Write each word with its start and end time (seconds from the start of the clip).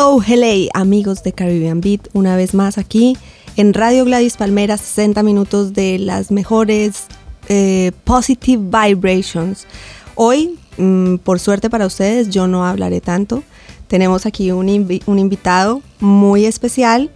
Hello, 0.00 0.20
hello, 0.24 0.68
amigos 0.74 1.24
de 1.24 1.32
Caribbean 1.32 1.80
Beat, 1.80 2.06
una 2.12 2.36
vez 2.36 2.54
más 2.54 2.78
aquí 2.78 3.16
en 3.56 3.74
Radio 3.74 4.04
Gladys 4.04 4.36
Palmera, 4.36 4.76
60 4.76 5.24
minutos 5.24 5.72
de 5.72 5.98
las 5.98 6.30
mejores 6.30 7.06
eh, 7.48 7.90
positive 8.04 8.62
vibrations. 8.62 9.66
Hoy, 10.14 10.56
mm, 10.76 11.16
por 11.16 11.40
suerte 11.40 11.68
para 11.68 11.84
ustedes, 11.84 12.30
yo 12.30 12.46
no 12.46 12.64
hablaré 12.64 13.00
tanto. 13.00 13.42
Tenemos 13.88 14.24
aquí 14.24 14.52
un, 14.52 14.68
invi- 14.68 15.02
un 15.06 15.18
invitado 15.18 15.82
muy 15.98 16.44
especial 16.44 17.10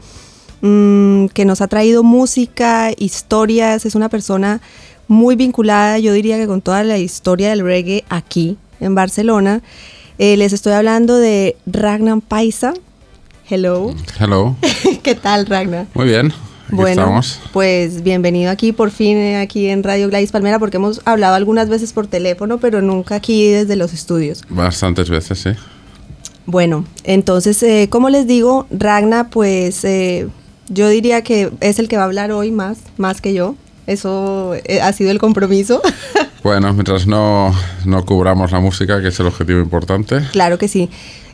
mm, 0.61 1.27
que 1.27 1.45
nos 1.45 1.61
ha 1.61 1.69
traído 1.69 2.03
música, 2.03 2.91
historias. 2.99 3.87
Es 3.87 3.95
una 3.95 4.09
persona 4.09 4.61
muy 5.07 5.37
vinculada, 5.37 6.01
yo 6.01 6.13
diría 6.13 6.37
que 6.37 6.49
con 6.49 6.61
toda 6.61 6.83
la 6.83 6.99
historia 6.99 7.51
del 7.51 7.61
reggae 7.61 8.03
aquí 8.09 8.57
en 8.81 8.97
Barcelona. 8.97 9.63
Eh, 10.19 10.37
les 10.37 10.53
estoy 10.53 10.73
hablando 10.73 11.17
de 11.17 11.57
Ragnar 11.67 12.21
Paisa. 12.21 12.75
Hello. 13.49 13.95
Hello, 14.19 14.57
¿Qué 15.03 15.15
tal, 15.15 15.47
Ragnar? 15.47 15.87
muy 15.95 16.07
bien. 16.07 16.27
Aquí 16.67 16.77
bueno, 16.77 17.03
estamos. 17.03 17.41
pues 17.53 18.03
bienvenido 18.03 18.51
aquí 18.51 18.73
por 18.73 18.91
fin 18.91 19.19
eh, 19.19 19.37
aquí 19.37 19.69
en 19.69 19.83
Radio 19.83 20.09
Gladys 20.09 20.33
Palmera 20.33 20.59
porque 20.59 20.79
hemos 20.79 21.03
hablado 21.05 21.35
algunas 21.35 21.69
veces 21.69 21.93
por 21.93 22.07
teléfono, 22.07 22.59
pero 22.59 22.81
nunca 22.81 23.17
aquí 23.17 23.51
desde 23.51 23.77
los 23.77 23.93
estudios. 23.93 24.43
Bastantes 24.49 25.11
veces, 25.11 25.39
sí. 25.41 25.51
Bueno, 26.47 26.87
entonces, 27.05 27.63
eh, 27.63 27.89
como 27.91 28.09
les 28.09 28.27
digo, 28.27 28.67
Ragna, 28.71 29.29
pues 29.29 29.85
eh, 29.85 30.29
yo 30.69 30.89
diría 30.89 31.23
que 31.23 31.51
es 31.61 31.79
el 31.79 31.89
que 31.89 31.97
va 31.97 32.03
a 32.03 32.07
hablar 32.07 32.33
hoy 32.33 32.51
más, 32.51 32.79
más 32.97 33.21
que 33.21 33.35
yo. 33.35 33.55
Eso 33.87 34.55
eh, 34.65 34.81
ha 34.81 34.93
sido 34.93 35.11
el 35.11 35.19
compromiso. 35.19 35.81
Bueno, 36.43 36.73
mientras 36.73 37.07
no, 37.07 37.55
no 37.85 38.05
cubramos 38.05 38.51
la 38.51 38.59
música, 38.59 39.01
que 39.01 39.09
es 39.09 39.21
el 39.21 39.29
objetivo 39.29 39.61
importante. 39.61 40.23
claro 40.33 40.59
que 40.59 40.67
sí. 40.67 40.91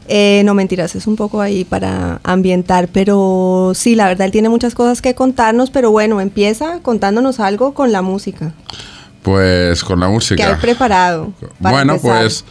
Eh, 0.07 0.43
no 0.45 0.53
mentiras, 0.53 0.95
es 0.97 1.07
un 1.07 1.17
poco 1.17 1.41
ahí 1.41 1.65
para 1.65 2.21
ambientar, 2.25 2.89
pero 2.89 3.73
sí, 3.75 3.95
la 3.95 4.07
verdad, 4.07 4.27
él 4.27 4.33
tiene 4.33 4.51
muchas 4.51 4.75
cosas 4.75 5.01
que 5.01 5.15
contarnos, 5.15 5.71
pero 5.71 5.91
bueno, 5.91 6.21
empieza 6.21 6.81
contándonos 6.81 7.41
algo 7.41 7.73
con 7.73 7.91
la 7.91 8.03
música. 8.03 8.53
Pues 9.23 9.83
con 9.83 9.99
la 10.01 10.09
música. 10.09 10.47
hay 10.47 10.57
preparado. 10.57 11.33
para 11.63 11.77
Bueno, 11.77 11.95
empezar. 11.95 12.21
pues 12.23 12.45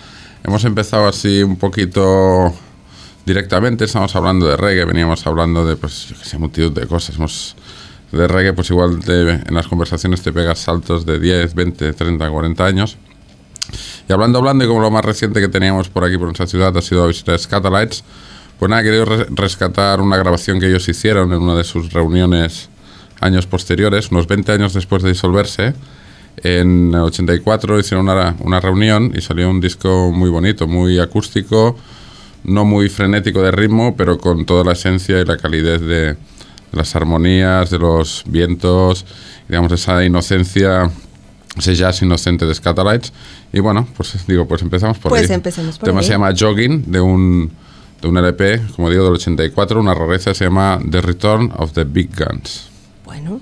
hemos 0.43 0.63
empezado 0.65 1.07
así 1.07 1.43
un 1.43 1.57
poquito 1.57 2.53
directamente. 3.25 3.85
Estamos 3.85 4.15
hablando 4.15 4.47
de 4.47 4.57
reggae, 4.57 4.85
veníamos 4.85 5.27
hablando 5.27 5.63
de, 5.63 5.75
pues, 5.75 6.07
yo 6.07 6.17
que 6.17 6.25
sé, 6.25 6.37
multitud 6.39 6.71
de 6.71 6.87
cosas. 6.87 7.15
Hemos, 7.17 7.55
de 8.11 8.27
reggae, 8.27 8.53
pues 8.53 8.69
igual 8.69 8.99
te- 8.99 9.31
en 9.31 9.53
las 9.53 9.67
conversaciones 9.67 10.21
te 10.21 10.31
pegas 10.31 10.59
saltos 10.59 11.05
de 11.05 11.19
10, 11.19 11.53
20, 11.53 11.93
30, 11.93 12.29
40 12.29 12.65
años. 12.65 12.97
Y 14.07 14.13
hablando, 14.13 14.39
hablando, 14.39 14.63
y 14.63 14.67
como 14.67 14.79
lo 14.81 14.89
más 14.91 15.03
reciente 15.03 15.41
que 15.41 15.49
teníamos 15.49 15.89
por 15.89 16.03
aquí, 16.05 16.17
por 16.17 16.27
nuestra 16.27 16.47
ciudad, 16.47 16.75
ha 16.77 16.81
sido 16.81 17.01
la 17.01 17.07
visita 17.07 17.33
de 17.33 17.37
Scatalites, 17.39 18.03
pues 18.59 18.69
nada, 18.69 18.81
he 18.81 18.85
querido 18.85 19.05
re- 19.05 19.27
rescatar 19.31 19.99
una 20.01 20.15
grabación 20.17 20.59
que 20.59 20.67
ellos 20.67 20.87
hicieron 20.87 21.31
en 21.33 21.41
una 21.41 21.55
de 21.55 21.63
sus 21.65 21.91
reuniones 21.91 22.69
años 23.19 23.45
posteriores, 23.45 24.09
unos 24.11 24.27
20 24.27 24.51
años 24.53 24.73
después 24.73 25.03
de 25.03 25.09
disolverse. 25.09 25.73
En 26.43 26.93
el 26.93 27.01
84 27.01 27.79
hicieron 27.79 28.07
una, 28.07 28.35
una 28.39 28.59
reunión 28.59 29.11
y 29.15 29.21
salió 29.21 29.49
un 29.49 29.59
disco 29.59 30.11
muy 30.13 30.29
bonito, 30.29 30.67
muy 30.67 30.99
acústico, 30.99 31.75
no 32.43 32.63
muy 32.63 32.89
frenético 32.89 33.41
de 33.41 33.51
ritmo, 33.51 33.95
pero 33.97 34.17
con 34.17 34.45
toda 34.45 34.63
la 34.63 34.73
esencia 34.73 35.19
y 35.19 35.25
la 35.25 35.35
calidez 35.37 35.81
de, 35.81 36.15
de 36.71 36.77
las 36.77 36.95
armonías, 36.95 37.69
de 37.69 37.79
los 37.79 38.23
vientos, 38.27 39.05
digamos, 39.47 39.71
esa 39.71 40.03
inocencia, 40.03 40.89
ese 41.57 41.75
jazz 41.75 42.01
inocente 42.01 42.45
de 42.45 42.53
Scatalites. 42.53 43.13
Y 43.53 43.59
bueno, 43.59 43.87
pues 43.95 44.15
digo, 44.27 44.47
pues 44.47 44.61
empezamos 44.61 44.97
por 44.97 45.09
Pues 45.11 45.29
ahí. 45.29 45.35
empecemos 45.35 45.77
por 45.77 45.87
El 45.87 45.91
tema 45.91 46.01
ahí. 46.01 46.05
se 46.05 46.11
llama 46.13 46.33
Jogging, 46.37 46.91
de 46.91 46.99
un, 46.99 47.51
de 48.01 48.07
un 48.07 48.17
LP, 48.17 48.61
como 48.75 48.89
digo, 48.89 49.05
del 49.05 49.13
84. 49.13 49.79
Una 49.79 49.93
rareza 49.93 50.33
se 50.33 50.45
llama 50.45 50.79
The 50.89 51.01
Return 51.01 51.51
of 51.57 51.71
the 51.73 51.83
Big 51.85 52.09
Guns. 52.15 52.69
Bueno. 53.05 53.39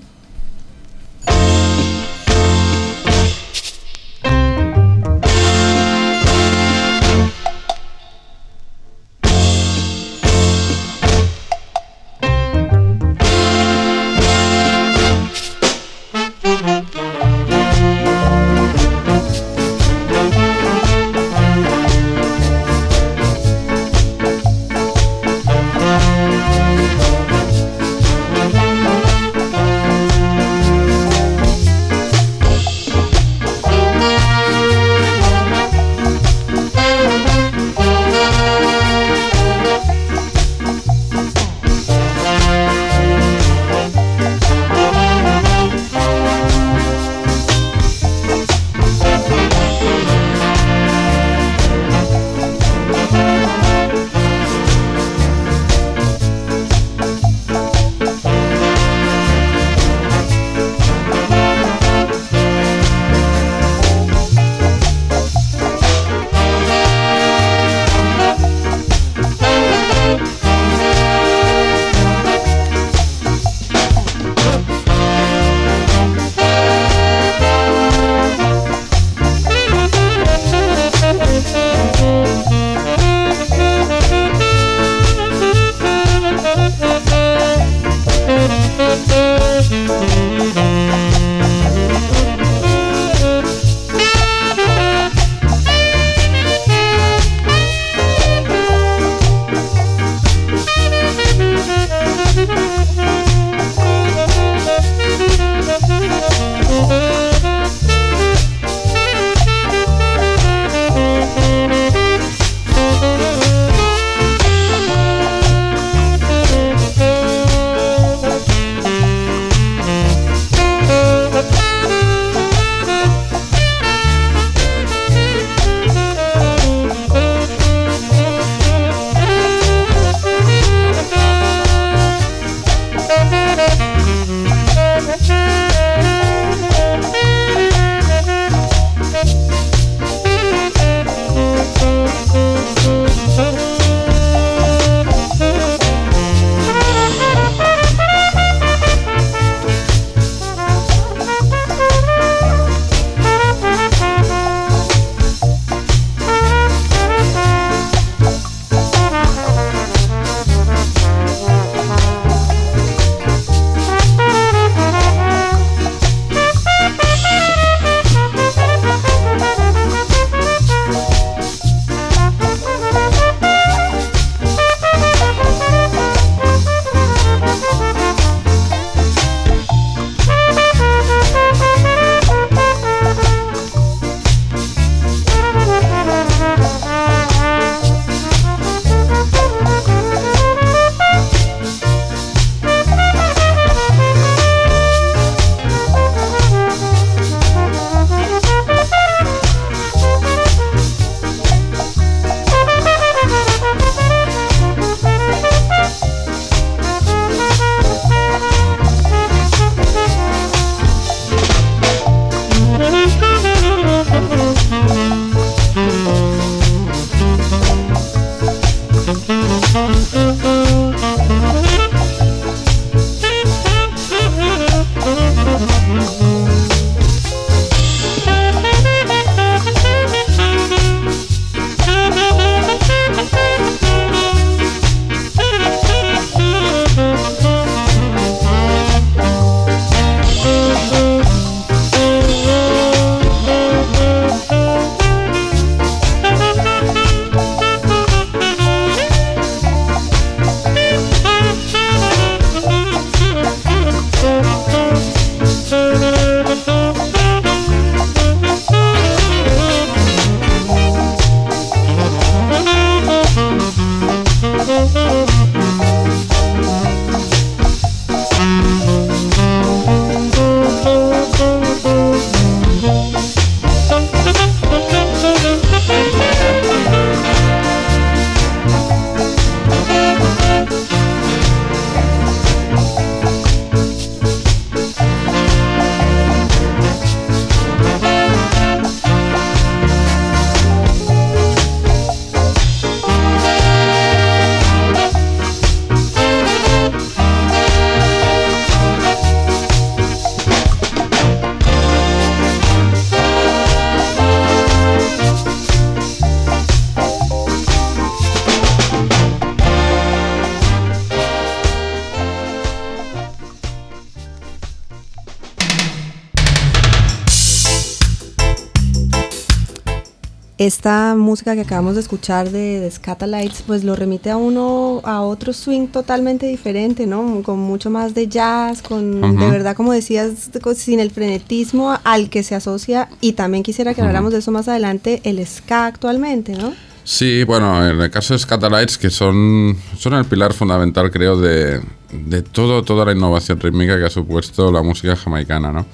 Esta 320.66 321.14
música 321.16 321.54
que 321.54 321.62
acabamos 321.62 321.94
de 321.94 322.00
escuchar 322.00 322.50
de, 322.50 322.80
de 322.80 322.90
Scatalites, 322.90 323.62
pues 323.66 323.84
lo 323.84 323.96
remite 323.96 324.30
a 324.30 324.36
uno 324.36 325.00
a 325.04 325.22
otro 325.22 325.52
swing 325.52 325.86
totalmente 325.88 326.46
diferente, 326.46 327.06
¿no? 327.06 327.42
Con 327.42 327.58
mucho 327.58 327.90
más 327.90 328.14
de 328.14 328.26
jazz, 328.28 328.82
con 328.82 329.20
de 329.20 329.26
Ujú. 329.28 329.50
verdad, 329.50 329.76
como 329.76 329.92
decías, 329.92 330.50
con- 330.62 330.74
sin 330.74 331.00
el 331.00 331.10
frenetismo 331.10 331.96
al 332.04 332.28
que 332.30 332.42
se 332.42 332.54
asocia, 332.54 333.08
y 333.20 333.32
también 333.32 333.62
quisiera 333.62 333.94
que 333.94 334.00
habláramos 334.00 334.32
de 334.32 334.38
eso 334.40 334.50
más 334.52 334.68
adelante, 334.68 335.20
el 335.24 335.44
ska 335.46 335.86
actualmente, 335.86 336.52
¿no? 336.54 336.72
Sí, 337.04 337.44
bueno, 337.44 337.88
en 337.88 338.00
el 338.00 338.10
caso 338.10 338.34
de 338.34 338.40
Scatalites, 338.40 338.98
que 338.98 339.10
son, 339.10 339.76
son 339.96 340.14
el 340.14 340.24
pilar 340.24 340.52
fundamental, 340.52 341.10
creo, 341.12 341.36
de, 341.40 341.80
de 342.12 342.42
todo, 342.42 342.82
toda 342.82 343.04
la 343.04 343.12
innovación 343.12 343.60
rítmica 343.60 343.96
que 343.96 344.04
ha 344.06 344.10
supuesto 344.10 344.72
la 344.72 344.82
música 344.82 345.14
jamaicana, 345.14 345.70
¿no? 345.70 345.86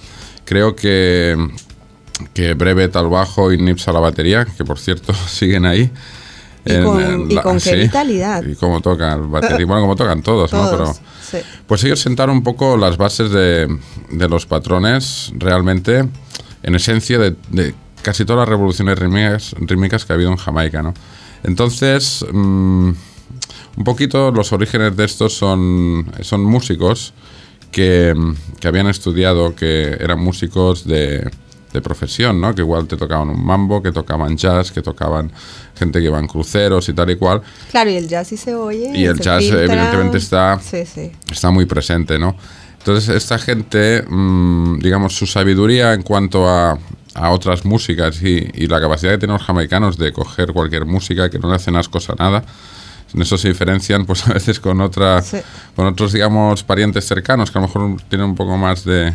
Creo 0.47 0.75
que, 0.75 1.37
que 2.35 2.55
Brevet 2.55 2.95
al 2.97 3.09
bajo 3.09 3.53
y 3.53 3.59
Nips 3.59 3.89
a 3.89 3.93
la 3.93 4.01
batería, 4.01 4.45
que 4.45 4.65
por 4.65 4.79
cierto 4.79 5.13
siguen 5.29 5.67
ahí. 5.67 5.91
Y 6.65 6.81
con- 6.83 7.31
y 7.31 7.37
con 7.37 7.59
qué 7.59 7.75
vitalidad. 7.75 8.45
Y 8.45 8.55
cómo 8.55 8.81
tocan 8.81 9.31
batería, 9.31 9.67
bueno, 9.67 9.83
como 9.83 9.97
tocan 9.97 10.23
todos, 10.23 10.53
¿no? 10.53 10.71
Pero, 10.71 10.85
Todos. 10.85 11.01
sí. 11.29 11.39
pues 11.67 11.83
ellos 11.83 11.99
sentaron 12.01 12.37
un 12.37 12.43
poco 12.45 12.77
las 12.77 12.97
bases 12.97 13.31
de, 13.33 13.67
de 14.11 14.29
los 14.29 14.47
patrones 14.47 15.33
realmente, 15.37 16.09
en 16.63 16.75
esencia, 16.77 17.19
de, 17.19 17.35
de 17.51 17.75
casi 18.03 18.25
todas 18.25 18.41
las 18.41 18.49
revoluciones 18.49 18.97
rítmicas, 18.97 19.55
rítmicas 19.59 20.05
que 20.05 20.13
ha 20.13 20.15
habido 20.15 20.31
en 20.31 20.37
Jamaica, 20.37 20.83
¿no? 20.83 20.95
Entonces, 21.43 22.25
mm, 22.33 22.91
un 23.77 23.85
poquito 23.85 24.31
los 24.31 24.53
orígenes 24.53 24.97
de 24.97 25.05
estos 25.05 25.37
son, 25.37 26.13
son 26.21 26.45
músicos 26.45 27.13
que, 27.73 28.15
que 28.61 28.69
habían 28.69 28.87
estudiado, 28.87 29.57
que 29.57 29.97
eran 29.99 30.21
músicos 30.21 30.87
de, 30.87 31.29
de 31.73 31.81
profesión, 31.81 32.41
¿no? 32.41 32.55
Que 32.55 32.63
igual 32.63 32.87
te 32.87 32.97
tocaban 32.97 33.31
un 33.31 33.45
mambo, 33.45 33.83
que 33.83 33.93
tocaban 33.93 34.37
jazz, 34.37 34.71
que 34.73 34.83
tocaban 34.83 35.33
gente 35.77 35.99
que 36.01 36.07
iba 36.07 36.19
en 36.19 36.27
cruceros 36.27 36.89
y 36.89 36.93
tal 36.93 37.11
y 37.11 37.17
cual. 37.17 37.43
Claro, 37.71 37.91
y 37.91 37.95
el 37.97 38.09
jazz 38.09 38.29
sí 38.29 38.37
se 38.37 38.55
oye. 38.55 38.91
Y 38.95 39.05
el 39.07 39.19
jazz, 39.19 39.41
filtra. 39.43 39.65
evidentemente, 39.65 40.19
está- 40.19 40.59
Sí, 40.61 40.85
sí. 40.87 41.13
está 41.31 41.51
muy 41.51 41.65
presente, 41.67 42.19
¿no? 42.19 42.37
Entonces, 42.79 43.09
esta 43.15 43.39
gente, 43.39 44.03
mm, 44.09 44.81
digamos, 44.81 45.15
su 45.17 45.27
sabiduría 45.27 45.95
en 45.95 46.03
cuanto 46.03 46.49
a, 46.49 46.79
a 47.15 47.31
otras 47.31 47.65
músicas 47.65 48.21
y, 48.23 48.51
y 48.55 48.67
la 48.67 48.81
capacidad 48.81 49.13
que 49.13 49.19
tienen 49.19 49.37
los 49.37 49.47
jamaicanos 49.47 49.97
de 49.99 50.13
coger 50.13 50.53
cualquier 50.53 50.85
música 50.85 51.31
que 51.31 51.39
no 51.39 51.49
le 51.49 51.55
hacen 51.57 51.77
ascos 51.77 52.11
a 52.11 52.15
nada, 52.17 52.43
en 53.15 53.23
eso 53.23 53.37
se 53.39 53.49
diferencian, 53.49 54.07
pues 54.07 54.27
a 54.29 54.33
veces 54.35 54.61
con 54.61 54.81
otra, 54.81 55.23
Sí. 55.23 55.39
con 55.77 55.87
otros, 55.87 56.13
digamos, 56.13 56.63
parientes 56.63 57.07
cercanos 57.07 57.51
que 57.51 57.59
a 57.59 57.61
lo 57.63 57.69
mejor 57.69 58.03
tienen 58.09 58.29
un 58.29 58.35
poco 58.35 58.57
más 58.57 58.85
de, 58.85 59.13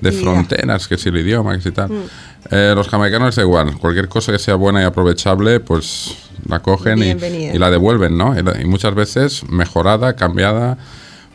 de 0.00 0.12
fronteras, 0.12 0.86
que 0.88 0.98
si 0.98 1.08
el 1.08 1.16
idioma, 1.18 1.56
que 1.56 1.62
si 1.62 1.70
tal. 1.72 1.90
Mm. 1.90 2.02
Eh, 2.50 2.72
los 2.74 2.88
jamaicanos 2.88 3.36
da 3.36 3.42
igual, 3.42 3.76
cualquier 3.78 4.08
cosa 4.08 4.32
que 4.32 4.38
sea 4.38 4.54
buena 4.54 4.80
y 4.82 4.84
aprovechable, 4.84 5.60
pues 5.60 6.14
la 6.46 6.60
cogen 6.60 6.98
y, 6.98 7.10
y 7.10 7.58
la 7.58 7.70
devuelven, 7.70 8.16
¿no? 8.16 8.34
Y, 8.38 8.64
muchas 8.64 8.94
veces 8.94 9.42
mejorada, 9.48 10.14
cambiada, 10.14 10.78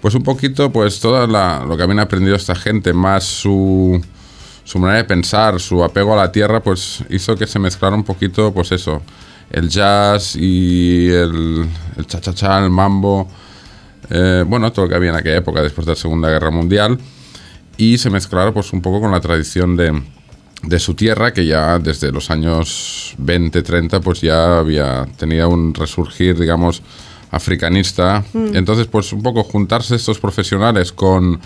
pues 0.02 0.16
un 0.16 0.24
poquito, 0.24 0.72
pues 0.72 1.00
todo 1.00 1.28
lo 1.28 1.78
que 1.78 1.84
habían 1.84 2.00
aprendido 2.00 2.36
esta 2.36 2.56
gente, 2.56 2.94
más 2.94 3.24
su, 3.26 4.02
su 4.64 4.80
manera 4.80 4.98
de 4.98 5.04
pensar, 5.04 5.60
su 5.60 5.84
apego 5.84 6.14
a 6.14 6.18
la 6.18 6.32
tierra, 6.32 6.62
pues 6.62 7.04
hizo 7.10 7.36
que 7.36 7.48
se 7.48 7.60
mezclara 7.60 7.96
un 7.96 8.04
poquito, 8.04 8.54
pues 8.54 8.72
eso, 8.72 9.02
el 9.54 9.70
jazz 9.70 10.36
y 10.36 11.10
el, 11.10 11.66
el 11.96 12.08
cha-cha-cha, 12.08 12.60
el 12.60 12.72
mambo, 12.72 13.30
eh, 14.10 14.44
bueno, 14.46 14.72
todo 14.74 14.86
lo 14.86 14.90
que 14.90 14.96
había 14.96 15.12
en 15.12 15.16
aquella 15.16 15.38
época 15.38 15.62
después 15.62 15.86
de 15.86 15.94
la 15.94 15.96
Segunda 15.96 16.30
Guerra 16.30 16.52
Mundial. 16.52 16.98
Y 17.78 17.98
se 17.98 18.10
mezclara 18.10 18.52
pues 18.52 18.74
un 18.74 18.82
poco 18.82 19.00
con 19.00 19.12
la 19.12 19.22
tradición 19.22 19.76
de, 19.76 20.02
de 20.64 20.80
su 20.80 20.96
tierra 20.96 21.34
que 21.34 21.46
ya 21.46 21.80
desde 21.80 22.12
los 22.12 22.30
años 22.30 23.16
20, 23.20 23.62
30 23.62 24.00
pues 24.02 24.22
ya 24.22 24.60
había 24.60 25.06
tenido 25.18 25.50
un 25.50 25.74
resurgir 25.74 26.38
digamos 26.38 26.82
africanista. 27.32 28.24
Entonces 28.34 28.88
pues 28.88 29.12
un 29.14 29.24
poco 29.24 29.44
juntarse 29.44 29.96
estos 29.96 30.20
profesionales 30.20 30.92
con, 30.92 31.40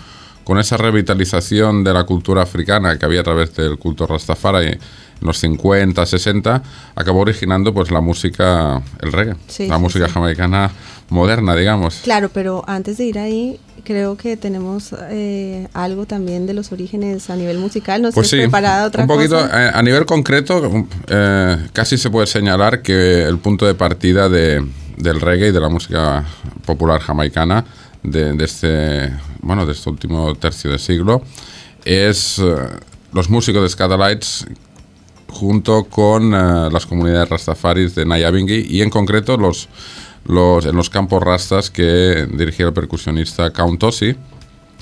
con 0.48 0.58
esa 0.58 0.78
revitalización 0.78 1.84
de 1.84 1.92
la 1.92 2.04
cultura 2.04 2.40
africana 2.40 2.98
que 2.98 3.04
había 3.04 3.20
a 3.20 3.22
través 3.22 3.54
del 3.54 3.76
culto 3.78 4.06
Rastafari 4.06 4.68
en 4.68 4.78
los 5.20 5.36
50, 5.40 6.06
60 6.06 6.62
acabó 6.94 7.20
originando 7.20 7.74
pues 7.74 7.90
la 7.90 8.00
música 8.00 8.80
el 9.02 9.12
reggae 9.12 9.34
Sí, 9.46 9.66
la 9.66 9.76
sí, 9.76 9.82
música 9.82 10.06
sí. 10.06 10.12
jamaicana 10.14 10.70
moderna 11.10 11.54
digamos 11.54 12.00
Claro, 12.02 12.30
pero 12.32 12.64
antes 12.66 12.96
de 12.96 13.04
ir 13.04 13.18
ahí, 13.18 13.60
creo 13.84 14.16
que 14.16 14.38
tenemos 14.38 14.94
eh, 15.10 15.68
algo 15.74 16.06
también 16.06 16.46
de 16.46 16.54
los 16.54 16.72
orígenes 16.72 17.28
a 17.28 17.36
nivel 17.36 17.58
musical. 17.58 18.00
No 18.00 18.10
Pues 18.10 18.30
sí, 18.30 18.38
preparada 18.38 18.86
otra 18.86 19.02
un 19.02 19.06
poquito 19.06 19.36
cosa. 19.36 19.66
eh, 19.66 19.70
a 19.74 19.82
nivel 19.82 20.06
concreto, 20.06 20.60
um, 20.66 20.88
eh, 21.08 21.58
casi 21.74 21.98
se 21.98 22.08
puede 22.08 22.26
señalar 22.26 22.80
que 22.80 23.22
el 23.24 23.36
punto 23.36 23.66
de 23.66 23.74
partida 23.74 24.30
de, 24.30 24.66
del 24.96 25.20
reggae 25.20 25.48
y 25.48 25.52
de 25.52 25.60
la 25.60 25.68
música 25.68 26.24
popular 26.64 27.02
jamaicana 27.02 27.66
de, 28.02 28.36
este 28.44 29.12
bueno 29.40 29.66
de 29.66 29.72
este 29.72 29.90
último 29.90 30.34
tercio 30.34 30.70
de 30.70 30.78
siglo 30.78 31.22
es 31.84 32.38
eh, 32.38 32.54
los 33.12 33.30
músicos 33.30 33.62
de 33.62 33.68
Scatalites 33.68 34.46
junto 35.28 35.84
con 35.84 36.34
eh, 36.34 36.68
las 36.70 36.86
comunidades 36.86 37.28
rastafaris 37.28 37.94
de 37.94 38.04
Nyabinghi 38.04 38.66
y 38.68 38.82
en 38.82 38.90
concreto 38.90 39.36
los, 39.36 39.68
los 40.26 40.66
en 40.66 40.76
los 40.76 40.90
campos 40.90 41.22
rastas 41.22 41.70
que 41.70 42.26
dirigía 42.32 42.66
el 42.66 42.72
percusionista 42.72 43.50
Count 43.52 43.82
Ossie 43.82 44.16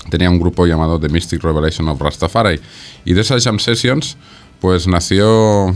tenía 0.09 0.29
un 0.29 0.39
grupo 0.39 0.65
llamado 0.65 0.99
The 0.99 1.09
Mystic 1.09 1.43
Revelation 1.43 1.87
of 1.89 1.99
Rastafari. 1.99 2.59
Y 3.05 3.13
de 3.13 3.21
esas 3.21 3.43
jam 3.43 3.59
sessions, 3.59 4.17
pues 4.59 4.87
nació 4.87 5.75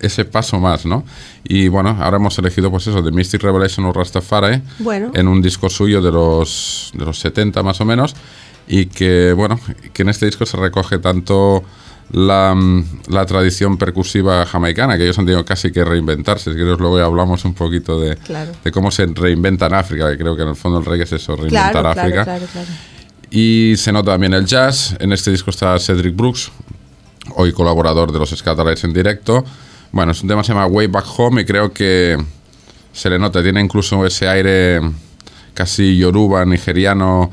ese 0.00 0.24
paso 0.24 0.58
más, 0.60 0.86
¿no? 0.86 1.04
Y 1.44 1.68
bueno, 1.68 1.96
ahora 2.00 2.16
hemos 2.18 2.38
elegido, 2.38 2.70
pues 2.70 2.86
eso, 2.86 3.02
The 3.02 3.10
Mystic 3.10 3.42
Revelation 3.42 3.84
of 3.86 3.96
Rastafari, 3.96 4.62
Bueno. 4.78 5.10
en 5.14 5.28
un 5.28 5.42
disco 5.42 5.68
suyo 5.68 6.00
de 6.00 6.12
los, 6.12 6.90
de 6.94 7.04
los 7.04 7.18
70 7.18 7.62
más 7.62 7.80
o 7.80 7.84
menos, 7.84 8.14
y 8.68 8.86
que, 8.86 9.32
bueno, 9.32 9.58
que 9.92 10.02
en 10.02 10.08
este 10.08 10.26
disco 10.26 10.46
se 10.46 10.56
recoge 10.56 10.98
tanto 10.98 11.64
la, 12.12 12.54
mm, 12.54 12.84
la 13.08 13.26
tradición 13.26 13.76
percusiva 13.76 14.46
jamaicana, 14.46 14.96
que 14.96 15.02
ellos 15.04 15.18
han 15.18 15.24
tenido 15.26 15.44
casi 15.44 15.72
que 15.72 15.84
reinventarse, 15.84 16.52
si 16.52 16.56
queréis 16.56 16.78
luego 16.78 16.98
hablamos 16.98 17.44
un 17.44 17.54
poquito 17.54 18.00
de, 18.00 18.16
Claro. 18.16 18.52
de 18.62 18.70
cómo 18.70 18.90
se 18.92 19.06
reinventa 19.06 19.66
en 19.66 19.74
África, 19.74 20.10
que 20.10 20.18
creo 20.18 20.36
que 20.36 20.42
en 20.42 20.48
el 20.48 20.56
fondo 20.56 20.78
el 20.78 20.84
reggae 20.84 21.04
es 21.04 21.12
eso, 21.12 21.34
reinventar 21.34 21.72
Claro, 21.72 21.92
claro, 21.92 22.00
África. 22.00 22.24
claro, 22.24 22.46
claro. 22.52 22.68
Y 23.30 23.74
se 23.78 23.92
nota 23.92 24.12
también 24.12 24.34
el 24.34 24.44
jazz. 24.44 24.94
En 25.00 25.10
este 25.12 25.30
disco 25.30 25.48
está 25.50 25.78
Cedric 25.78 26.14
Brooks, 26.14 26.52
hoy 27.36 27.52
colaborador 27.52 28.12
de 28.12 28.18
los 28.18 28.30
Scatalites 28.30 28.84
en 28.84 28.92
directo. 28.92 29.44
Bueno, 29.92 30.12
es 30.12 30.22
un 30.22 30.28
tema 30.28 30.42
que 30.42 30.46
se 30.46 30.52
llama 30.52 30.66
Way 30.66 30.86
Back 30.86 31.06
Home 31.16 31.42
y 31.42 31.44
creo 31.44 31.72
que 31.72 32.16
se 32.92 33.10
le 33.10 33.18
nota. 33.18 33.42
Tiene 33.42 33.60
incluso 33.60 34.04
ese 34.06 34.28
aire 34.28 34.80
casi 35.54 35.96
yoruba, 35.96 36.44
nigeriano. 36.44 37.30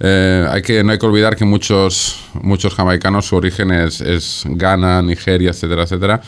Eh, 0.00 0.46
hay 0.48 0.62
que, 0.62 0.84
no 0.84 0.92
hay 0.92 0.98
que 0.98 1.06
olvidar 1.06 1.36
que 1.36 1.44
muchos, 1.44 2.20
muchos 2.42 2.74
jamaicanos 2.74 3.26
su 3.26 3.36
origen 3.36 3.72
es, 3.72 4.00
es 4.00 4.44
Ghana, 4.46 5.02
Nigeria, 5.02 5.50
etcétera, 5.50 5.82
etcétera. 5.82 6.20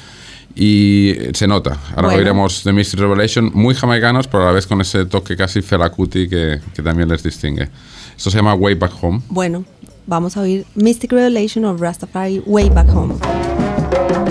Y 0.56 1.14
se 1.32 1.46
nota. 1.46 1.78
Ahora 1.90 2.08
Bueno. 2.08 2.18
oiremos 2.18 2.64
The 2.64 2.72
Mystery 2.72 3.02
Revelation, 3.02 3.52
muy 3.54 3.76
jamaicanos, 3.76 4.26
pero 4.26 4.42
a 4.42 4.46
la 4.46 4.52
vez 4.52 4.66
con 4.66 4.80
ese 4.80 5.04
toque 5.06 5.36
casi 5.36 5.62
felacuti 5.62 6.28
que, 6.28 6.60
que 6.74 6.82
también 6.82 7.08
les 7.08 7.22
distingue. 7.22 7.68
Esto 8.16 8.30
se 8.30 8.38
llama 8.38 8.54
Way 8.54 8.74
Back 8.74 8.92
Home. 9.00 9.20
Bueno, 9.28 9.64
vamos 10.06 10.36
a 10.36 10.40
oír 10.40 10.66
Mystic 10.74 11.12
Revelation 11.12 11.64
of 11.64 11.80
Rastafari 11.80 12.42
Way 12.46 12.70
Back 12.70 12.90
Home. 12.90 14.29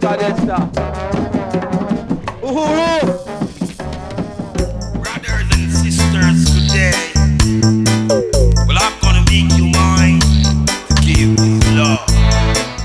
Salam 0.00 0.14
Africa, 0.14 0.16
dead 0.16 0.38
star. 0.38 0.70
Uhuru! 2.42 3.12
Brothers 5.02 5.48
and 5.52 5.70
sisters, 5.70 6.38
good 6.54 6.68
day. 6.72 6.92
Well, 8.66 8.78
I'm 8.78 8.92
gonna 9.02 9.22
make 9.28 9.52
you 9.58 9.66
mine. 9.66 10.18
Give 11.04 11.28
me 11.38 11.60
love. 11.76 11.98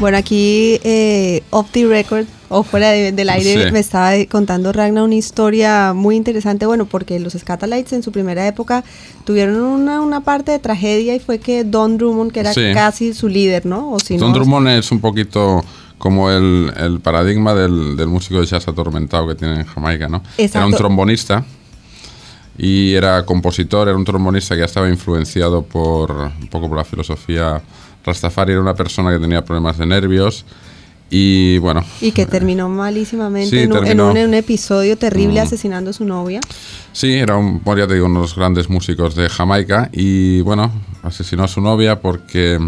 Bueno, 0.02 0.18
aquí 0.18 0.80
eh, 0.84 1.42
off 1.50 1.72
the 1.72 1.86
record 1.86 2.26
o 2.50 2.64
fuera 2.64 2.90
de- 2.92 3.12
del 3.14 3.30
aire 3.30 3.66
Sí. 3.68 3.72
me 3.72 3.80
estaba 3.80 4.12
contando 4.30 4.72
Ragna 4.74 5.04
una 5.04 5.16
historia 5.16 5.94
muy 5.94 6.16
interesante, 6.18 6.66
bueno, 6.66 6.86
porque 6.86 7.20
los 7.20 7.34
Scatalites 7.34 7.94
en 7.94 8.04
su 8.04 8.12
primera 8.12 8.46
época 8.48 8.84
tuvieron 9.24 9.56
una, 9.62 10.02
una 10.02 10.22
parte 10.22 10.52
de 10.52 10.60
tragedia 10.60 11.16
y 11.16 11.20
fue 11.20 11.40
que 11.40 11.64
Don 11.64 11.98
Drummond, 11.98 12.32
que 12.32 12.42
era 12.42 12.54
Sí. 12.54 12.62
casi 12.74 13.14
su 13.14 13.28
líder, 13.30 13.66
¿no? 13.66 13.92
O 13.92 14.00
si 14.00 14.18
Don 14.18 14.30
no, 14.32 14.36
Drummond 14.38 14.68
es 14.68 14.92
un 14.92 15.00
poquito 15.00 15.64
como 15.98 16.30
el, 16.32 16.72
el 16.78 17.00
paradigma 17.00 17.54
del, 17.54 17.96
del 17.98 18.08
músico 18.08 18.40
de 18.40 18.46
jazz 18.46 18.68
atormentado 18.68 19.28
que 19.28 19.36
tiene 19.36 19.62
en 19.62 19.66
Jamaica, 19.66 20.08
¿no? 20.08 20.22
Era 20.38 20.66
un 20.66 20.74
trombonista 20.74 21.44
y 22.58 22.94
era 22.94 23.24
compositor, 23.26 23.88
era 23.88 23.98
un 23.98 24.06
trombonista 24.06 24.56
que 24.56 24.60
ya 24.60 24.66
estaba 24.66 24.90
influenciado 24.90 25.64
por 25.64 26.12
un 26.12 26.48
poco 26.50 26.68
por 26.70 26.78
la 26.78 26.84
filosofía 26.84 27.62
Rastafari, 28.04 28.54
era 28.54 28.62
una 28.62 28.74
persona 28.74 29.12
que 29.12 29.20
tenía 29.20 29.44
problemas 29.44 29.78
de 29.78 29.86
nervios 29.86 30.46
y 31.10 31.58
bueno, 31.60 31.84
Y 32.02 32.12
que 32.12 32.26
terminó 32.26 32.68
malísimamente 32.68 33.50
Sí, 33.50 33.60
en, 33.64 33.72
un, 33.72 33.88
en 33.88 34.02
un- 34.02 34.18
en 34.18 34.28
un 34.30 34.34
episodio 34.34 34.98
terrible 34.98 35.40
Mm. 35.40 35.44
asesinando 35.44 35.90
a 35.92 35.94
su 35.94 36.04
novia. 36.04 36.42
Sí, 36.92 37.14
era 37.14 37.38
un, 37.38 37.62
bueno, 37.64 37.82
ya 37.84 37.88
te 37.88 37.94
digo, 37.94 38.08
uno 38.08 38.16
de 38.16 38.22
los 38.22 38.36
grandes 38.36 38.70
músicos 38.70 39.16
de 39.16 39.30
Jamaica 39.30 39.90
y 39.94 40.42
bueno, 40.42 40.70
asesinó 41.04 41.44
a 41.44 41.48
su 41.48 41.62
novia 41.62 42.02
porque, 42.02 42.60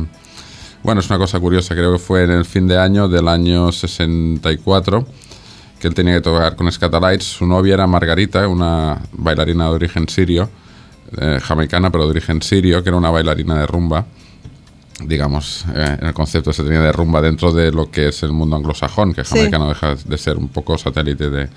bueno, 0.84 1.02
es 1.02 1.10
una 1.10 1.20
cosa 1.20 1.40
curiosa, 1.40 1.76
creo 1.76 1.94
que 1.94 2.00
fue 2.00 2.24
en 2.24 2.32
el 2.32 2.46
fin 2.46 2.68
de 2.68 2.78
año 2.78 3.08
del 3.08 3.28
año 3.28 3.72
64 3.72 5.06
que 5.80 5.88
él 5.88 5.94
tenía 5.94 6.16
que 6.16 6.22
tocar 6.22 6.56
con 6.58 6.70
Scatalites. 6.72 7.26
Su 7.26 7.46
novia 7.46 7.76
era 7.76 7.88
Margarita, 7.88 8.46
una 8.48 9.02
bailarina 9.14 9.66
de 9.66 9.70
origen 9.72 10.10
sirio, 10.10 10.50
eh, 11.18 11.40
jamaicana, 11.42 11.90
pero 11.90 12.04
de 12.04 12.10
origen 12.12 12.42
sirio, 12.42 12.84
que 12.84 12.90
era 12.90 12.98
una 12.98 13.10
bailarina 13.10 13.58
de 13.58 13.66
rumba. 13.66 14.06
Digamos, 15.06 15.64
eh, 15.74 15.98
en 16.02 16.08
el 16.08 16.14
concepto 16.14 16.52
se 16.52 16.64
tenía 16.64 16.82
de 16.82 16.92
rumba 16.92 17.22
dentro 17.22 17.54
de 17.54 17.72
lo 17.72 17.90
que 17.90 18.10
es 18.10 18.22
el 18.24 18.34
mundo 18.34 18.58
anglosajón, 18.58 19.14
que 19.14 19.24
Sí. 19.24 19.36
Jamaica 19.38 19.58
no 19.58 19.70
deja 19.70 19.96
de 19.96 20.18
ser 20.18 20.36
un 20.38 20.50
poco 20.50 20.78
satélite 20.78 21.30
de, 21.30 21.46
de 21.46 21.50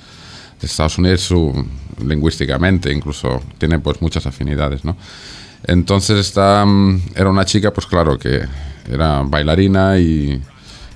Estados 0.61 0.99
Unidos 0.99 1.23
su- 1.23 1.67
lingüísticamente, 2.07 2.93
incluso 2.93 3.41
tiene 3.59 3.81
pues 3.81 4.01
muchas 4.01 4.25
afinidades, 4.27 4.85
¿no? 4.85 4.97
Entonces 5.65 6.19
esta 6.19 6.65
mm, 6.65 7.01
era 7.17 7.29
una 7.29 7.45
chica, 7.45 7.73
pues 7.73 7.87
claro, 7.89 8.17
que 8.17 8.43
era 8.91 9.23
bailarina 9.23 9.99
y, 9.99 10.41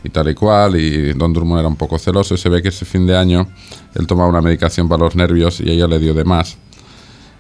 y 0.06 0.08
tal 0.10 0.28
y 0.30 0.34
cual, 0.34 0.76
y 0.76 1.12
Don 1.12 1.32
Drummond 1.32 1.60
era 1.60 1.68
un 1.68 1.76
poco 1.76 1.98
celoso 1.98 2.34
y 2.34 2.38
se 2.38 2.48
ve 2.48 2.62
que 2.62 2.68
ese 2.68 2.84
fin 2.84 3.06
de 3.06 3.16
año 3.16 3.48
él 3.94 4.06
tomaba 4.06 4.28
una 4.28 4.40
medicación 4.40 4.88
para 4.88 5.04
los 5.04 5.16
nervios 5.16 5.60
y 5.60 5.70
ella 5.70 5.86
le 5.86 5.98
dio 5.98 6.14
de 6.14 6.24
más. 6.24 6.56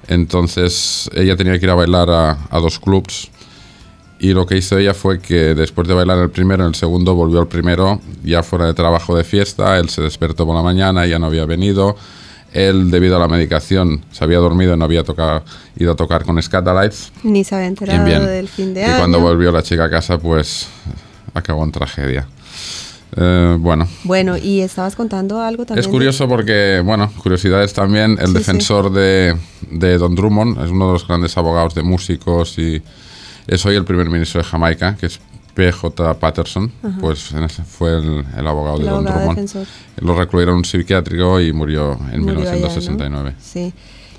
Entonces 0.08 1.10
ella 1.14 1.36
tenía 1.36 1.58
que 1.58 1.66
ir 1.66 1.70
a 1.70 1.74
bailar 1.74 2.10
a, 2.10 2.58
dos 2.60 2.78
clubs 2.78 3.30
y 4.18 4.32
lo 4.32 4.46
que 4.46 4.56
hizo 4.56 4.78
ella 4.78 4.94
fue 4.94 5.20
que 5.20 5.54
después 5.54 5.86
de 5.86 5.94
bailar 5.94 6.18
el 6.18 6.30
primero, 6.30 6.64
en 6.64 6.68
el 6.70 6.74
segundo 6.74 7.14
volvió 7.14 7.40
al 7.40 7.48
primero, 7.48 8.00
ya 8.24 8.42
fuera 8.42 8.66
de 8.66 8.74
trabajo 8.74 9.16
de 9.16 9.24
fiesta, 9.24 9.78
él 9.78 9.88
se 9.88 10.02
despertó 10.02 10.46
por 10.46 10.56
la 10.56 10.62
mañana, 10.62 11.06
ya 11.06 11.18
no 11.18 11.26
había 11.26 11.44
venido, 11.44 11.96
él 12.56 12.90
debido 12.90 13.16
a 13.16 13.18
la 13.18 13.28
medicación 13.28 14.04
se 14.10 14.24
había 14.24 14.38
dormido 14.38 14.74
y 14.74 14.76
no 14.78 14.84
había 14.84 15.02
tocado, 15.04 15.42
ido 15.76 15.92
a 15.92 15.96
tocar 15.96 16.24
con 16.24 16.40
Scatalites. 16.42 17.12
Ni 17.22 17.44
se 17.44 17.54
había 17.54 17.66
enterado 17.68 18.04
Bien, 18.04 18.24
del 18.26 18.48
fin 18.48 18.74
de 18.74 18.80
y 18.80 18.84
año. 18.84 18.98
cuando 18.98 19.20
volvió 19.20 19.52
la 19.52 19.62
chica 19.62 19.84
a 19.84 19.90
casa, 19.90 20.18
pues 20.18 20.68
acabó 21.34 21.64
en 21.64 21.72
tragedia. 21.72 22.26
Eh, 23.18 23.56
bueno, 23.58 23.88
Bueno, 24.04 24.36
y 24.36 24.60
estabas 24.60 24.94
contando 24.96 25.40
algo 25.40 25.64
también. 25.64 25.80
es 25.80 25.86
de- 25.86 25.90
curioso 25.92 26.28
porque, 26.28 26.82
bueno, 26.84 27.10
curiosidades 27.22 27.72
también, 27.72 28.18
el 28.20 28.28
Sí, 28.28 28.32
defensor 28.34 28.92
De, 28.92 29.34
de 29.70 29.96
Don 29.98 30.14
Drummond 30.14 30.62
es 30.64 30.70
uno 30.70 30.88
de 30.88 30.92
los 30.94 31.06
grandes 31.08 31.36
abogados 31.38 31.74
de 31.74 31.82
músicos 31.82 32.58
y 32.58 32.82
es 33.46 33.64
hoy 33.64 33.76
el 33.76 33.84
primer 33.84 34.10
ministro 34.10 34.42
de 34.42 34.46
Jamaica, 34.48 34.96
que 34.96 35.06
es 35.06 35.20
PJ 35.56 36.14
Patterson, 36.20 36.70
pues 37.00 37.32
en 37.32 37.44
ese 37.44 37.64
fue 37.64 37.96
el, 37.96 38.24
el 38.36 38.46
abogado 38.46 38.76
El 38.76 38.84
de 38.84 38.90
Don 38.90 39.08
abogado 39.08 39.34
Drummond. 39.34 39.66
Lo 40.02 40.14
recluyeron 40.14 40.52
en 40.52 40.58
un 40.58 40.64
psiquiátrico 40.66 41.40
y 41.40 41.50
murió 41.54 41.98
en 42.12 42.20
Murió 42.20 42.42
allá, 42.42 42.50
¿no? 42.52 42.56
1969. 42.56 43.34
Sí. 43.40 43.72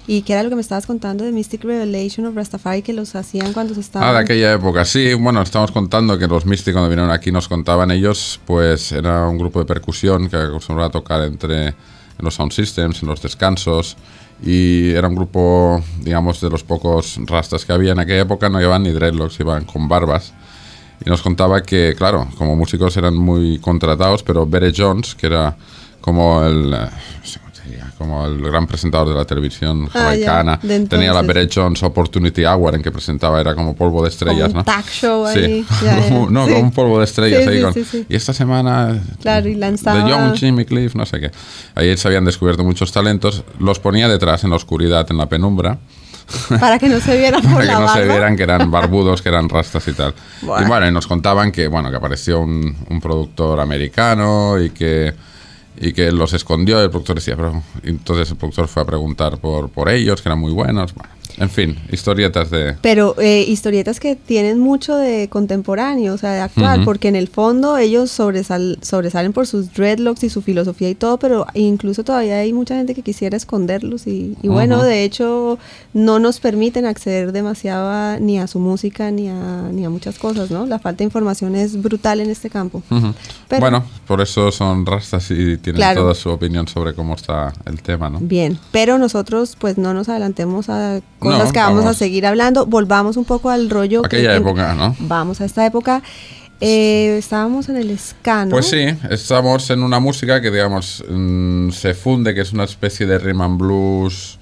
¿Y 0.08 0.23
qué 0.23 0.34
era 0.34 0.41
lo 0.41 0.50
que 0.50 0.56
me 0.56 0.62
estabas 0.62 0.88
contando 0.88 1.26
de 1.26 1.32
Mystic 1.32 1.63
Revelation 1.63 2.26
of 2.26 2.36
Rastafari 2.36 2.82
que 2.82 2.93
los 2.93 3.13
hacían 3.15 3.54
cuando 3.54 3.76
se 3.76 3.82
estaban... 3.82 4.08
Ah, 4.08 4.13
de 4.13 4.19
aquella 4.19 4.54
época. 4.54 4.84
Sí, 4.86 5.13
bueno, 5.13 5.41
estamos 5.41 5.71
contando 5.71 6.17
que 6.17 6.28
los 6.28 6.45
Mystic 6.45 6.73
cuando 6.73 6.89
vinieron 6.89 7.12
aquí 7.12 7.32
nos 7.32 7.47
contaban 7.47 7.91
ellos, 7.91 8.39
pues 8.45 8.91
era 8.93 9.28
un 9.28 9.38
grupo 9.38 9.60
de 9.60 9.65
percusión 9.65 10.30
que 10.30 10.38
acostumbraba 10.38 10.88
a 10.88 10.91
tocar 10.91 11.21
entre 11.23 11.67
en 11.67 11.76
los 12.23 12.34
sound 12.34 12.52
systems, 12.52 13.04
en 13.04 13.10
los 13.10 13.21
descansos 13.21 13.95
y 14.41 14.91
era 14.91 15.08
un 15.08 15.15
grupo, 15.15 15.84
digamos, 16.02 16.41
de 16.41 16.50
los 16.50 16.63
pocos 16.63 17.19
rastas 17.26 17.65
que 17.65 17.73
había 17.73 17.91
en 17.91 18.00
aquella 18.00 18.21
época, 18.21 18.50
no 18.50 18.60
llevaban 18.60 18.84
ni 18.84 18.91
dreadlocks, 18.91 19.39
iban 19.39 19.65
con 19.65 19.88
barbas. 19.88 20.34
Y 21.05 21.10
nos 21.10 21.21
contaba 21.21 21.62
que, 21.62 21.93
claro, 21.97 22.27
como 22.38 22.55
músicos 22.55 22.95
eran 22.97 23.15
muy 23.15 23.60
contratados, 23.60 24.23
pero 24.23 24.45
Bere 24.47 24.73
Jones, 24.75 25.15
que 25.15 25.27
era 25.27 25.55
como 26.01 26.43
el, 26.43 26.73
eh, 26.73 26.89
como 27.97 28.25
el 28.25 28.41
gran 28.41 28.65
presentador 28.67 29.10
de 29.10 29.15
la 29.15 29.25
televisión 29.25 29.86
Ah, 29.93 29.99
jamaicana, 29.99 30.60
de 30.62 30.79
tenía 30.88 31.12
la 31.13 31.19
entonces. 31.19 31.27
Bere 31.27 31.49
Jones 31.53 31.83
Opportunity 31.83 32.45
Hour 32.45 32.75
en 32.75 32.81
que 32.83 32.91
presentaba, 32.91 33.39
era 33.41 33.53
como 33.55 33.75
polvo 33.75 34.03
de 34.03 34.10
estrellas, 34.10 34.49
Como 34.53 34.60
un 34.62 34.65
¿no? 34.65 34.83
show 34.91 35.27
Sí. 35.33 35.39
ahí, 35.39 35.65
no, 36.29 36.45
Sí. 36.45 36.53
como 36.53 36.63
un 36.63 36.71
polvo 36.71 36.99
de 36.99 37.05
estrellas 37.05 37.43
Sí, 37.43 37.49
ahí 37.49 37.62
con-. 37.62 37.73
Y 38.10 38.15
esta 38.15 38.33
semana... 38.33 39.01
Claro, 39.21 39.49
y 39.49 39.55
lanzaba- 39.55 40.03
The 40.03 40.10
Young 40.10 40.36
Jimmy 40.36 40.65
Cliff, 40.65 40.95
no 40.95 41.05
sé 41.05 41.19
qué. 41.19 41.31
Ahí 41.75 41.95
se 41.97 42.07
habían 42.07 42.25
descubierto 42.25 42.63
muchos 42.63 42.91
talentos, 42.91 43.43
los 43.60 43.79
ponía 43.79 44.07
detrás 44.07 44.43
en 44.43 44.51
la 44.51 44.55
oscuridad, 44.55 45.05
en 45.10 45.17
la 45.17 45.27
penumbra, 45.27 45.77
Para 46.59 46.77
que 46.77 46.89
no 46.89 46.99
se 46.99 47.17
viera 47.17 47.39
por 47.41 47.53
para 47.53 47.61
que 47.61 47.67
la 47.67 47.79
no 47.79 47.93
se 47.93 48.03
vieran 48.03 48.35
que 48.35 48.43
eran 48.43 48.69
barbudos, 48.71 49.21
que 49.21 49.29
eran 49.29 49.47
rastas 49.47 49.87
y 49.87 49.93
tal. 49.93 50.13
Y 50.41 50.65
bueno, 50.65 50.87
y 50.87 50.91
nos 50.91 51.07
contaban 51.07 51.51
que, 51.51 51.67
bueno, 51.67 51.89
que 51.89 51.97
apareció 51.97 52.41
un, 52.41 52.75
un 52.89 52.99
productor 52.99 53.59
americano 53.59 54.59
y 54.61 54.71
que, 54.71 55.13
y 55.79 55.93
que 55.93 56.11
los 56.11 56.33
escondió. 56.33 56.81
El 56.81 56.89
productor 56.89 57.15
decía, 57.15 57.35
pero... 57.35 57.63
entonces 57.83 58.29
el 58.29 58.37
productor 58.37 58.67
fue 58.67 58.83
a 58.83 58.85
preguntar 58.85 59.37
por, 59.37 59.69
por 59.69 59.89
ellos, 59.89 60.21
que 60.21 60.29
eran 60.29 60.39
muy 60.39 60.51
buenos. 60.51 60.93
Bueno, 60.93 61.09
en 61.38 61.50
fin, 61.50 61.76
historietas 61.91 62.50
de... 62.50 62.76
Pero 62.82 63.15
eh, 63.19 63.45
historietas 63.47 64.00
que 64.00 64.15
tienen 64.15 64.60
mucho 64.60 64.95
de 64.95 65.28
contemporáneo, 65.30 66.13
o 66.13 66.17
sea, 66.17 66.32
de 66.34 66.41
actual, 66.41 66.84
porque 66.84 67.08
en 67.08 67.15
el 67.15 67.28
fondo 67.28 67.78
ellos 67.78 68.17
sobresal- 68.17 68.78
sobresalen 68.82 69.34
por 69.34 69.47
sus 69.47 69.73
dreadlocks 69.73 70.23
y 70.23 70.30
su 70.30 70.41
filosofía 70.41 70.89
y 70.89 70.95
todo, 70.95 71.17
pero 71.19 71.45
incluso 71.54 72.04
todavía 72.04 72.38
hay 72.39 72.54
mucha 72.54 72.76
gente 72.76 72.95
que 72.95 73.02
quisiera 73.04 73.38
esconderlos 73.38 74.08
y, 74.08 74.36
y 74.41 74.47
bueno, 74.47 74.84
de 74.84 75.04
hecho 75.04 75.60
no 75.93 76.19
nos 76.19 76.39
permiten 76.39 76.86
acceder 76.86 77.32
demasiado 77.32 77.89
a- 77.89 78.17
ni 78.19 78.39
a 78.39 78.47
su 78.47 78.60
música 78.60 79.12
ni 79.12 79.30
a, 79.30 79.69
ni 79.71 79.86
a 79.86 79.89
muchas 79.89 80.17
cosas, 80.19 80.50
¿no? 80.52 80.65
La 80.65 80.80
falta 80.80 81.00
de 81.00 81.06
información 81.06 81.56
es 81.56 81.82
brutal 81.82 82.19
en 82.19 82.30
este 82.30 82.50
campo. 82.50 82.82
Pero- 83.47 83.60
bueno, 83.62 83.86
por 84.08 84.21
eso 84.21 84.52
son 84.52 84.86
rastas 84.86 85.30
y 85.32 85.58
tienen 85.58 85.78
Claro. 85.78 86.02
toda 86.02 86.15
su 86.15 86.30
opinión 86.30 86.67
sobre 86.67 86.93
cómo 86.93 87.15
está 87.15 87.54
el 87.65 87.82
tema, 87.82 88.10
¿no? 88.10 88.19
Bien, 88.21 88.58
pero 88.71 88.97
nosotros 88.97 89.56
pues 89.60 89.78
no 89.78 89.93
nos 89.93 90.10
adelantemos 90.10 90.69
a 90.69 91.00
cosas 91.33 91.47
No, 91.47 91.53
que 91.53 91.59
vamos, 91.59 91.79
a 91.79 91.83
vamos. 91.85 91.97
seguir 91.97 92.25
hablando, 92.25 92.65
volvamos 92.65 93.17
un 93.17 93.25
poco 93.25 93.49
al 93.49 93.69
rollo. 93.69 94.01
que- 94.03 94.07
Aquella 94.17 94.35
en- 94.35 94.41
época, 94.41 94.73
¿no? 94.73 94.95
Vamos 94.99 95.41
a 95.41 95.45
esta 95.45 95.65
época. 95.65 96.01
Eh, 96.59 97.17
estábamos 97.19 97.69
en 97.69 97.77
el 97.77 97.97
ska, 97.99 98.45
¿no? 98.45 98.51
Pues 98.51 98.67
sí, 98.67 98.85
estamos 99.11 99.69
en 99.69 99.83
una 99.83 99.99
música 99.99 100.41
que, 100.41 100.49
digamos, 100.49 101.03
mm, 101.07 101.69
se 101.69 101.93
funde, 101.93 102.33
que 102.33 102.41
es 102.41 102.51
una 102.51 102.63
especie 102.63 103.05
de 103.05 103.19
rhythm 103.19 103.41
and 103.41 103.59
blues 103.59 104.39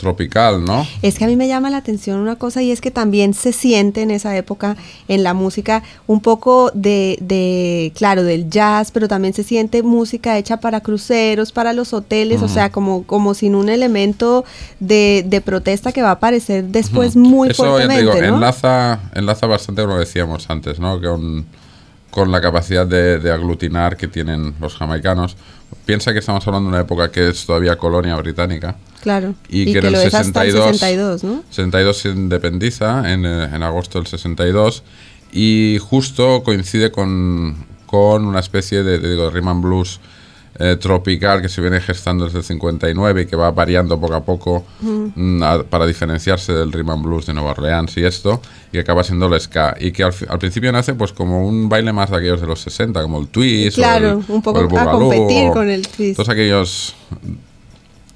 tropical, 0.00 0.64
¿no? 0.64 0.86
Es 1.02 1.18
que 1.18 1.24
a 1.24 1.28
mí 1.28 1.36
me 1.36 1.46
llama 1.46 1.70
la 1.70 1.76
atención 1.76 2.18
una 2.18 2.36
cosa 2.36 2.62
y 2.62 2.70
es 2.70 2.80
que 2.80 2.90
también 2.90 3.34
se 3.34 3.52
siente 3.52 4.02
en 4.02 4.10
esa 4.10 4.36
época 4.36 4.76
en 5.06 5.22
la 5.22 5.34
música 5.34 5.82
un 6.06 6.20
poco 6.20 6.70
de, 6.74 7.18
de 7.20 7.92
claro, 7.94 8.22
del 8.24 8.48
jazz, 8.50 8.90
pero 8.90 9.06
también 9.06 9.34
se 9.34 9.44
siente 9.44 9.82
música 9.82 10.38
hecha 10.38 10.58
para 10.58 10.80
cruceros, 10.80 11.52
para 11.52 11.72
los 11.72 11.92
hoteles, 11.92 12.42
o 12.42 12.48
sea, 12.48 12.72
como, 12.72 13.04
como 13.04 13.34
sin 13.34 13.54
un 13.54 13.68
elemento 13.68 14.44
de, 14.80 15.24
de 15.26 15.40
protesta 15.40 15.92
que 15.92 16.02
va 16.02 16.08
a 16.08 16.12
aparecer 16.12 16.64
después 16.64 17.14
muy 17.14 17.50
Eso 17.50 17.64
ya 17.64 17.70
te 17.70 17.76
fuertemente, 17.86 18.20
digo, 18.20 18.26
¿no? 18.30 18.34
enlaza, 18.36 19.00
enlaza 19.14 19.46
bastante 19.46 19.82
con 19.82 19.90
lo 19.90 19.96
que 19.96 20.06
decíamos 20.06 20.48
antes, 20.48 20.80
¿no? 20.80 21.00
Con, 21.00 21.44
con 22.10 22.32
la 22.32 22.40
capacidad 22.40 22.86
de, 22.86 23.18
de 23.18 23.30
aglutinar 23.30 23.96
que 23.96 24.08
tienen 24.08 24.54
los 24.60 24.74
jamaicanos. 24.76 25.36
Piensa 25.84 26.12
que 26.12 26.18
estamos 26.18 26.46
hablando 26.48 26.70
de 26.70 26.76
una 26.76 26.82
época 26.82 27.12
que 27.12 27.28
es 27.28 27.46
todavía 27.46 27.76
colonia 27.76 28.16
británica. 28.16 28.76
Claro. 29.02 29.34
Y, 29.48 29.72
que, 29.72 29.78
en 29.78 29.86
el 29.86 29.92
lo 29.94 30.00
es 30.00 30.14
hasta 30.14 30.44
el 30.44 30.52
62, 30.52 30.78
62, 30.78 31.24
¿no? 31.24 31.42
62 31.50 31.96
se 31.96 32.08
independiza 32.10 33.12
en, 33.12 33.24
en 33.24 33.62
agosto 33.62 33.98
del 33.98 34.06
62 34.06 34.82
y 35.32 35.78
justo 35.80 36.42
coincide 36.42 36.90
con, 36.90 37.56
con 37.86 38.24
una 38.26 38.40
especie 38.40 38.82
de, 38.82 38.98
de, 38.98 39.10
digo, 39.10 39.30
de 39.30 39.40
blues 39.40 40.00
eh, 40.58 40.76
tropical 40.78 41.40
que 41.40 41.48
se 41.48 41.60
viene 41.60 41.80
gestando 41.80 42.24
desde 42.26 42.38
el 42.38 42.44
59 42.44 43.22
y 43.22 43.26
que 43.26 43.36
va 43.36 43.50
variando 43.52 43.98
poco 43.98 44.14
a 44.14 44.24
poco 44.24 44.66
mm, 44.80 45.42
a- 45.42 45.62
para 45.62 45.86
diferenciarse 45.86 46.52
del 46.52 46.70
and 46.90 47.02
blues 47.04 47.24
de 47.26 47.32
Nueva 47.32 47.52
Orleans 47.52 47.96
y 47.96 48.04
esto 48.04 48.42
y 48.68 48.72
que 48.72 48.80
acaba 48.80 49.02
siendo 49.04 49.26
el 49.32 49.40
ska 49.40 49.76
y 49.80 49.92
que 49.92 50.02
al, 50.02 50.12
principio 50.38 50.70
nace 50.72 50.92
pues 50.94 51.12
como 51.12 51.46
un 51.46 51.68
baile 51.68 51.92
más 51.92 52.10
de 52.10 52.16
aquellos 52.16 52.40
de 52.40 52.46
los 52.48 52.60
60 52.60 53.00
como 53.00 53.20
el 53.20 53.28
twist 53.28 53.78
o 53.78 53.80
Claro, 53.80 54.08
el- 54.10 54.24
un 54.34 54.42
poco 54.42 54.58
o 54.58 54.62
el 54.62 54.66
a 54.76 54.90
competir 54.90 55.50
con 55.52 55.70
el 55.70 55.86
twist. 55.86 56.16
todos 56.16 56.28
aquellos 56.28 56.94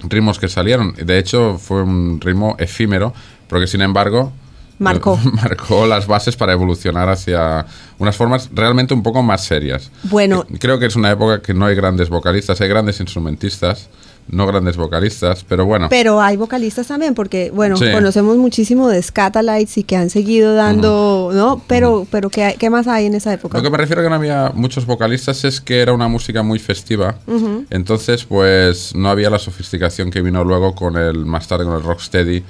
ritmos 0.08 0.38
que 0.38 0.48
salieron. 0.48 0.94
De 0.94 1.18
hecho, 1.18 1.58
fue 1.58 1.82
un 1.82 2.20
ritmo 2.20 2.56
efímero, 2.58 3.12
pero 3.48 3.60
que 3.60 3.66
sin 3.66 3.80
embargo 3.82 4.32
Marcó. 4.78 5.16
marcó 5.16 5.86
las 5.86 6.06
bases 6.06 6.36
para 6.36 6.52
evolucionar 6.52 7.08
hacia 7.08 7.64
unas 7.98 8.16
formas 8.16 8.50
realmente 8.52 8.92
un 8.94 9.02
poco 9.02 9.22
más 9.22 9.44
serias. 9.44 9.90
Bueno. 10.04 10.44
Que- 10.46 10.58
Creo 10.58 10.78
que 10.78 10.86
es 10.86 10.96
una 10.96 11.10
época 11.12 11.40
que 11.42 11.54
no 11.54 11.66
hay 11.66 11.74
grandes 11.76 12.08
vocalistas, 12.08 12.60
hay 12.60 12.68
grandes 12.68 12.98
instrumentistas, 13.00 13.88
no 14.28 14.46
grandes 14.46 14.76
vocalistas, 14.76 15.44
pero 15.46 15.66
bueno. 15.66 15.88
Pero 15.90 16.20
hay 16.20 16.36
vocalistas 16.36 16.86
también, 16.86 17.14
porque, 17.14 17.50
bueno, 17.50 17.76
Sí. 17.76 17.86
conocemos 17.92 18.36
muchísimo 18.36 18.88
de 18.88 19.02
Scatalites 19.02 19.76
y 19.78 19.84
que 19.84 19.96
han 19.96 20.10
seguido 20.10 20.54
dando, 20.54 21.30
¿no? 21.34 21.62
Pero, 21.66 22.06
pero 22.10 22.30
¿qué, 22.30 22.56
¿qué 22.58 22.70
más 22.70 22.86
hay 22.88 23.06
en 23.06 23.14
esa 23.14 23.32
época? 23.34 23.58
Lo 23.58 23.62
que 23.62 23.70
me 23.70 23.76
refiero 23.76 24.00
a 24.00 24.04
que 24.04 24.08
no 24.10 24.16
había 24.16 24.50
muchos 24.54 24.86
vocalistas 24.86 25.44
es 25.44 25.60
que 25.60 25.80
era 25.80 25.92
una 25.92 26.08
música 26.08 26.42
muy 26.42 26.58
festiva. 26.58 27.16
Entonces, 27.70 28.24
pues 28.24 28.94
no 28.94 29.08
había 29.10 29.28
la 29.30 29.38
sofisticación 29.38 30.10
que 30.10 30.22
vino 30.22 30.42
luego 30.44 30.74
con 30.74 30.96
el 30.96 31.26
más 31.26 31.46
tarde 31.46 31.64
con 31.64 31.74
el 31.74 31.82
rocksteady 31.82 32.42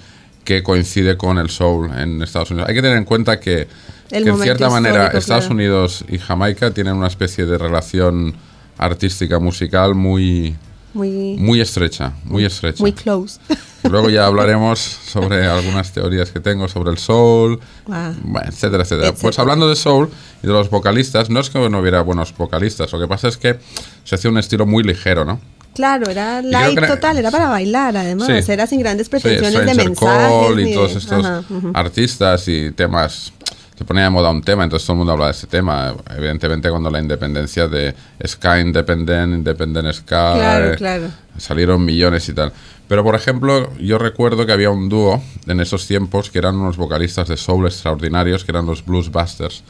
que 0.44 0.62
coincide 0.62 1.16
con 1.16 1.38
el 1.38 1.48
soul 1.48 1.90
en 1.98 2.22
Estados 2.22 2.50
Unidos. 2.50 2.68
Hay 2.68 2.74
que 2.74 2.82
tener 2.82 2.98
en 2.98 3.04
cuenta 3.04 3.40
que, 3.40 3.66
en 4.10 4.38
cierta 4.38 4.68
manera 4.68 5.06
Estados 5.06 5.46
claro. 5.46 5.54
Unidos 5.54 6.04
y 6.08 6.18
Jamaica 6.18 6.70
tienen 6.70 6.94
una 6.96 7.06
especie 7.08 7.46
de 7.46 7.56
relación 7.58 8.34
artística 8.76 9.38
musical 9.38 9.94
muy 9.94 10.54
Muy, 10.94 11.36
muy 11.38 11.60
estrecha, 11.60 12.12
muy 12.24 12.44
estrecha. 12.44 12.82
muy 12.82 12.92
close. 12.92 13.38
Luego 13.90 14.08
ya 14.10 14.26
hablaremos 14.26 14.78
sobre 14.80 15.44
algunas 15.46 15.92
teorías 15.92 16.30
que 16.30 16.40
tengo 16.40 16.68
sobre 16.68 16.90
el 16.90 16.98
soul, 16.98 17.60
Wow. 17.86 17.96
bueno, 18.22 18.48
etcétera, 18.48 18.82
etcétera. 18.84 19.08
Etcétera. 19.08 19.12
Pues 19.20 19.38
hablando 19.38 19.68
de 19.68 19.76
soul 19.76 20.08
y 20.42 20.46
de 20.46 20.52
los 20.52 20.70
vocalistas, 20.70 21.28
no 21.30 21.40
es 21.40 21.50
que 21.50 21.68
no 21.68 21.78
hubiera 21.80 22.00
buenos 22.02 22.34
vocalistas, 22.36 22.90
lo 22.92 22.98
que 23.00 23.08
pasa 23.08 23.28
es 23.28 23.36
que 23.36 23.58
se 24.04 24.14
hacía 24.14 24.30
un 24.30 24.38
estilo 24.38 24.64
muy 24.66 24.82
ligero, 24.84 25.24
¿no? 25.24 25.40
Claro, 25.74 26.08
era 26.08 26.40
light 26.40 26.78
era- 26.78 26.86
total, 26.86 27.18
era 27.18 27.32
para 27.32 27.48
bailar, 27.48 27.96
además, 27.96 28.28
Sí. 28.44 28.52
era 28.52 28.66
sin 28.68 28.78
grandes 28.78 29.08
Sí, 29.08 29.10
pretensiones 29.10 29.52
de 29.52 29.58
Stranger 29.74 29.84
mensajes. 29.88 30.56
Ni 30.56 30.62
y 30.62 30.64
de- 30.66 30.74
todos 30.74 30.94
estos 30.96 31.24
Ajá, 31.24 31.42
ujú. 31.50 31.70
artistas 31.74 32.46
y 32.46 32.70
temas. 32.70 33.32
Se 33.76 33.84
ponía 33.84 34.04
de 34.04 34.10
moda 34.10 34.30
un 34.30 34.42
tema, 34.42 34.62
entonces 34.62 34.86
todo 34.86 34.94
el 34.94 34.98
mundo 34.98 35.12
habla 35.14 35.26
de 35.26 35.32
ese 35.32 35.48
tema. 35.48 35.94
Evidentemente, 36.16 36.70
cuando 36.70 36.90
la 36.90 37.00
independencia 37.00 37.66
de 37.66 37.92
Ska 38.24 38.60
Independent, 38.60 39.34
Independent 39.34 39.92
Ska, 39.92 40.34
Claro, 40.34 40.72
eh, 40.72 40.76
claro. 40.76 41.08
salieron 41.38 41.84
millones 41.84 42.28
y 42.28 42.34
tal. 42.34 42.52
Pero, 42.86 43.02
por 43.02 43.16
ejemplo, 43.16 43.72
yo 43.78 43.98
recuerdo 43.98 44.46
que 44.46 44.52
había 44.52 44.70
un 44.70 44.88
dúo 44.88 45.20
en 45.46 45.60
esos 45.60 45.86
tiempos 45.88 46.30
que 46.30 46.38
eran 46.38 46.54
unos 46.54 46.76
vocalistas 46.76 47.26
de 47.28 47.36
soul 47.36 47.66
extraordinarios, 47.66 48.44
que 48.44 48.52
eran 48.52 48.66
los 48.66 48.84
Blues 48.84 49.10
Busters, 49.10 49.64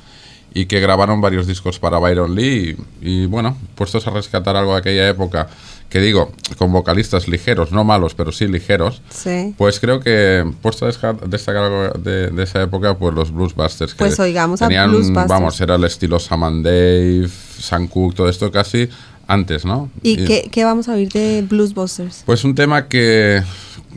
y 0.52 0.66
que 0.66 0.80
grabaron 0.80 1.20
varios 1.20 1.46
discos 1.46 1.78
para 1.78 1.98
Byron 1.98 2.34
Lee. 2.34 2.76
Y, 3.00 3.22
y, 3.22 3.26
bueno, 3.26 3.56
puestos 3.74 4.06
a 4.06 4.10
rescatar 4.10 4.54
algo 4.54 4.72
de 4.72 4.80
aquella 4.80 5.08
época, 5.08 5.48
que 5.88 6.00
digo, 6.00 6.32
con 6.58 6.72
vocalistas 6.72 7.28
ligeros, 7.28 7.70
no 7.70 7.84
malos, 7.84 8.14
pero 8.14 8.32
sí 8.32 8.48
ligeros, 8.48 9.00
Sí. 9.10 9.54
pues 9.56 9.78
creo 9.78 10.00
que 10.00 10.44
puesto 10.60 10.86
a 10.86 11.12
destacar 11.26 11.98
de, 12.00 12.30
de 12.30 12.42
esa 12.42 12.62
época, 12.62 12.96
pues 12.98 13.14
los 13.14 13.30
Blues 13.32 13.54
Busters. 13.54 13.92
Que 13.94 13.98
Pues 13.98 14.18
oigamos 14.18 14.60
a 14.62 14.66
tenían, 14.66 14.90
Blues 14.90 15.08
Busters. 15.08 15.28
Vamos, 15.28 15.60
era 15.60 15.76
el 15.76 15.84
estilo 15.84 16.18
Sam 16.18 16.42
and 16.44 16.64
Dave, 16.64 17.28
Sam 17.60 17.86
Cooke, 17.86 18.16
todo 18.16 18.28
esto 18.28 18.50
casi 18.50 18.88
antes, 19.28 19.64
¿no? 19.64 19.88
¿Y 20.02 20.24
qué, 20.24 20.48
qué 20.50 20.64
vamos 20.64 20.88
a 20.88 20.94
oír 20.94 21.10
de 21.12 21.42
Blues 21.48 21.72
Busters? 21.74 22.24
Pues 22.26 22.42
un 22.44 22.54
tema 22.56 22.88
que, 22.88 23.42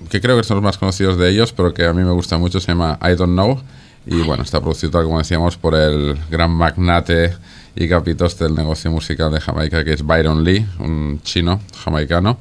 que 0.09 0.21
creo 0.21 0.37
que 0.37 0.43
son 0.43 0.57
los 0.57 0.63
más 0.63 0.77
conocidos 0.77 1.17
de 1.17 1.29
ellos, 1.29 1.51
pero 1.51 1.73
que 1.73 1.85
a 1.85 1.93
mí 1.93 2.03
me 2.03 2.11
gusta 2.11 2.37
mucho, 2.37 2.59
se 2.59 2.67
llama 2.67 2.99
I 3.01 3.15
Don't 3.15 3.33
Know. 3.33 3.59
Y 4.05 4.21
bueno, 4.21 4.43
está 4.43 4.61
producido, 4.61 5.03
como 5.03 5.17
decíamos, 5.17 5.57
por 5.57 5.75
el 5.75 6.17
gran 6.29 6.51
magnate 6.51 7.33
y 7.79 7.87
capitoste 7.87 8.43
del 8.45 8.55
negocio 8.55 8.89
musical 8.91 9.31
de 9.31 9.39
Jamaica, 9.39 9.83
que 9.83 9.93
es 9.93 10.03
Byron 10.05 10.43
Lee, 10.43 10.65
un 10.79 11.21
chino 11.23 11.59
jamaicano, 11.83 12.37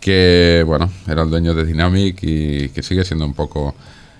que, 0.00 0.64
bueno, 0.66 0.90
era 1.06 1.22
el 1.22 1.30
dueño 1.30 1.52
de 1.54 1.64
Dynamic 1.64 2.18
y 2.22 2.68
que 2.70 2.82
sigue 2.82 3.04
siendo 3.04 3.26
un 3.26 3.34
poco 3.34 3.74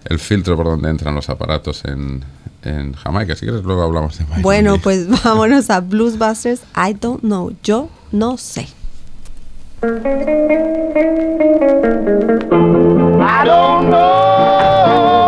el 0.04 0.18
filtro 0.18 0.56
por 0.56 0.66
donde 0.66 0.90
entran 0.90 1.14
los 1.14 1.28
aparatos 1.30 1.84
en, 1.86 2.22
en 2.62 2.92
Jamaica. 2.92 3.34
Si 3.36 3.46
quieres, 3.46 3.62
luego 3.64 3.82
hablamos 3.82 4.18
de 4.18 4.24
Byron 4.24 4.42
Bueno, 4.42 4.72
Lee. 4.74 4.80
pues 4.82 5.08
vámonos 5.24 5.70
a 5.70 5.80
Blues 5.80 6.18
Busters. 6.18 6.60
I 6.76 6.92
don't 6.92 7.20
know. 7.20 7.54
Yo 7.62 7.88
no 8.12 8.36
sé. 8.36 8.68
I 13.20 13.44
don't 13.44 13.90
know 13.90 15.27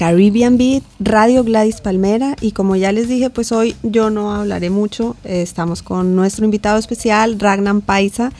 Caribbean 0.00 0.56
Beat, 0.56 0.82
Radio 0.98 1.44
Gladys 1.44 1.82
Palmera 1.82 2.34
y 2.40 2.52
como 2.52 2.74
ya 2.74 2.90
les 2.90 3.06
dije, 3.06 3.28
pues 3.28 3.52
hoy 3.52 3.76
yo 3.82 4.08
no 4.08 4.32
hablaré 4.32 4.70
mucho. 4.70 5.14
Eh, 5.24 5.42
estamos 5.42 5.82
con 5.82 6.16
nuestro 6.16 6.46
invitado 6.46 6.78
especial, 6.78 7.38
Ragnar 7.38 7.82
Paisa, 7.82 8.32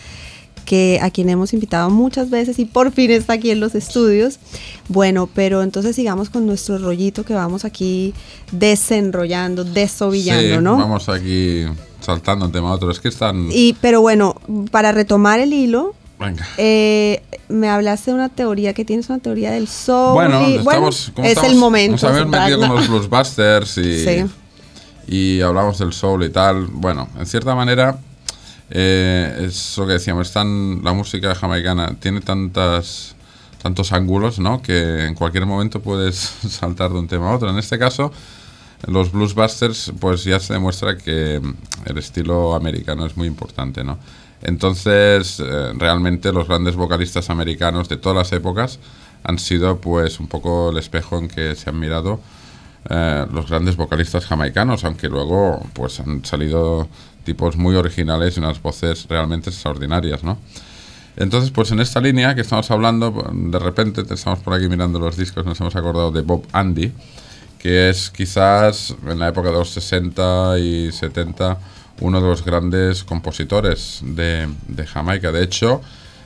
que 0.64 0.98
a 1.02 1.10
quien 1.10 1.28
hemos 1.28 1.52
invitado 1.52 1.90
muchas 1.90 2.30
veces 2.30 2.58
y 2.58 2.64
por 2.64 2.92
fin 2.92 3.10
está 3.10 3.34
aquí 3.34 3.50
en 3.50 3.60
los 3.60 3.74
estudios. 3.74 4.38
Bueno, 4.88 5.28
pero 5.34 5.62
entonces 5.62 5.94
sigamos 5.94 6.30
con 6.30 6.46
nuestro 6.46 6.78
rollito 6.78 7.26
que 7.26 7.34
vamos 7.34 7.66
aquí 7.66 8.14
desenrollando, 8.52 9.62
desobillando, 9.62 10.56
Sí, 10.56 10.62
¿no? 10.62 10.78
Vamos 10.78 11.10
aquí 11.10 11.66
saltando 12.00 12.46
un 12.46 12.52
tema 12.52 12.70
a 12.70 12.72
otro. 12.72 12.90
Es 12.90 13.00
que 13.00 13.08
están. 13.08 13.50
Y 13.52 13.74
pero 13.82 14.00
bueno, 14.00 14.34
para 14.70 14.92
retomar 14.92 15.40
el 15.40 15.52
hilo, 15.52 15.94
Venga. 16.20 16.46
eh, 16.58 17.22
me 17.48 17.68
hablaste 17.68 18.10
de 18.10 18.14
una 18.14 18.28
teoría 18.28 18.74
que 18.74 18.84
tienes 18.84 19.08
una 19.08 19.18
teoría 19.18 19.50
del 19.52 19.66
soul. 19.66 20.12
Bueno, 20.14 20.48
y- 20.48 20.56
estamos, 20.56 21.12
es 21.16 21.24
estamos- 21.30 21.50
el 21.50 21.56
momento. 21.58 21.92
Nos 21.92 22.04
habíamos 22.04 22.30
metido 22.30 22.58
con 22.60 22.76
los 22.76 22.88
Bluesbusters 22.88 23.78
y, 23.78 24.04
Sí. 24.04 24.24
y 25.08 25.40
hablamos 25.40 25.78
del 25.78 25.92
soul 25.92 26.22
y 26.24 26.30
tal. 26.30 26.66
Bueno, 26.66 27.08
en 27.18 27.26
cierta 27.26 27.54
manera, 27.54 27.98
eh, 28.70 29.46
es 29.46 29.76
lo 29.78 29.86
que 29.86 29.94
decíamos, 29.94 30.28
están, 30.28 30.82
la 30.84 30.92
música 30.92 31.34
jamaicana 31.34 31.96
tiene 31.98 32.20
tantas 32.20 33.16
tantos 33.62 33.92
ángulos, 33.92 34.38
¿no? 34.38 34.62
Que 34.62 35.04
en 35.04 35.14
cualquier 35.14 35.44
momento 35.44 35.80
puedes 35.80 36.16
saltar 36.48 36.90
de 36.92 36.98
un 36.98 37.08
tema 37.08 37.30
a 37.30 37.34
otro. 37.36 37.50
En 37.50 37.58
este 37.58 37.78
caso, 37.78 38.10
los 38.86 39.12
Bluesbusters, 39.12 39.92
pues 40.00 40.24
ya 40.24 40.40
se 40.40 40.54
demuestra 40.54 40.96
que 40.96 41.42
el 41.84 41.98
estilo 41.98 42.54
americano 42.54 43.04
es 43.04 43.18
muy 43.18 43.26
importante, 43.26 43.84
¿no? 43.84 43.98
Entonces, 44.42 45.40
eh, 45.40 45.72
realmente 45.76 46.32
los 46.32 46.48
grandes 46.48 46.76
vocalistas 46.76 47.30
americanos 47.30 47.88
de 47.88 47.96
todas 47.96 48.16
las 48.16 48.32
épocas 48.32 48.78
han 49.22 49.38
sido, 49.38 49.80
pues, 49.80 50.18
un 50.18 50.28
poco 50.28 50.70
el 50.70 50.78
espejo 50.78 51.18
en 51.18 51.28
que 51.28 51.54
se 51.54 51.68
han 51.70 51.78
mirado 51.78 52.20
eh, 52.88 53.26
los 53.32 53.48
grandes 53.48 53.76
vocalistas 53.76 54.24
jamaicanos, 54.24 54.84
aunque 54.84 55.08
luego, 55.08 55.66
pues, 55.74 56.00
han 56.00 56.24
salido 56.24 56.88
tipos 57.24 57.56
muy 57.56 57.76
originales 57.76 58.36
y 58.36 58.40
unas 58.40 58.62
voces 58.62 59.06
realmente 59.08 59.50
extraordinarias, 59.50 60.24
¿no? 60.24 60.38
Entonces, 61.16 61.50
pues 61.50 61.70
en 61.70 61.80
esta 61.80 62.00
línea 62.00 62.34
que 62.34 62.40
estamos 62.40 62.70
hablando, 62.70 63.30
de 63.32 63.58
repente 63.58 64.04
te 64.04 64.14
estamos 64.14 64.38
por 64.38 64.54
aquí 64.54 64.68
mirando 64.68 64.98
los 64.98 65.16
discos, 65.16 65.44
nos 65.44 65.60
hemos 65.60 65.76
acordado 65.76 66.10
de 66.10 66.22
Bob 66.22 66.46
Andy, 66.52 66.92
que 67.58 67.90
es 67.90 68.10
quizás 68.10 68.94
en 69.06 69.18
la 69.18 69.28
época 69.28 69.50
de 69.50 69.54
los 69.58 69.70
60 69.70 70.58
y 70.58 70.92
70 70.92 71.58
uno 72.00 72.20
de 72.20 72.26
los 72.28 72.44
grandes 72.44 73.04
compositores 73.04 74.00
de, 74.02 74.48
de 74.68 74.86
Jamaica. 74.86 75.32
De 75.32 75.42
hecho, 75.42 75.80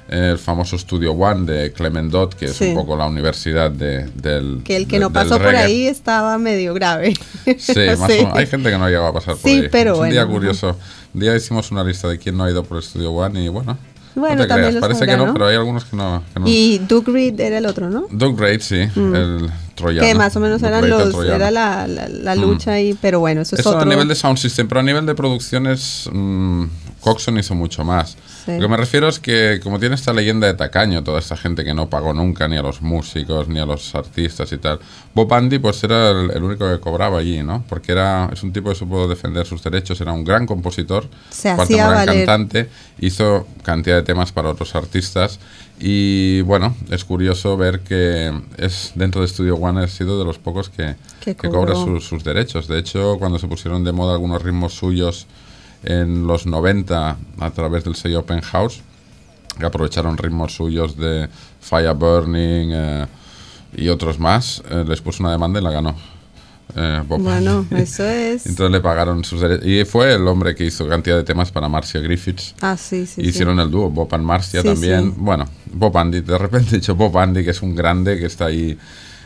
el 0.08 0.38
famoso 0.38 0.76
Studio 0.78 1.12
One 1.12 1.50
de 1.50 1.72
Clement 1.72 2.10
Dodd, 2.12 2.34
que 2.34 2.44
es 2.46 2.52
Sí. 2.56 2.68
un 2.68 2.74
poco 2.74 2.96
la 2.96 3.06
universidad 3.06 3.70
de- 3.70 4.04
del 4.14 4.60
Que 4.64 4.76
el 4.76 4.86
que 4.86 4.96
de- 4.96 5.00
no 5.00 5.12
pasó 5.12 5.38
por 5.38 5.54
ahí 5.56 5.86
estaba 5.86 6.36
medio 6.38 6.74
grave. 6.74 7.14
Sí, 7.58 7.72
más 7.98 8.12
Sí. 8.12 8.18
o 8.20 8.36
hay 8.36 8.46
gente 8.46 8.70
que 8.70 8.76
no 8.78 8.84
ha 8.84 8.88
llegado 8.88 9.06
a 9.08 9.12
pasar 9.14 9.34
por 9.36 9.50
Sí, 9.50 9.60
ahí. 9.62 9.68
pero 9.72 9.94
es 9.94 9.98
un 10.00 10.10
día 10.10 10.24
bueno. 10.24 10.38
curioso. 10.40 10.76
Un 11.14 11.20
día 11.20 11.34
hicimos 11.34 11.70
una 11.70 11.82
lista 11.84 12.08
de 12.08 12.18
quién 12.18 12.36
no 12.36 12.44
ha 12.44 12.50
ido 12.50 12.62
por 12.64 12.76
el 12.76 12.82
Studio 12.82 13.12
One 13.12 13.42
y 13.44 13.48
bueno, 13.48 13.78
Bueno, 14.14 14.36
no 14.36 14.42
te 14.42 14.48
también 14.48 14.68
creas, 14.70 14.74
los 14.74 14.80
parece 14.82 15.06
que 15.06 15.16
no, 15.16 15.26
¿no? 15.26 15.32
pero 15.32 15.46
hay 15.46 15.56
algunos 15.56 15.84
que 15.86 15.96
no. 15.96 16.22
que 16.34 16.40
no. 16.40 16.46
Y 16.48 16.78
Duke 16.86 17.10
Reed 17.10 17.40
era 17.40 17.58
el 17.58 17.66
otro, 17.66 17.88
¿no? 17.88 18.06
Doug 18.10 18.36
Braid, 18.36 18.60
sí, 18.60 18.80
el 18.96 19.48
que 19.76 20.14
más 20.14 20.34
o 20.36 20.40
menos 20.40 20.62
eran 20.62 20.88
los, 20.88 21.14
era 21.24 21.50
la, 21.50 21.86
la, 21.86 22.08
la 22.08 22.34
Mm. 22.36 22.40
lucha 22.40 22.72
ahí, 22.72 22.96
pero 23.00 23.20
bueno, 23.20 23.40
eso 23.42 23.56
es 23.56 23.60
Eso 23.60 23.70
otro. 23.70 23.82
a 23.82 23.84
nivel 23.84 24.08
de 24.08 24.14
sound 24.14 24.38
system, 24.38 24.68
pero 24.68 24.80
a 24.80 24.84
nivel 24.84 25.04
de 25.06 25.14
producciones, 25.14 26.08
mm, 26.12 26.64
Coxon 27.00 27.36
hizo 27.38 27.54
mucho 27.54 27.84
más. 27.84 28.16
Sí. 28.46 28.52
Lo 28.52 28.60
que 28.60 28.68
me 28.68 28.76
refiero 28.76 29.08
es 29.08 29.18
que, 29.18 29.60
como 29.62 29.78
tiene 29.78 29.94
esta 29.94 30.12
leyenda 30.12 30.46
de 30.46 30.54
tacaño, 30.54 31.02
toda 31.02 31.18
esta 31.18 31.36
gente 31.36 31.64
que 31.64 31.72
no 31.74 31.88
pagó 31.88 32.12
nunca 32.12 32.46
ni 32.48 32.56
a 32.56 32.62
los 32.62 32.82
músicos 32.82 33.48
ni 33.48 33.58
a 33.58 33.66
los 33.66 33.94
artistas 33.94 34.52
y 34.52 34.58
tal, 34.58 34.78
Bob 35.14 35.32
Andy 35.32 35.58
pues 35.58 35.82
era 35.84 36.10
el, 36.10 36.30
el 36.30 36.42
único 36.42 36.70
que 36.70 36.78
cobraba 36.80 37.18
allí, 37.18 37.42
¿no? 37.42 37.64
Porque 37.68 37.92
era 37.92 38.28
es 38.32 38.42
un 38.42 38.52
tipo 38.52 38.68
que 38.70 38.74
supo 38.74 39.06
defender 39.08 39.46
sus 39.46 39.62
derechos, 39.62 40.00
era 40.00 40.12
un 40.12 40.24
gran 40.24 40.46
compositor, 40.46 41.08
Se 41.30 41.48
aparte 41.50 41.74
hacía 41.74 41.84
un 41.88 41.90
gran 41.94 42.06
valer. 42.06 42.26
cantante, 42.26 42.68
hizo 43.00 43.46
cantidad 43.62 43.96
de 43.96 44.02
temas 44.02 44.32
para 44.32 44.50
otros 44.50 44.74
artistas 44.74 45.38
y 45.78 46.40
bueno, 46.42 46.74
es 46.90 47.04
curioso 47.04 47.56
ver 47.56 47.80
que 47.80 48.32
es 48.56 48.92
dentro 48.94 49.20
de 49.22 49.28
Studio 49.28 49.56
One 49.56 49.82
ha 49.82 49.88
sido 49.88 50.18
de 50.18 50.24
los 50.24 50.38
pocos 50.38 50.68
que, 50.68 50.96
Que 51.20 51.34
cobra 51.34 51.74
sus 51.74 52.22
derechos. 52.22 52.68
De 52.68 52.78
hecho, 52.78 53.16
cuando 53.18 53.38
se 53.38 53.48
pusieron 53.48 53.82
de 53.82 53.92
moda 53.92 54.12
algunos 54.12 54.42
ritmos 54.42 54.74
suyos 54.74 55.26
en 55.82 56.26
los 56.26 56.46
90 56.46 57.16
a 57.40 57.50
través 57.50 57.84
del 57.84 57.96
sello 57.96 58.20
Open 58.20 58.40
House, 58.40 58.82
que 59.58 59.66
aprovecharon 59.66 60.16
ritmos 60.16 60.54
suyos 60.54 60.96
de 60.96 61.28
Fire 61.60 61.94
Burning 61.94 62.70
eh, 62.72 63.06
y 63.76 63.88
otros 63.88 64.18
más, 64.18 64.62
eh, 64.70 64.84
les 64.86 65.00
puso 65.00 65.22
una 65.22 65.32
demanda 65.32 65.60
y 65.60 65.62
la 65.62 65.70
ganó. 65.70 65.94
Eh, 66.76 67.02
Bueno, 67.06 67.66
eso 67.70 68.04
es. 68.04 68.46
Entonces 68.46 68.72
le 68.72 68.80
pagaron 68.80 69.24
sus 69.24 69.40
derechos. 69.40 69.66
Y 69.66 69.84
fue 69.84 70.14
el 70.14 70.26
hombre 70.26 70.54
que 70.54 70.64
hizo 70.64 70.88
cantidad 70.88 71.16
de 71.16 71.24
temas 71.24 71.50
para 71.50 71.68
Marcia 71.68 72.00
Griffiths. 72.00 72.54
Ah, 72.60 72.76
sí, 72.76 73.06
sí. 73.06 73.22
sí. 73.22 73.28
Hicieron 73.28 73.58
el 73.60 73.70
dúo, 73.70 73.90
Bob 73.90 74.14
and 74.14 74.24
Marcia 74.24 74.62
Sí, 74.62 74.68
también. 74.68 75.10
sí. 75.10 75.14
Bueno, 75.16 75.44
Bob 75.72 75.96
Andy, 75.96 76.20
de 76.20 76.38
repente 76.38 76.70
he 76.76 76.78
dicho 76.78 76.94
Bob 76.94 77.16
Andy, 77.18 77.44
que 77.44 77.50
es 77.50 77.62
un 77.62 77.74
grande 77.74 78.18
que 78.18 78.26
está 78.26 78.46
ahí 78.46 78.76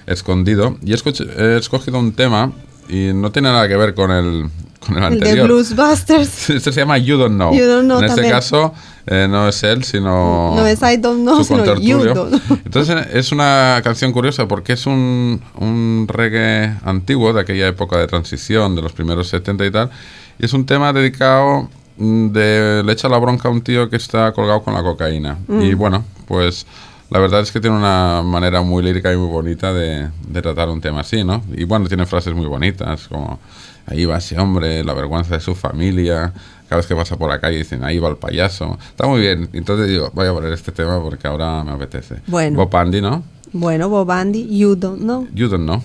escondido. 0.06 0.78
Y 0.82 0.92
he, 0.92 1.56
escogido 1.56 1.98
un 1.98 2.12
tema 2.12 2.52
y 2.88 3.12
no 3.14 3.30
tiene 3.30 3.48
nada 3.50 3.68
que 3.68 3.76
ver 3.76 3.94
con 3.94 4.10
el, 4.10 4.48
con 4.80 4.96
el 4.96 5.04
El 5.04 5.10
de 5.20 5.26
anterior. 5.28 5.46
Bluesbusters. 5.46 6.50
Este 6.50 6.72
se 6.72 6.80
llama 6.80 6.98
You 6.98 7.16
Don't 7.16 7.34
Know. 7.36 7.54
You 7.54 7.66
Don't 7.66 7.84
Know 7.84 7.98
en 7.98 8.04
este 8.04 8.16
también. 8.16 8.32
caso 8.34 8.74
eh, 9.10 9.26
no 9.28 9.48
es 9.48 9.62
él, 9.62 9.84
sino 9.84 10.54
No 10.54 10.66
es 10.66 10.82
I 10.82 10.98
Don't 10.98 11.22
Know, 11.22 11.42
sino. 11.42 11.76
You 11.76 12.04
Don't. 12.04 12.42
Entonces 12.66 13.06
es 13.14 13.32
una 13.32 13.80
canción 13.82 14.12
curiosa 14.12 14.46
porque 14.46 14.74
es 14.74 14.86
un, 14.86 15.40
un 15.58 16.06
reggae 16.08 16.74
antiguo 16.84 17.32
de 17.32 17.40
aquella 17.40 17.68
época 17.68 17.96
de 17.96 18.06
transición, 18.06 18.76
de 18.76 18.82
los 18.82 18.92
primeros 18.92 19.28
70 19.28 19.64
y 19.64 19.70
tal. 19.70 19.90
Y 20.38 20.44
es 20.44 20.52
un 20.52 20.66
tema 20.66 20.92
dedicado 20.92 21.70
mm, 21.96 22.28
de 22.28 22.82
le 22.84 22.92
echa 22.92 23.08
la 23.08 23.16
bronca 23.16 23.48
a 23.48 23.50
un 23.50 23.62
tío 23.62 23.88
que 23.88 23.96
está 23.96 24.32
colgado 24.32 24.62
con 24.62 24.74
la 24.74 24.82
cocaína. 24.82 25.38
Mm. 25.46 25.62
Y 25.62 25.72
bueno, 25.72 26.04
pues 26.26 26.66
la 27.08 27.18
verdad 27.18 27.40
es 27.40 27.50
que 27.50 27.60
tiene 27.60 27.78
una 27.78 28.20
manera 28.22 28.60
muy 28.60 28.82
lírica 28.82 29.10
y 29.10 29.16
muy 29.16 29.28
bonita 29.28 29.72
de, 29.72 30.10
de 30.28 30.42
tratar 30.42 30.68
un 30.68 30.82
tema 30.82 31.00
así, 31.00 31.24
¿no? 31.24 31.42
Y 31.56 31.64
bueno, 31.64 31.88
tiene 31.88 32.04
frases 32.04 32.34
muy 32.34 32.46
bonitas, 32.46 33.08
como 33.08 33.40
ahí 33.86 34.04
va 34.04 34.18
ese 34.18 34.38
hombre, 34.38 34.84
la 34.84 34.92
vergüenza 34.92 35.34
de 35.34 35.40
su 35.40 35.54
familia. 35.54 36.32
Cada 36.68 36.80
vez 36.80 36.86
que 36.86 36.94
pasa 36.94 37.16
por 37.16 37.30
la 37.30 37.40
calle 37.40 37.56
dicen, 37.56 37.82
ahí 37.82 37.98
va 37.98 38.10
el 38.10 38.16
payaso. 38.16 38.76
Está 38.90 39.06
muy 39.06 39.22
bien. 39.22 39.48
Entonces 39.54 39.88
digo, 39.88 40.10
voy 40.12 40.26
a 40.26 40.34
poner 40.34 40.52
este 40.52 40.70
tema 40.70 41.02
porque 41.02 41.26
ahora 41.26 41.64
me 41.64 41.72
apetece. 41.72 42.16
Bueno. 42.26 42.58
Bob 42.58 42.76
Andy, 42.76 43.00
¿no? 43.00 43.22
Bueno, 43.52 43.88
Bob 43.88 44.10
Andy, 44.10 44.46
You 44.58 44.76
Don't 44.76 45.00
Know. 45.00 45.26
You 45.32 45.48
don't 45.48 45.64
know. 45.64 45.82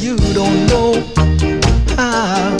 You 0.00 0.16
don't 0.32 0.66
know 0.68 0.94
how 1.96 2.56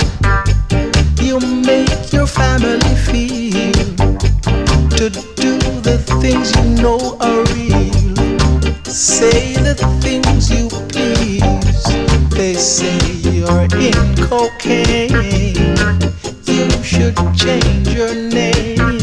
you 1.22 1.40
make 1.40 2.12
your 2.12 2.26
family 2.26 2.94
feel 3.06 3.72
to 4.98 5.08
do 5.08 5.58
the 5.80 5.96
things 6.20 6.54
you 6.54 6.82
know 6.82 7.16
are 7.20 7.42
real. 7.54 7.99
Say 8.90 9.54
the 9.54 9.74
things 10.02 10.50
you 10.50 10.68
please. 10.88 11.40
They 12.30 12.54
say 12.54 12.98
you're 13.22 13.68
in 13.78 14.16
cocaine. 14.16 15.14
You 16.44 16.70
should 16.82 17.16
change 17.36 17.88
your 17.88 18.12
name. 18.14 18.98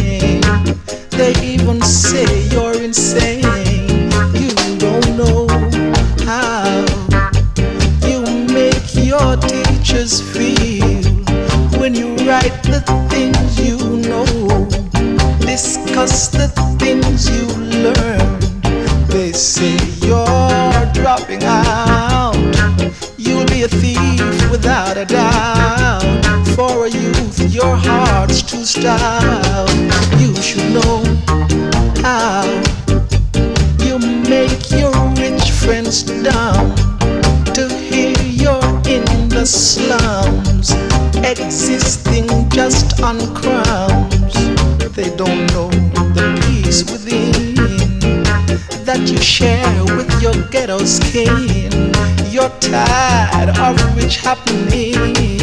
They 1.12 1.34
even 1.42 1.82
say 1.82 2.28
you're 2.50 2.82
insane. 2.84 3.44
You 4.36 4.52
don't 4.78 5.16
know 5.16 5.48
how 6.26 6.86
you 8.06 8.22
make 8.54 8.94
your 8.94 9.38
teachers 9.38 10.20
feel 10.20 11.04
when 11.80 11.96
you 11.96 12.14
write 12.28 12.62
the 12.64 13.07
stout. 28.68 29.70
You 30.20 30.36
should 30.42 30.74
know 30.74 31.00
how 32.04 32.44
you 33.80 33.98
make 34.28 34.70
your 34.72 34.92
rich 35.16 35.52
friends 35.52 36.04
down 36.04 36.76
to 37.56 37.70
hear 37.70 38.14
you're 38.20 38.72
in 38.86 39.06
the 39.30 39.46
slums, 39.46 40.72
existing 41.24 42.28
just 42.50 43.02
on 43.02 43.18
crumbs. 43.36 44.36
They 44.98 45.16
don't 45.16 45.48
know 45.54 45.70
the 46.18 46.28
peace 46.44 46.84
within 46.92 47.56
that 48.84 49.08
you 49.10 49.18
share 49.20 49.86
with 49.96 50.12
your 50.22 50.36
ghetto 50.52 50.80
skin. 50.84 51.72
You're 52.34 52.50
tired 52.60 53.58
of 53.58 53.96
rich 53.96 54.18
happenings. 54.18 55.37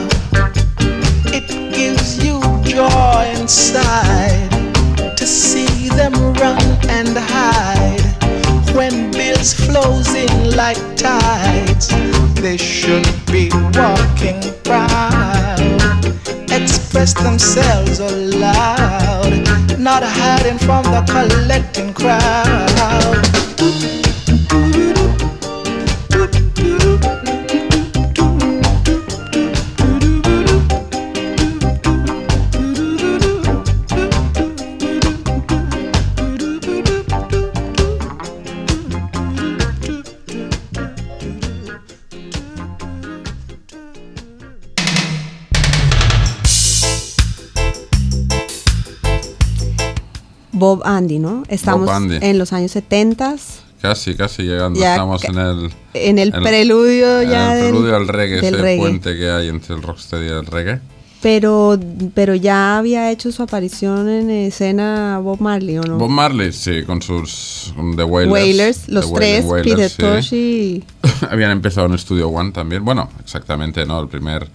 It 1.26 1.48
gives 1.74 2.24
you 2.24 2.40
joy 2.62 3.32
inside 3.36 4.50
to 5.16 5.26
see 5.26 5.88
them 5.88 6.12
run 6.34 6.62
and 6.88 7.16
hide. 7.16 8.02
When 8.74 9.10
bills 9.10 9.54
flows 9.54 10.14
in 10.14 10.56
like 10.56 10.78
tides, 10.96 11.88
they 12.40 12.56
should 12.56 13.08
be 13.26 13.50
walking 13.74 14.40
proud. 14.62 15.58
Express 16.50 17.14
themselves 17.14 17.98
aloud, 17.98 19.32
not 19.78 20.02
hiding 20.04 20.58
from 20.58 20.84
the 20.84 21.02
collecting 21.10 21.92
crowd. 21.92 22.73
Bob 50.76 50.82
Andy, 50.84 51.18
¿no? 51.18 51.42
Estamos 51.48 51.88
Andy. 51.90 52.18
en 52.20 52.38
los 52.38 52.52
años 52.52 52.70
70 52.72 53.36
Casi, 53.82 54.14
casi 54.14 54.44
llegando. 54.44 54.80
Ya 54.80 54.92
Estamos 54.92 55.20
ca- 55.22 55.28
en 55.32 55.38
el. 55.38 55.70
en 55.92 56.18
el 56.18 56.32
preludio 56.32 57.20
en 57.20 57.30
ya 57.30 57.52
el 57.54 57.60
del- 57.62 57.70
preludio 57.72 57.96
al 57.96 58.08
reggae, 58.08 58.36
del 58.40 58.54
ese 58.54 58.62
reggae. 58.62 58.78
puente 58.78 59.16
que 59.16 59.30
hay 59.30 59.48
entre 59.48 59.74
el 59.74 59.82
rocksteady 59.82 60.24
y 60.26 60.28
el 60.30 60.46
reggae. 60.46 60.80
Pero, 61.20 61.78
pero 62.14 62.34
ya 62.34 62.76
había 62.78 63.10
hecho 63.10 63.32
su 63.32 63.42
aparición 63.42 64.08
en 64.10 64.30
escena 64.30 65.18
Bob 65.22 65.40
Marley, 65.40 65.78
¿o 65.78 65.82
no? 65.82 65.96
Bob 65.98 66.10
Marley, 66.10 66.52
sí, 66.52 66.82
con 66.84 67.00
sus. 67.02 67.72
con 67.76 67.96
The 67.96 68.04
Wailers. 68.04 68.32
Wailers, 68.32 68.88
los 68.88 69.08
The 69.10 69.14
tres, 69.16 69.44
Wailing 69.46 69.74
Peter 69.76 69.90
Wailers, 70.02 70.26
sí. 70.26 70.30
Tosh 70.30 70.34
y... 70.34 70.84
Habían 71.30 71.50
empezado 71.50 71.86
en 71.86 71.98
Studio 71.98 72.28
One 72.28 72.52
también. 72.52 72.84
Bueno, 72.84 73.08
exactamente, 73.22 73.84
¿no? 73.86 74.00
El 74.00 74.08
primer, 74.08 74.48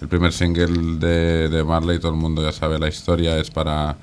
el 0.00 0.08
primer 0.08 0.32
single 0.32 0.98
de, 0.98 1.48
de 1.48 1.64
Marley, 1.64 1.98
todo 2.00 2.10
el 2.12 2.18
mundo 2.18 2.42
ya 2.42 2.52
sabe 2.52 2.78
la 2.80 2.88
historia, 2.88 3.36
es 3.38 3.50
para 3.50 3.96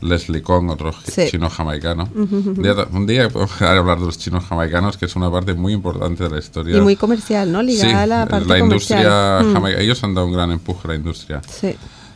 Leslie 0.00 0.42
Kong, 0.42 0.70
otro 0.70 0.92
Sí. 1.04 1.22
chino 1.30 1.50
jamaicano. 1.50 2.08
un, 2.14 2.54
día, 2.62 2.74
un 2.92 3.06
día 3.06 3.28
hablar 3.60 3.98
de 4.00 4.06
los 4.06 4.18
chinos 4.18 4.44
jamaicanos, 4.44 4.96
que 4.96 5.06
es 5.06 5.16
una 5.16 5.30
parte 5.30 5.54
muy 5.54 5.72
importante 5.72 6.24
de 6.24 6.30
la 6.30 6.38
historia. 6.38 6.76
Y 6.76 6.80
muy 6.80 6.96
comercial, 6.96 7.50
¿no? 7.52 7.62
Ligada 7.62 7.90
Sí, 7.90 7.94
a 7.96 8.06
la 8.06 8.26
parte 8.26 8.58
industria 8.58 8.96
comercial. 9.38 9.46
Mm, 9.46 9.52
jamaica- 9.54 9.80
Ellos 9.80 10.04
han 10.04 10.14
dado 10.14 10.26
un 10.26 10.32
gran 10.32 10.50
empuje 10.52 10.80
a 10.84 10.88
la 10.88 10.94
industria, 10.96 11.42
sí. 11.48 11.74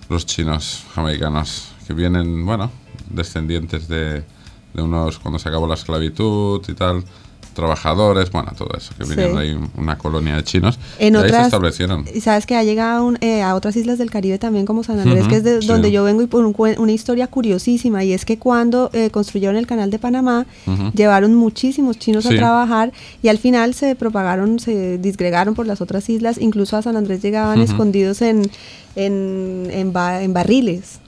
los 0.08 0.24
chinos 0.26 0.84
jamaicanos, 0.94 1.68
que 1.86 1.92
vienen, 1.94 2.44
bueno, 2.46 2.70
descendientes 3.10 3.86
de, 3.88 4.24
de 4.72 4.82
unos 4.82 5.18
cuando 5.18 5.38
se 5.38 5.48
acabó 5.48 5.66
la 5.66 5.74
esclavitud 5.74 6.62
y 6.68 6.74
tal, 6.74 7.04
trabajadores, 7.54 8.30
bueno, 8.30 8.52
todo 8.56 8.68
eso, 8.76 8.92
que 8.98 9.04
vinieron 9.04 9.32
Sí. 9.34 9.38
ahí 9.38 9.58
una 9.76 9.96
colonia 9.96 10.36
de 10.36 10.44
chinos. 10.44 10.78
En 10.98 11.14
y 11.14 11.16
ahí 11.16 11.22
se 11.22 11.28
otras, 11.28 11.44
establecieron. 11.46 12.04
y 12.14 12.20
sabes 12.20 12.44
que 12.46 12.56
ha 12.56 12.62
llegado 12.64 13.04
un- 13.06 13.16
eh, 13.20 13.42
a 13.42 13.54
otras 13.54 13.76
islas 13.76 13.98
del 13.98 14.10
Caribe 14.10 14.38
también 14.38 14.66
como 14.66 14.84
San 14.84 14.98
Andrés, 15.00 15.26
que 15.28 15.36
es 15.36 15.44
de 15.44 15.62
sí. 15.62 15.66
donde 15.68 15.90
yo 15.90 16.04
vengo 16.04 16.20
y 16.22 16.26
por 16.26 16.44
un 16.44 16.54
una 16.78 16.92
historia 16.92 17.26
curiosísima 17.26 18.04
y 18.04 18.12
es 18.12 18.24
que 18.24 18.38
cuando 18.38 18.90
eh, 18.92 19.10
construyeron 19.10 19.56
el 19.56 19.66
canal 19.66 19.90
de 19.90 19.98
Panamá 19.98 20.46
llevaron 20.94 21.34
muchísimos 21.34 21.98
chinos 21.98 22.24
Sí. 22.24 22.34
a 22.34 22.36
trabajar 22.38 22.92
y 23.22 23.28
al 23.28 23.38
final 23.38 23.74
se 23.74 23.94
propagaron, 23.94 24.58
se 24.58 24.98
disgregaron 24.98 25.54
por 25.54 25.66
las 25.66 25.80
otras 25.80 26.08
islas, 26.08 26.38
incluso 26.40 26.76
a 26.76 26.82
San 26.82 26.96
Andrés 26.96 27.22
llegaban 27.22 27.60
escondidos 27.60 28.22
en 28.22 28.50
en, 28.96 29.68
en, 29.70 29.92
ba- 29.92 30.22
en 30.22 30.32
barriles, 30.32 31.00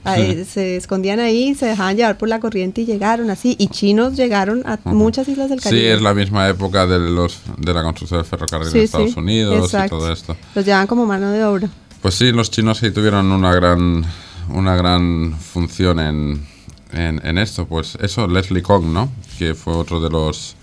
se 0.47 0.75
escondían 0.75 1.19
ahí, 1.19 1.55
se 1.55 1.65
dejaban 1.67 1.95
llevar 1.95 2.17
por 2.17 2.27
la 2.29 2.39
corriente 2.39 2.81
y 2.81 2.85
llegaron 2.85 3.29
así 3.29 3.55
y 3.57 3.67
chinos 3.67 4.15
llegaron 4.15 4.63
a 4.65 4.77
muchas 4.85 5.27
islas 5.27 5.49
del 5.49 5.59
Sí, 5.59 5.69
Caribe. 5.69 5.93
es 5.93 6.01
la 6.01 6.13
misma 6.13 6.49
época 6.49 6.85
de, 6.85 6.99
los, 6.99 7.39
de 7.57 7.73
la 7.73 7.83
construcción 7.83 8.19
del 8.21 8.29
ferrocarril 8.29 8.69
Sí, 8.71 8.77
en 8.79 8.83
Estados 8.83 9.11
sí, 9.13 9.19
Unidos 9.19 9.65
exacto. 9.65 9.95
y 9.95 9.99
todo 9.99 10.11
esto. 10.11 10.35
Los 10.55 10.65
llevaban 10.65 10.87
como 10.87 11.05
mano 11.05 11.31
de 11.31 11.43
obra. 11.45 11.69
Pues 12.01 12.15
sí, 12.15 12.31
los 12.31 12.51
chinos 12.51 12.77
sí 12.79 12.91
tuvieron 12.91 13.31
una 13.31 13.53
gran, 13.53 14.03
una 14.49 14.75
gran 14.75 15.33
función 15.39 15.99
en, 15.99 16.45
en, 16.93 17.25
en 17.25 17.37
esto. 17.37 17.65
Pues 17.67 17.97
eso, 18.01 18.27
Leslie 18.27 18.61
Kong, 18.61 18.85
¿no? 18.85 19.09
Que 19.39 19.55
fue 19.55 19.73
otro 19.73 19.99
de 20.01 20.09
los, 20.09 20.55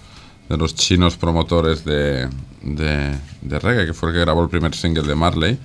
de 0.48 0.56
los 0.56 0.74
chinos 0.74 1.16
promotores 1.16 1.84
de, 1.84 2.28
de, 2.62 3.14
de 3.42 3.58
reggae, 3.58 3.87
que 3.87 3.94
fue 3.94 4.10
el 4.10 4.14
que 4.14 4.20
grabó 4.20 4.42
el 4.42 4.48
primer 4.48 4.74
single 4.74 5.02
de 5.08 5.14
Marley. 5.14 5.58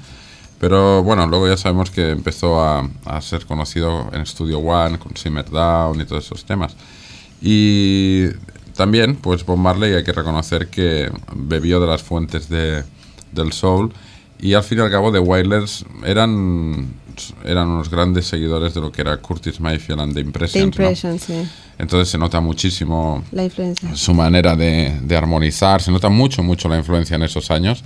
Pero 0.60 1.04
bueno, 1.04 1.26
luego 1.26 1.48
ya 1.48 1.58
sabemos 1.58 1.90
que 1.90 2.10
empezó 2.10 2.60
a, 2.62 2.90
a 3.06 3.22
ser 3.22 3.46
conocido 3.46 4.10
en 4.12 4.26
Studio 4.26 4.60
One, 4.60 5.00
con 5.00 5.16
Simmer 5.16 5.50
Down 5.50 6.02
y 6.02 6.06
todos 6.06 6.26
esos 6.26 6.44
temas. 6.44 6.76
Y 7.42 8.26
también, 8.76 9.16
pues 9.16 9.46
Bob 9.46 9.58
Marley 9.58 9.94
hay 9.94 10.04
que 10.04 10.12
reconocer 10.14 10.68
que 10.68 11.10
bebió 11.36 11.80
de 11.80 11.88
las 11.88 12.04
fuentes 12.04 12.50
de, 12.50 12.84
del 13.32 13.54
soul 13.54 13.94
y 14.42 14.54
al 14.54 14.64
fin 14.64 14.78
y 14.78 14.82
al 14.82 14.90
cabo 14.90 15.12
The 15.12 15.20
Wailers 15.20 15.86
eran, 16.06 16.94
eran 17.44 17.68
unos 17.68 17.90
grandes 17.90 18.28
seguidores 18.28 18.74
de 18.74 18.82
lo 18.82 18.92
que 18.92 19.02
era 19.02 19.18
Curtis 19.18 19.60
Mayfield 19.60 20.00
and 20.00 20.14
The 20.14 20.22
The 20.22 20.28
Impressions. 20.28 20.78
¿no? 20.80 20.84
Impression, 20.86 21.20
sí. 21.20 21.50
Entonces 21.78 22.10
se 22.10 22.18
nota 22.18 22.40
muchísimo 22.42 23.24
La 23.32 23.44
influencia. 23.44 23.96
su 23.96 24.14
manera 24.14 24.56
de, 24.56 24.98
de 25.02 25.18
armonizar, 25.18 25.82
se 25.82 25.92
nota 25.92 26.10
mucho, 26.10 26.44
mucho 26.44 26.68
la 26.70 26.78
influencia 26.78 27.16
en 27.16 27.24
esos 27.24 27.52
años. 27.52 27.84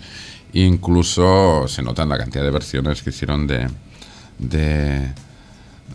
Incluso 0.53 1.67
se 1.67 1.81
nota 1.81 2.03
en 2.03 2.09
la 2.09 2.17
cantidad 2.17 2.43
de 2.43 2.51
versiones 2.51 3.01
que 3.01 3.09
hicieron 3.09 3.47
de, 3.47 3.67
de, 4.39 5.11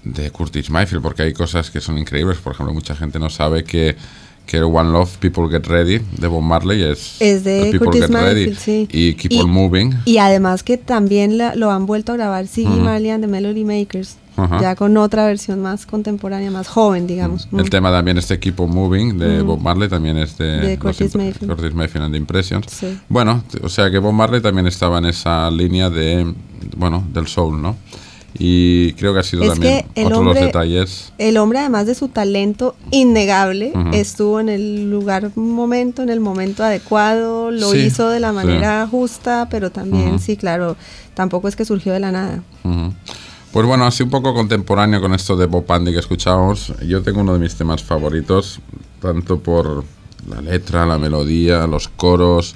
de 0.05 0.31
Curtis 0.31 0.69
Mayfield, 0.71 1.03
porque 1.03 1.23
hay 1.23 1.33
cosas 1.33 1.71
que 1.71 1.81
son 1.81 1.97
increíbles. 1.99 2.39
Por 2.39 2.53
ejemplo, 2.55 2.75
mucha 2.75 2.97
gente 2.97 3.19
no 3.19 3.31
sabe 3.31 3.63
que, 3.65 3.97
que 4.47 4.57
el 4.57 4.65
One 4.65 4.91
Love, 4.91 5.17
People 5.19 5.49
Get 5.49 5.67
Ready 5.67 6.01
de 6.19 6.27
Bob 6.27 6.43
Marley 6.43 6.83
es, 6.83 7.17
Es 7.21 7.45
de 7.45 7.69
People 7.71 7.87
Curtis 7.87 8.03
Get 8.07 8.11
Ready 8.11 8.35
Mayfield, 8.47 8.59
sí. 8.59 8.89
y 8.91 9.15
Keep 9.15 9.33
Y- 9.33 9.41
On 9.41 9.51
Moving. 9.51 9.95
Y 10.05 10.19
además 10.19 10.63
que 10.63 10.77
también 10.77 11.39
la- 11.39 11.55
lo 11.55 11.71
han 11.71 11.87
vuelto 11.87 12.13
a 12.13 12.17
grabar 12.17 12.47
Siggy 12.49 12.81
Marley 12.81 13.11
and 13.11 13.23
the 13.23 13.29
Melody 13.31 13.65
Makers, 13.65 14.17
Ajá. 14.39 14.61
ya 14.61 14.77
con 14.77 14.97
otra 14.97 15.27
versión 15.27 15.61
más 15.61 15.85
contemporánea, 15.87 16.51
más 16.51 16.69
joven, 16.69 17.07
digamos. 17.07 17.49
El 17.53 17.65
Mm. 17.65 17.69
tema 17.69 17.91
también 17.91 18.19
este 18.19 18.39
On 18.57 18.71
Moving 18.71 19.19
de 19.19 19.43
Bob 19.43 19.61
Marley 19.61 19.89
también 19.89 20.17
es 20.19 20.39
de, 20.39 20.45
De 20.61 20.69
los 20.77 20.79
Curtis 20.97 21.17
Mayfield. 21.17 21.55
Curtis 21.55 21.75
Mayfield 21.75 22.05
and 22.05 22.13
the 22.15 22.19
Impressions. 22.19 22.67
Sí. 22.71 22.99
Bueno, 23.09 23.43
o 23.63 23.69
sea 23.69 23.91
que 23.91 23.99
Bob 23.99 24.13
Marley 24.13 24.41
también 24.41 24.67
estaba 24.67 24.99
en 24.99 25.07
esa 25.07 25.51
línea 25.51 25.91
de, 25.91 26.33
bueno, 26.77 27.05
del 27.13 27.27
soul, 27.27 27.61
¿no? 27.61 27.77
Y 28.41 28.93
creo 28.93 29.15
que 29.15 29.21
ha 29.21 29.23
sido 29.23 29.43
Es 29.45 29.49
también 29.51 29.87
que 29.95 30.01
el 30.03 30.07
otro 30.07 30.19
de 30.19 30.25
los 30.25 30.33
hombre- 30.37 30.47
detalles. 30.47 31.13
El 31.19 31.39
hombre, 31.39 31.59
además 31.61 31.87
de 31.87 31.95
su 31.95 32.09
talento 32.09 32.77
innegable, 32.91 33.73
Ujú. 33.75 33.89
estuvo 33.95 34.39
en 34.39 34.49
el 34.51 34.91
lugar, 34.91 35.33
momento, 35.35 36.03
en 36.03 36.11
el 36.11 36.21
momento 36.21 36.63
adecuado, 36.63 37.51
lo 37.51 37.73
Sí, 37.73 37.79
hizo 37.79 38.11
de 38.11 38.21
la 38.21 38.29
sí. 38.31 38.35
manera 38.37 38.87
justa, 38.89 39.49
pero 39.51 39.71
también, 39.73 40.11
Ujú. 40.11 40.19
sí, 40.19 40.37
claro, 40.37 40.77
tampoco 41.15 41.49
es 41.49 41.57
que 41.57 41.65
surgió 41.65 41.93
de 41.93 42.01
la 42.01 42.13
nada. 42.13 42.43
Ujú. 42.65 42.93
Pues 43.53 43.67
bueno, 43.67 43.87
así 43.87 44.03
un 44.03 44.11
poco 44.11 44.35
contemporáneo 44.35 45.01
con 45.01 45.15
esto 45.15 45.37
de 45.37 45.47
Bob 45.47 45.71
Andy 45.73 45.93
que 45.93 45.99
escuchábamos. 45.99 46.73
Yo 46.87 47.03
tengo 47.03 47.21
uno 47.21 47.33
de 47.33 47.39
mis 47.39 47.55
temas 47.55 47.83
favoritos, 47.83 48.61
tanto 49.01 49.41
por 49.41 49.85
la 50.29 50.41
letra, 50.43 50.85
la 50.85 50.99
melodía, 50.99 51.67
los 51.67 51.89
coros. 51.89 52.55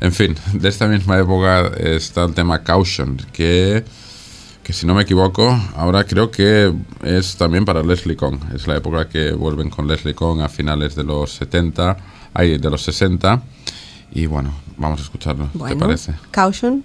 En 0.00 0.12
fin, 0.12 0.34
de 0.54 0.68
esta 0.68 0.86
misma 0.86 1.18
época 1.18 1.68
está 1.76 2.24
el 2.24 2.32
tema 2.32 2.62
Caution, 2.62 3.18
que, 3.32 3.84
que 4.62 4.72
si 4.72 4.86
no 4.86 4.94
me 4.94 5.02
equivoco, 5.02 5.56
ahora 5.76 6.04
creo 6.04 6.30
que 6.30 6.72
es 7.02 7.36
también 7.36 7.64
para 7.66 7.82
Leslie 7.82 8.16
Kong. 8.16 8.38
Es 8.54 8.66
la 8.66 8.76
época 8.76 9.08
que 9.08 9.32
vuelven 9.32 9.68
con 9.68 9.86
Leslie 9.86 10.14
Kong 10.14 10.40
a 10.40 10.48
finales 10.48 10.94
de 10.94 11.04
los 11.04 11.32
70, 11.32 11.96
ay, 12.32 12.56
de 12.58 12.70
los 12.70 12.82
60. 12.82 13.42
Y 14.12 14.24
bueno, 14.24 14.52
vamos 14.78 15.00
a 15.00 15.02
escucharlo, 15.02 15.46
¿te 15.52 15.58
Bueno, 15.58 15.80
parece? 15.80 16.14
Caution, 16.30 16.82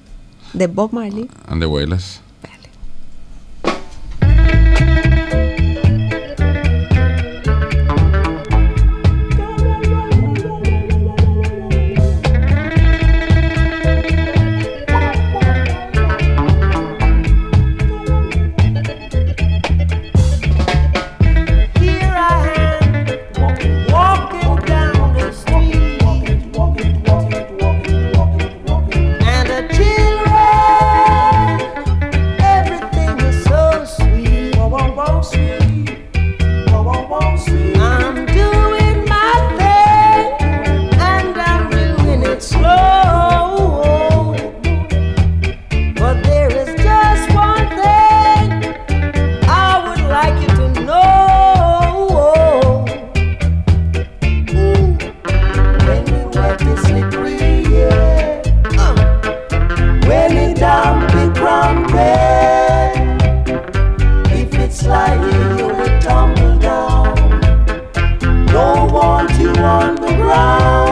de 0.52 0.68
Bob 0.68 0.92
Marley. 0.92 1.30
And 1.48 1.62
the 1.62 1.68
Wailers. 1.68 2.20
want 68.94 69.32
you 69.40 69.50
on 69.50 69.96
the 69.96 70.14
ground. 70.18 70.83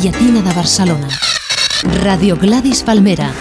Llatina 0.00 0.42
de 0.42 0.52
Barcelona. 0.52 1.08
Radio 2.02 2.36
Gladys 2.36 2.82
Palmera. 2.82 3.32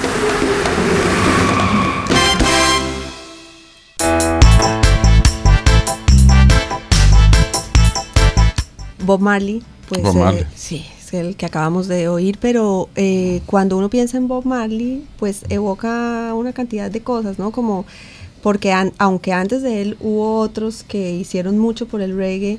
Bob 9.05 9.19
Marley, 9.21 9.61
pues 9.87 10.01
Bob 10.01 10.15
eh, 10.15 10.19
Marley. 10.19 10.43
sí, 10.55 10.83
es 10.99 11.13
el 11.13 11.35
que 11.35 11.45
acabamos 11.45 11.87
de 11.87 12.07
oír, 12.07 12.37
pero 12.41 12.89
eh, 12.95 13.41
cuando 13.45 13.77
uno 13.77 13.89
piensa 13.89 14.17
en 14.17 14.27
Bob 14.27 14.45
Marley, 14.45 15.03
pues 15.19 15.43
evoca 15.49 16.33
una 16.33 16.53
cantidad 16.53 16.89
de 16.89 17.01
cosas, 17.01 17.37
¿no? 17.37 17.51
Como 17.51 17.85
porque 18.41 18.71
an- 18.71 18.93
aunque 18.97 19.31
antes 19.33 19.61
de 19.61 19.81
él 19.81 19.97
hubo 19.99 20.39
otros 20.39 20.83
que 20.83 21.11
hicieron 21.13 21.57
mucho 21.57 21.87
por 21.87 22.01
el 22.01 22.15
reggae, 22.15 22.57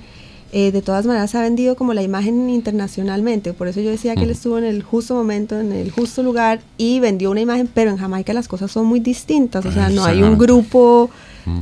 eh, 0.52 0.70
de 0.72 0.80
todas 0.82 1.06
maneras 1.06 1.30
se 1.30 1.38
ha 1.38 1.42
vendido 1.42 1.74
como 1.76 1.92
la 1.94 2.02
imagen 2.02 2.48
internacionalmente. 2.50 3.52
Por 3.52 3.68
eso 3.68 3.80
yo 3.80 3.90
decía 3.90 4.14
que 4.14 4.22
él 4.24 4.30
estuvo 4.30 4.58
en 4.58 4.64
el 4.64 4.82
justo 4.82 5.14
momento, 5.14 5.58
en 5.58 5.72
el 5.72 5.90
justo 5.90 6.22
lugar 6.22 6.60
y 6.78 7.00
vendió 7.00 7.30
una 7.30 7.40
imagen, 7.40 7.68
pero 7.72 7.90
en 7.90 7.96
Jamaica 7.96 8.32
las 8.32 8.48
cosas 8.48 8.70
son 8.70 8.86
muy 8.86 9.00
distintas. 9.00 9.64
O 9.66 9.72
sea, 9.72 9.88
no 9.90 10.04
hay 10.04 10.22
un 10.22 10.38
grupo 10.38 11.10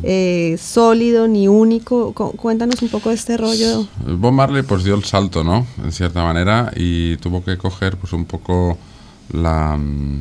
eh, 0.03 0.57
sólido 0.61 1.26
ni 1.28 1.49
único. 1.49 2.12
Cu- 2.12 2.32
Cuéntanos 2.37 2.80
un 2.82 2.89
poco 2.89 3.09
de 3.09 3.14
este 3.16 3.37
rollo. 3.37 3.87
Bob 4.07 4.32
Marley 4.32 4.62
pues 4.62 4.85
dio 4.85 4.95
el 4.95 5.05
salto, 5.05 5.43
¿no? 5.45 5.66
En 5.82 5.93
cierta 5.93 6.22
manera 6.22 6.70
y 6.76 7.16
tuvo 7.18 7.43
que 7.45 7.57
coger 7.59 7.97
pues 7.97 8.12
un 8.12 8.24
poco 8.26 8.78
la... 9.32 9.76
mm, 9.76 10.20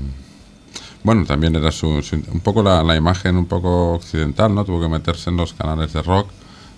Bueno, 1.04 1.26
también 1.26 1.56
era 1.56 1.72
su, 1.72 2.02
su- 2.02 2.16
un 2.32 2.40
poco 2.40 2.64
la, 2.64 2.82
la 2.84 2.96
imagen 2.96 3.36
un 3.38 3.46
poco 3.46 3.94
occidental, 3.94 4.54
¿no? 4.56 4.64
Tuvo 4.66 4.82
que 4.82 4.88
meterse 4.90 5.30
en 5.30 5.38
los 5.38 5.54
canales 5.54 5.92
de 5.94 6.02
rock. 6.02 6.28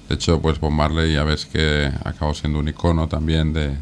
De 0.09 0.15
hecho, 0.15 0.41
pues 0.41 0.59
Bob 0.59 0.71
Marley 0.71 1.13
ya 1.13 1.23
ves 1.23 1.45
que 1.45 1.91
acabó 2.03 2.33
siendo 2.33 2.59
un 2.59 2.67
icono 2.67 3.07
también 3.07 3.53
de, 3.53 3.75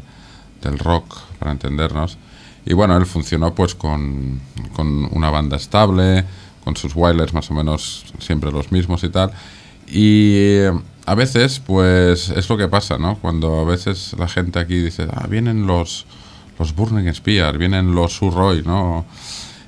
del 0.62 0.78
rock, 0.78 1.18
para 1.38 1.52
entendernos. 1.52 2.18
Y 2.66 2.72
bueno, 2.72 2.96
él 2.96 3.04
funcionó 3.04 3.54
pues 3.54 3.74
con, 3.74 4.40
con 4.74 5.08
una 5.12 5.30
banda 5.30 5.56
estable, 5.56 6.24
con 6.64 6.76
sus 6.76 6.96
wailers 6.96 7.34
más 7.34 7.50
o 7.50 7.54
menos 7.54 8.06
siempre 8.18 8.50
los 8.50 8.72
mismos 8.72 9.04
y 9.04 9.10
tal. 9.10 9.32
Y 9.86 10.32
eh, 10.36 10.72
a 11.06 11.14
veces, 11.14 11.60
pues 11.60 12.30
es 12.30 12.48
lo 12.48 12.56
que 12.56 12.68
pasa, 12.68 12.96
¿no? 12.96 13.16
Cuando 13.16 13.60
a 13.60 13.64
veces 13.64 14.14
la 14.18 14.28
gente 14.28 14.58
aquí 14.58 14.78
dice, 14.78 15.06
ah, 15.12 15.26
vienen 15.28 15.66
los, 15.66 16.06
los 16.58 16.74
Burning 16.74 17.12
Spear, 17.12 17.58
vienen 17.58 17.94
los 17.94 18.14
Surroy, 18.14 18.62
¿no? 18.62 19.04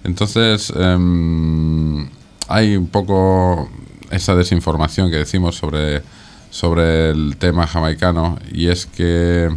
Entonces, 0.05 0.73
em, 0.75 2.09
hay 2.49 2.77
un 2.77 2.87
poco 2.87 3.69
esa 4.11 4.35
desinformación 4.35 5.11
que 5.11 5.17
decimos 5.17 5.57
sobre, 5.57 6.03
sobre 6.51 7.11
el 7.11 7.37
tema 7.39 7.67
jamaicano 7.67 8.39
y 8.53 8.69
es 8.69 8.87
que 8.87 9.51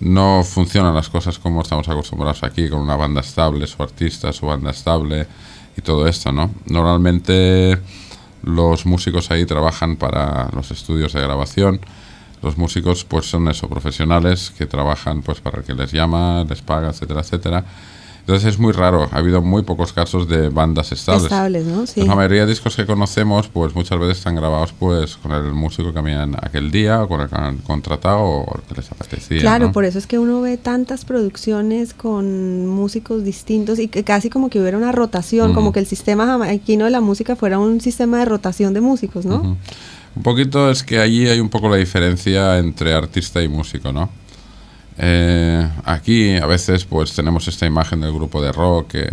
no 0.00 0.42
funcionan 0.44 0.94
las 0.94 1.08
cosas 1.08 1.38
como 1.38 1.62
estamos 1.62 1.88
acostumbrados 1.88 2.42
aquí, 2.42 2.68
con 2.68 2.80
una 2.80 2.96
banda 2.96 3.20
estable, 3.20 3.66
su 3.66 3.82
artista, 3.82 4.32
su 4.32 4.46
banda 4.46 4.70
estable 4.70 5.26
y 5.76 5.82
todo 5.82 6.06
esto, 6.06 6.32
¿no? 6.32 6.50
Normalmente 6.66 7.78
los 8.42 8.86
músicos 8.86 9.30
ahí 9.30 9.46
trabajan 9.46 9.96
para 9.96 10.48
los 10.54 10.70
estudios 10.70 11.12
de 11.12 11.22
grabación. 11.22 11.80
Los 12.42 12.58
músicos 12.58 13.04
pues 13.04 13.26
son 13.26 13.48
eso, 13.48 13.68
profesionales 13.68 14.52
que 14.56 14.66
trabajan 14.66 15.22
pues 15.22 15.40
para 15.40 15.58
el 15.58 15.64
que 15.64 15.74
les 15.74 15.92
llama, 15.92 16.44
les 16.46 16.60
paga, 16.60 16.90
etcétera, 16.90 17.20
etcétera. 17.20 17.64
Entonces 18.26 18.54
es 18.54 18.58
muy 18.58 18.72
raro, 18.72 19.06
ha 19.12 19.18
habido 19.18 19.42
muy 19.42 19.64
pocos 19.64 19.92
casos 19.92 20.26
de 20.26 20.48
bandas 20.48 20.92
estables. 20.92 21.24
Estables, 21.24 21.66
¿no? 21.66 21.86
Sí. 21.86 22.06
La 22.06 22.14
mayoría 22.14 22.46
de 22.46 22.52
discos 22.52 22.74
que 22.74 22.86
conocemos, 22.86 23.48
pues 23.48 23.74
muchas 23.74 23.98
veces 23.98 24.16
están 24.16 24.34
grabados 24.34 24.72
pues 24.72 25.18
con 25.18 25.32
el 25.32 25.52
músico 25.52 25.92
que 25.92 25.98
habían 25.98 26.34
aquel 26.40 26.70
día, 26.70 27.02
o 27.02 27.08
con 27.08 27.20
el 27.20 27.28
que 27.28 27.36
han 27.36 27.58
contratado, 27.58 28.20
o 28.20 28.56
el 28.56 28.62
que 28.62 28.76
les 28.76 28.90
apetecía. 28.90 29.42
Claro, 29.42 29.66
¿no? 29.66 29.72
por 29.72 29.84
eso 29.84 29.98
es 29.98 30.06
que 30.06 30.18
uno 30.18 30.40
ve 30.40 30.56
tantas 30.56 31.04
producciones 31.04 31.92
con 31.92 32.66
músicos 32.66 33.24
distintos 33.24 33.78
y 33.78 33.88
que 33.88 34.04
casi 34.04 34.30
como 34.30 34.48
que 34.48 34.58
hubiera 34.58 34.78
una 34.78 34.90
rotación, 34.90 35.52
como 35.52 35.72
que 35.72 35.80
el 35.80 35.86
sistema 35.86 36.24
jamaiquino 36.24 36.86
de 36.86 36.92
la 36.92 37.02
música 37.02 37.36
fuera 37.36 37.58
un 37.58 37.82
sistema 37.82 38.20
de 38.20 38.24
rotación 38.24 38.72
de 38.72 38.80
músicos, 38.80 39.26
¿no? 39.26 39.58
Un 40.16 40.22
poquito 40.22 40.70
es 40.70 40.82
que 40.82 40.98
allí 40.98 41.28
hay 41.28 41.40
un 41.40 41.50
poco 41.50 41.68
la 41.68 41.76
diferencia 41.76 42.56
entre 42.56 42.94
artista 42.94 43.42
y 43.42 43.48
músico, 43.48 43.92
¿no? 43.92 44.08
Eh, 44.98 45.68
aquí 45.84 46.36
a 46.36 46.46
veces 46.46 46.84
pues 46.84 47.12
tenemos 47.14 47.48
esta 47.48 47.66
imagen 47.66 48.00
del 48.00 48.12
grupo 48.12 48.40
de 48.40 48.52
rock 48.52 48.92
que 48.92 49.08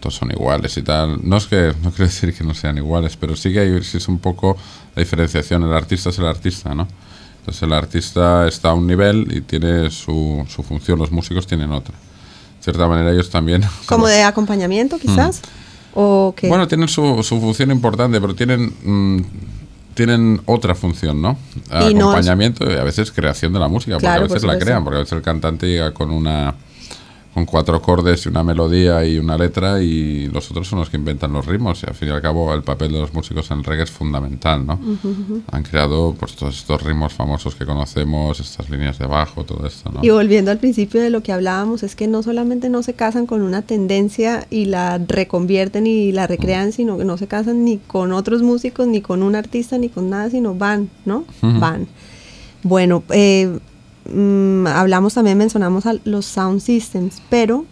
todos 0.00 0.14
son 0.14 0.30
iguales 0.30 0.76
y 0.76 0.82
tal. 0.82 1.18
No 1.22 1.36
es 1.36 1.46
que 1.46 1.72
no 1.82 1.90
quiero 1.90 2.06
decir 2.06 2.34
que 2.34 2.44
no 2.44 2.54
sean 2.54 2.76
iguales, 2.76 3.16
pero 3.16 3.36
sí 3.36 3.52
que 3.52 3.60
hay 3.60 3.82
sí 3.82 3.98
es 3.98 4.08
un 4.08 4.18
poco 4.18 4.56
la 4.94 5.02
diferenciación. 5.02 5.62
El 5.62 5.72
artista 5.72 6.10
es 6.10 6.18
el 6.18 6.26
artista, 6.26 6.74
¿no? 6.74 6.86
Entonces 7.40 7.62
el 7.62 7.72
artista 7.72 8.46
está 8.46 8.70
a 8.70 8.74
un 8.74 8.86
nivel 8.86 9.26
y 9.30 9.40
tiene 9.40 9.90
su, 9.90 10.44
su 10.48 10.62
función, 10.62 10.98
los 10.98 11.10
músicos 11.10 11.46
tienen 11.46 11.72
otra. 11.72 11.94
De 11.94 12.62
cierta 12.62 12.86
manera 12.86 13.10
ellos 13.10 13.30
también... 13.30 13.62
Como 13.86 14.06
de 14.06 14.22
acompañamiento 14.22 14.98
quizás. 14.98 15.40
O 15.94 16.34
que 16.36 16.46
Mm. 16.46 16.50
Bueno, 16.50 16.68
tienen 16.68 16.88
su, 16.88 17.22
su 17.22 17.40
función 17.40 17.70
importante, 17.70 18.20
pero 18.20 18.34
tienen 18.34 18.72
mm, 18.84 19.22
tienen 19.98 20.40
otra 20.46 20.74
función, 20.76 21.20
¿no? 21.20 21.36
Y 21.66 21.70
no 21.70 21.80
es- 21.80 21.90
Acompañamiento 22.00 22.70
y 22.70 22.74
a 22.76 22.84
veces 22.84 23.10
creación 23.10 23.52
de 23.52 23.58
la 23.58 23.66
música, 23.68 23.94
porque 23.96 24.04
Claro, 24.06 24.24
a 24.24 24.28
por 24.28 24.34
veces 24.36 24.46
la 24.46 24.58
crean, 24.58 24.84
porque 24.84 24.96
a 24.96 25.00
veces 25.00 25.12
el 25.12 25.22
cantante 25.22 25.66
llega 25.66 25.92
con 25.92 26.10
una 26.12 26.54
con 27.34 27.44
cuatro 27.44 27.76
acordes 27.76 28.26
y 28.26 28.28
una 28.28 28.42
melodía 28.42 29.04
y 29.04 29.18
una 29.18 29.36
letra 29.36 29.80
y 29.82 30.26
los 30.28 30.50
otros 30.50 30.66
son 30.66 30.80
los 30.80 30.90
que 30.90 30.96
inventan 30.96 31.32
los 31.32 31.46
ritmos 31.46 31.82
y 31.82 31.86
al 31.86 31.94
fin 31.94 32.08
y 32.08 32.10
al 32.10 32.22
cabo 32.22 32.52
el 32.52 32.62
papel 32.62 32.92
de 32.92 33.00
los 33.00 33.12
músicos 33.12 33.50
en 33.50 33.58
el 33.58 33.64
reggae 33.64 33.84
es 33.84 33.90
fundamental, 33.90 34.66
¿no? 34.66 34.80
Han 35.52 35.62
creado 35.62 36.14
pues 36.18 36.34
todos 36.34 36.56
estos 36.56 36.82
ritmos 36.82 37.12
famosos 37.12 37.54
que 37.54 37.66
conocemos, 37.66 38.40
estas 38.40 38.68
líneas 38.70 38.98
de 38.98 39.06
bajo, 39.06 39.44
todo 39.44 39.66
esto, 39.66 39.90
¿no? 39.92 40.00
Y 40.02 40.10
volviendo 40.10 40.50
al 40.50 40.58
principio 40.58 41.00
de 41.00 41.10
lo 41.10 41.22
que 41.22 41.32
hablábamos, 41.32 41.82
es 41.82 41.94
que 41.94 42.06
no 42.06 42.22
solamente 42.22 42.68
no 42.68 42.82
se 42.82 42.94
casan 42.94 43.26
con 43.26 43.42
una 43.42 43.62
tendencia 43.62 44.46
y 44.50 44.64
la 44.64 44.98
reconvierten 44.98 45.86
y 45.86 46.12
la 46.12 46.26
recrean, 46.26 46.72
sino 46.72 46.98
que 46.98 47.04
no 47.04 47.18
se 47.18 47.28
casan 47.28 47.64
ni 47.64 47.78
con 47.78 48.12
otros 48.12 48.42
músicos, 48.42 48.86
ni 48.86 49.00
con 49.00 49.22
un 49.22 49.34
artista, 49.34 49.78
ni 49.78 49.88
con 49.88 50.10
nada, 50.10 50.30
sino 50.30 50.54
van, 50.54 50.90
¿no? 51.04 51.24
Ujú. 51.42 51.60
Van. 51.60 51.86
Bueno, 52.62 53.04
eh, 53.10 53.58
mm, 54.12 54.66
hablamos 54.66 55.14
también, 55.14 55.38
mencionamos 55.38 55.86
a 55.86 55.94
los 56.04 56.26
sound 56.26 56.60
systems, 56.60 57.22
pero 57.30 57.64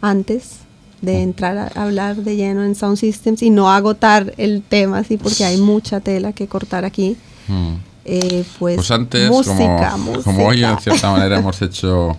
antes 0.00 0.56
de 1.02 1.22
entrar 1.22 1.56
a 1.56 1.82
hablar 1.82 2.16
de 2.16 2.36
lleno 2.36 2.62
en 2.64 2.74
sound 2.74 2.96
systems 2.98 3.42
y 3.42 3.50
no 3.50 3.70
agotar 3.70 4.34
el 4.36 4.62
tema 4.62 4.98
así 4.98 5.16
porque 5.16 5.44
hay 5.44 5.58
mucha 5.58 6.00
tela 6.00 6.32
que 6.32 6.46
cortar 6.46 6.84
aquí, 6.84 7.16
Mm. 7.48 7.74
eh, 8.04 8.44
pues, 8.58 8.76
Pues 8.76 8.90
antes, 8.90 9.28
música, 9.28 9.90
como, 9.92 10.04
música. 10.12 10.22
como 10.24 10.46
hoy 10.46 10.62
en 10.64 10.78
cierta 10.78 11.10
manera 11.10 11.38
hemos 11.38 11.60
hecho 11.62 12.16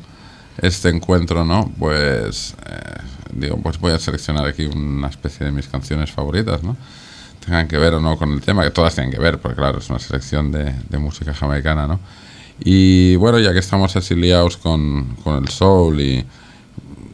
este 0.62 0.90
encuentro, 0.90 1.46
¿no? 1.46 1.72
Pues 1.80 2.56
eh, 2.68 3.02
digo, 3.34 3.58
pues 3.58 3.80
voy 3.80 3.94
a 3.94 4.00
seleccionar 4.00 4.46
aquí 4.46 4.66
una 4.66 5.08
especie 5.08 5.46
de 5.46 5.52
mis 5.52 5.68
canciones 5.68 6.12
favoritas, 6.12 6.62
¿no? 6.64 6.76
Tengan 7.46 7.68
que 7.68 7.78
ver 7.78 7.94
o 7.94 8.02
no 8.02 8.18
con 8.18 8.32
el 8.34 8.42
tema, 8.42 8.64
que 8.64 8.72
todas 8.72 8.94
tienen 8.94 9.12
que 9.12 9.20
ver, 9.20 9.40
porque 9.40 9.56
claro, 9.56 9.80
es 9.80 9.90
una 9.90 10.00
selección 10.00 10.52
de, 10.52 10.76
de 10.90 10.98
música 10.98 11.34
jamaicana, 11.34 11.88
¿no? 11.88 12.00
Y 12.64 13.16
bueno, 13.16 13.40
ya 13.40 13.54
que 13.54 13.60
estamos 13.60 13.96
así 13.96 14.16
liados 14.16 14.58
con, 14.58 15.16
con 15.24 15.44
el 15.44 15.50
soul 15.50 16.00
y 16.00 16.26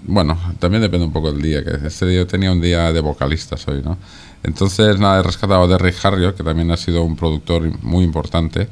bueno, 0.04 0.38
también 0.60 0.82
depende 0.82 1.06
un 1.06 1.12
poco 1.12 1.32
del 1.32 1.42
día, 1.42 1.64
que 1.64 1.88
este 1.88 2.06
día 2.06 2.26
tenía 2.26 2.52
un 2.52 2.62
día 2.62 2.94
de 2.94 3.02
vocalistas 3.02 3.68
hoy, 3.68 3.82
¿no? 3.84 3.98
Entonces, 4.44 5.00
nada, 5.00 5.20
he 5.20 5.24
rescatado 5.24 5.68
de 5.68 5.78
Rick 5.78 6.04
Harriot, 6.04 6.36
que 6.36 6.44
también 6.44 6.72
ha 6.72 6.78
sido 6.78 7.04
un 7.04 7.16
productor 7.18 7.64
muy 7.84 8.06
importante 8.06 8.70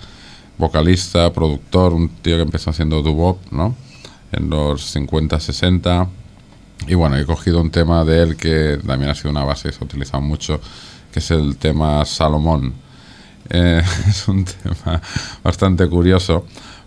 vocalista, 0.57 1.33
productor, 1.33 1.93
un 1.93 2.09
tío 2.09 2.37
que 2.37 2.43
empezó 2.43 2.69
haciendo 2.69 3.01
doo-wop, 3.01 3.37
¿no? 3.51 3.75
En 4.31 4.49
los 4.49 4.85
50, 4.91 5.39
60. 5.39 6.07
Y 6.87 6.93
bueno, 6.93 7.17
he 7.17 7.25
cogido 7.25 7.61
un 7.61 7.71
tema 7.71 8.03
de 8.05 8.21
él 8.21 8.37
que 8.37 8.79
también 8.85 9.11
ha 9.11 9.15
sido 9.15 9.31
una 9.31 9.43
base 9.43 9.69
que 9.69 9.75
se 9.75 9.83
ha 9.83 9.85
utilizado 9.85 10.21
mucho, 10.21 10.59
que 11.11 11.19
es 11.19 11.31
el 11.31 11.57
tema 11.57 12.05
Salomón. 12.05 12.73
Eh, 13.49 13.81
es 14.07 14.27
un 14.27 14.45
tema 14.45 15.01
bastante 15.43 15.87
curioso, 15.87 16.45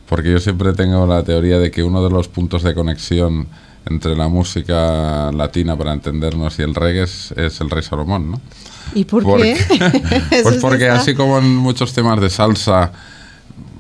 porque 0.08 0.32
yo 0.32 0.40
siempre 0.40 0.72
tengo 0.72 1.06
la 1.06 1.22
teoría 1.22 1.58
de 1.58 1.70
que 1.70 1.82
uno 1.82 2.02
de 2.02 2.10
los 2.10 2.28
puntos 2.28 2.62
de 2.62 2.74
conexión 2.74 3.46
entre 3.86 4.14
la 4.16 4.28
música 4.28 5.30
latina 5.32 5.76
para 5.76 5.92
entendernos 5.92 6.58
y 6.58 6.62
el 6.62 6.74
reggae 6.74 7.04
es, 7.04 7.32
es 7.36 7.60
el 7.60 7.70
rey 7.70 7.82
Salomón, 7.82 8.32
¿no? 8.32 8.40
¿Y 8.94 9.04
por 9.04 9.22
Porque- 9.22 9.56
qué? 10.30 10.42
Pues 10.42 10.56
porque 10.56 10.88
así 10.88 11.14
como 11.14 11.38
en 11.38 11.54
muchos 11.56 11.92
temas 11.92 12.20
de 12.20 12.28
salsa, 12.30 12.92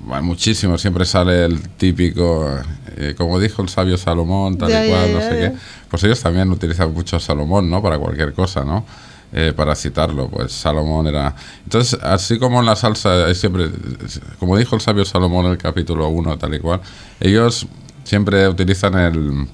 bueno, 0.06 0.22
muchísimo, 0.24 0.78
siempre 0.78 1.04
sale 1.04 1.44
el 1.44 1.60
típico, 1.70 2.48
eh, 2.96 3.14
como 3.18 3.38
dijo 3.38 3.60
el 3.60 3.68
sabio 3.68 3.98
Salomón, 3.98 4.56
tal 4.56 4.70
Ya, 4.70 4.86
y 4.86 4.88
ya, 4.90 4.94
cual, 4.96 5.12
no 5.12 5.18
ya, 5.20 5.28
sé 5.28 5.40
ya. 5.42 5.50
qué. 5.50 5.56
Pues 5.90 6.04
ellos 6.04 6.20
también 6.22 6.50
utilizan 6.50 6.92
mucho 6.94 7.16
a 7.16 7.20
Salomón, 7.20 7.68
¿no? 7.68 7.82
Para 7.82 7.98
cualquier 7.98 8.32
cosa, 8.32 8.64
¿no? 8.64 8.84
Eh, 9.30 9.52
para 9.54 9.74
citarlo, 9.74 10.28
pues 10.28 10.52
Salomón 10.52 11.06
era... 11.06 11.34
Entonces, 11.62 12.00
así 12.02 12.38
como 12.38 12.60
en 12.60 12.66
la 12.66 12.74
salsa, 12.74 13.34
siempre, 13.34 13.68
como 14.38 14.56
dijo 14.56 14.74
el 14.74 14.80
sabio 14.80 15.04
Salomón 15.04 15.44
en 15.44 15.52
el 15.52 15.58
capítulo 15.58 16.08
1, 16.08 16.38
tal 16.38 16.54
y 16.54 16.60
cual, 16.60 16.80
ellos 17.20 17.66
siempre 18.04 18.48
utilizan 18.48 18.94
el, 18.98 19.46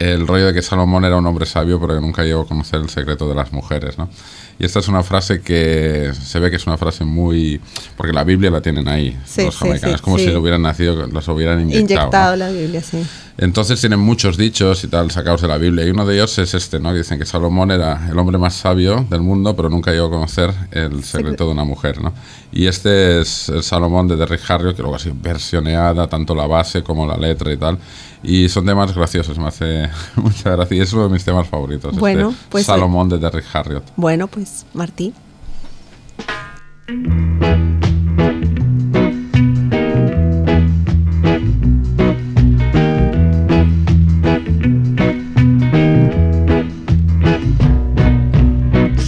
el 0.00 0.26
rollo 0.26 0.46
de 0.46 0.54
que 0.54 0.62
Salomón 0.62 1.04
era 1.04 1.16
un 1.16 1.26
hombre 1.26 1.46
sabio, 1.46 1.80
pero 1.80 1.94
que 1.94 2.00
nunca 2.00 2.24
llegó 2.24 2.42
a 2.42 2.46
conocer 2.46 2.80
el 2.80 2.88
secreto 2.88 3.28
de 3.28 3.36
las 3.36 3.52
mujeres, 3.52 3.96
¿no? 3.96 4.08
Y 4.58 4.64
esta 4.64 4.80
es 4.80 4.88
una 4.88 5.02
frase 5.04 5.40
que 5.40 6.10
se 6.20 6.38
ve 6.40 6.50
que 6.50 6.56
es 6.56 6.66
una 6.66 6.76
frase 6.76 7.04
muy... 7.04 7.60
Porque 7.96 8.12
la 8.12 8.24
Biblia 8.24 8.50
la 8.50 8.60
tienen 8.60 8.88
ahí, 8.88 9.16
Sí, 9.24 9.44
los 9.44 9.54
sí, 9.54 9.60
jamaicanos. 9.60 9.90
sí, 9.90 9.94
es 9.96 10.02
como 10.02 10.18
sí. 10.18 10.24
si 10.24 10.30
lo 10.32 10.40
hubieran 10.40 10.62
nacido, 10.62 11.06
los 11.06 11.28
hubieran 11.28 11.60
inyectado. 11.60 11.78
¿no? 11.78 11.94
Inyectado 12.00 12.36
la 12.36 12.50
Biblia, 12.50 12.82
sí. 12.82 13.06
Entonces 13.40 13.78
tienen 13.80 14.00
muchos 14.00 14.36
dichos 14.36 14.82
y 14.82 14.88
tal 14.88 15.12
sacados 15.12 15.42
de 15.42 15.46
la 15.48 15.58
Biblia. 15.58 15.86
Y 15.86 15.90
uno 15.90 16.04
de 16.04 16.14
ellos 16.16 16.36
es 16.38 16.54
este, 16.54 16.80
¿no? 16.80 16.90
Que 16.90 16.98
dicen 16.98 17.20
que 17.20 17.24
Salomón 17.24 17.70
era 17.70 18.08
el 18.10 18.18
hombre 18.18 18.36
más 18.36 18.54
sabio 18.54 19.06
del 19.08 19.20
mundo, 19.20 19.54
pero 19.54 19.70
nunca 19.70 19.92
llegó 19.92 20.06
a 20.06 20.10
conocer 20.10 20.52
el 20.72 21.04
secreto 21.04 21.46
de 21.46 21.52
una 21.52 21.62
mujer, 21.62 22.02
¿no? 22.02 22.12
Y 22.50 22.66
este 22.66 23.20
es 23.20 23.48
el 23.50 23.62
Salomón 23.62 24.08
de 24.08 24.16
Derrick 24.16 24.40
Harriott, 24.50 24.74
que 24.74 24.82
luego 24.82 24.96
ha 24.96 24.98
sido 24.98 25.14
versioneada, 25.22 26.08
tanto 26.08 26.34
la 26.34 26.48
base 26.48 26.82
como 26.82 27.06
la 27.06 27.16
letra 27.16 27.52
y 27.52 27.56
tal. 27.56 27.78
Y 28.24 28.48
son 28.48 28.66
temas 28.66 28.92
graciosos, 28.92 29.38
me 29.38 29.46
hace 29.46 29.88
mucha 30.16 30.50
gracia. 30.50 30.76
Y 30.76 30.80
es 30.80 30.92
uno 30.92 31.04
de 31.04 31.10
mis 31.10 31.24
temas 31.24 31.46
favoritos. 31.46 31.90
este 31.90 32.00
Bueno, 32.00 32.34
pues- 32.48 32.66
Salomón 32.66 33.08
de 33.08 33.18
Derrick 33.18 33.44
Harriott. 33.52 33.84
Bueno, 33.94 34.26
pues 34.26 34.47
Martí. 34.74 35.12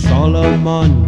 Solomon 0.08 0.99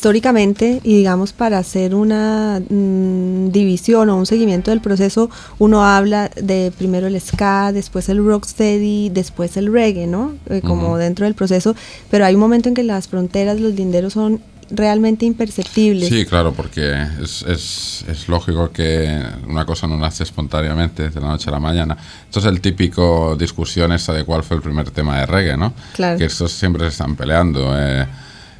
Históricamente, 0.00 0.80
y 0.82 0.96
digamos 0.96 1.34
para 1.34 1.58
hacer 1.58 1.94
una 1.94 2.58
mm, 2.70 3.50
división 3.50 4.08
o 4.08 4.16
un 4.16 4.24
seguimiento 4.24 4.70
del 4.70 4.80
proceso, 4.80 5.28
uno 5.58 5.84
habla 5.84 6.30
de 6.40 6.72
primero 6.78 7.06
el 7.06 7.20
ska, 7.20 7.70
después 7.70 8.08
el 8.08 8.24
rocksteady, 8.24 9.10
después 9.10 9.58
el 9.58 9.70
reggae, 9.70 10.06
¿no? 10.06 10.36
Eh, 10.48 10.62
como 10.62 10.92
Ujú. 10.92 10.96
dentro 10.96 11.26
del 11.26 11.34
proceso, 11.34 11.76
pero 12.10 12.24
hay 12.24 12.32
un 12.34 12.40
momento 12.40 12.70
en 12.70 12.74
que 12.76 12.82
las 12.82 13.08
fronteras, 13.08 13.60
los 13.60 13.74
linderos 13.74 14.14
son 14.14 14.40
realmente 14.70 15.26
imperceptibles. 15.26 16.08
Sí, 16.08 16.24
claro, 16.24 16.54
porque 16.54 17.06
es, 17.22 17.42
es, 17.42 18.02
es 18.08 18.26
lógico 18.26 18.70
que 18.70 19.22
una 19.46 19.66
cosa 19.66 19.86
no 19.86 19.98
nace 19.98 20.22
espontáneamente 20.22 21.10
de 21.10 21.20
la 21.20 21.28
noche 21.28 21.50
a 21.50 21.52
la 21.52 21.60
mañana. 21.60 21.94
Esto 22.24 22.40
es 22.40 22.46
el 22.46 22.62
típico 22.62 23.36
discusión 23.36 23.92
esta 23.92 24.14
de 24.14 24.24
cuál 24.24 24.44
fue 24.44 24.56
el 24.56 24.62
primer 24.62 24.90
tema 24.92 25.18
de 25.18 25.26
reggae, 25.26 25.58
¿no? 25.58 25.74
Claro. 25.92 26.16
Que 26.16 26.24
estos 26.24 26.52
siempre 26.52 26.84
se 26.84 26.88
están 26.88 27.16
peleando. 27.16 27.78
Eh, 27.78 28.06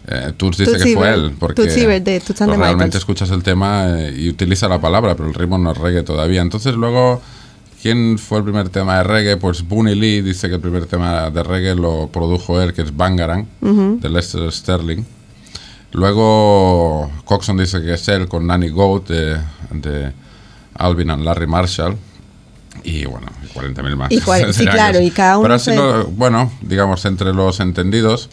eh, 0.08 0.32
Tuts 0.36 0.58
dice 0.58 0.72
que 0.72 0.94
fue 0.94 1.12
él, 1.14 1.32
porque 1.38 1.62
de 1.62 1.70
realmente 2.66 2.98
escuchas 2.98 3.30
el 3.30 3.42
tema 3.42 3.98
eh, 4.00 4.14
y 4.16 4.28
utiliza 4.28 4.68
la 4.68 4.80
palabra, 4.80 5.14
pero 5.14 5.28
el 5.28 5.34
ritmo 5.34 5.58
no 5.58 5.72
es 5.72 5.78
reggae 5.78 6.02
todavía. 6.02 6.40
Entonces 6.42 6.74
luego 6.74 7.20
¿quién 7.82 8.18
fue 8.18 8.38
el 8.38 8.44
primer 8.44 8.68
tema 8.68 8.98
de 8.98 9.04
reggae? 9.04 9.36
Pues 9.36 9.66
Bunny 9.66 9.94
Lee 9.94 10.20
dice 10.22 10.48
que 10.48 10.54
el 10.56 10.60
primer 10.60 10.86
tema 10.86 11.30
de 11.30 11.42
reggae 11.42 11.74
lo 11.74 12.08
produjo 12.08 12.60
él, 12.60 12.72
que 12.72 12.82
es 12.82 12.96
Bangarang, 12.96 13.46
de 14.00 14.08
Lester 14.08 14.50
Sterling. 14.52 15.02
Luego 15.92 17.10
Coxon 17.24 17.56
dice 17.56 17.82
que 17.82 17.94
es 17.94 18.08
él 18.08 18.28
con 18.28 18.46
Nanny 18.46 18.68
Goat 18.68 19.08
de, 19.08 19.38
de 19.72 20.12
Alvin 20.74 21.10
and 21.10 21.24
Larry 21.24 21.46
Marshall. 21.46 21.96
Y 22.84 23.04
bueno, 23.06 23.26
y 23.44 23.58
40.000 23.58 23.96
más. 23.96 24.12
Y 24.12 24.20
sí, 24.52 24.66
claro, 24.66 25.00
y 25.00 25.10
cada 25.10 25.38
uno 25.38 25.42
Pero 25.42 25.54
así 25.54 25.74
lo- 25.74 26.06
bueno, 26.06 26.52
digamos, 26.62 27.04
entre 27.04 27.34
los 27.34 27.58
entendidos, 27.60 28.30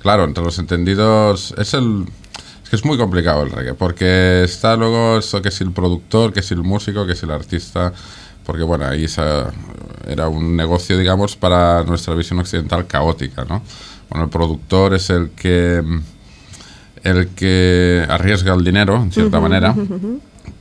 claro, 0.00 0.24
entre 0.24 0.42
los 0.44 0.58
entendidos 0.58 1.54
es 1.56 1.74
el... 1.74 2.04
Es 2.64 2.70
que 2.70 2.76
es 2.76 2.84
muy 2.84 2.96
complicado 2.98 3.42
el 3.42 3.50
reggae, 3.50 3.74
porque 3.74 4.44
está 4.44 4.76
luego 4.76 5.18
eso 5.18 5.42
que 5.42 5.50
si 5.50 5.64
el 5.64 5.72
productor, 5.72 6.32
que 6.32 6.40
si 6.42 6.54
el 6.54 6.62
músico, 6.62 7.04
que 7.06 7.16
si 7.16 7.24
el 7.26 7.32
artista, 7.32 7.92
porque 8.46 8.62
bueno, 8.62 8.86
ahí 8.86 9.04
esa- 9.04 9.50
era 10.06 10.28
un 10.28 10.54
negocio, 10.56 10.96
digamos, 10.96 11.34
para 11.36 11.82
nuestra 11.84 12.14
visión 12.14 12.38
occidental 12.38 12.86
caótica, 12.86 13.44
¿no? 13.44 13.62
Bueno, 14.08 14.24
el 14.26 14.30
productor 14.30 14.94
es 14.94 15.10
el 15.10 15.30
que 15.30 15.82
el 17.02 17.28
que 17.28 18.06
arriesga 18.08 18.54
el 18.54 18.62
dinero, 18.62 18.96
en 18.96 19.10
cierta 19.10 19.40
manera, 19.40 19.74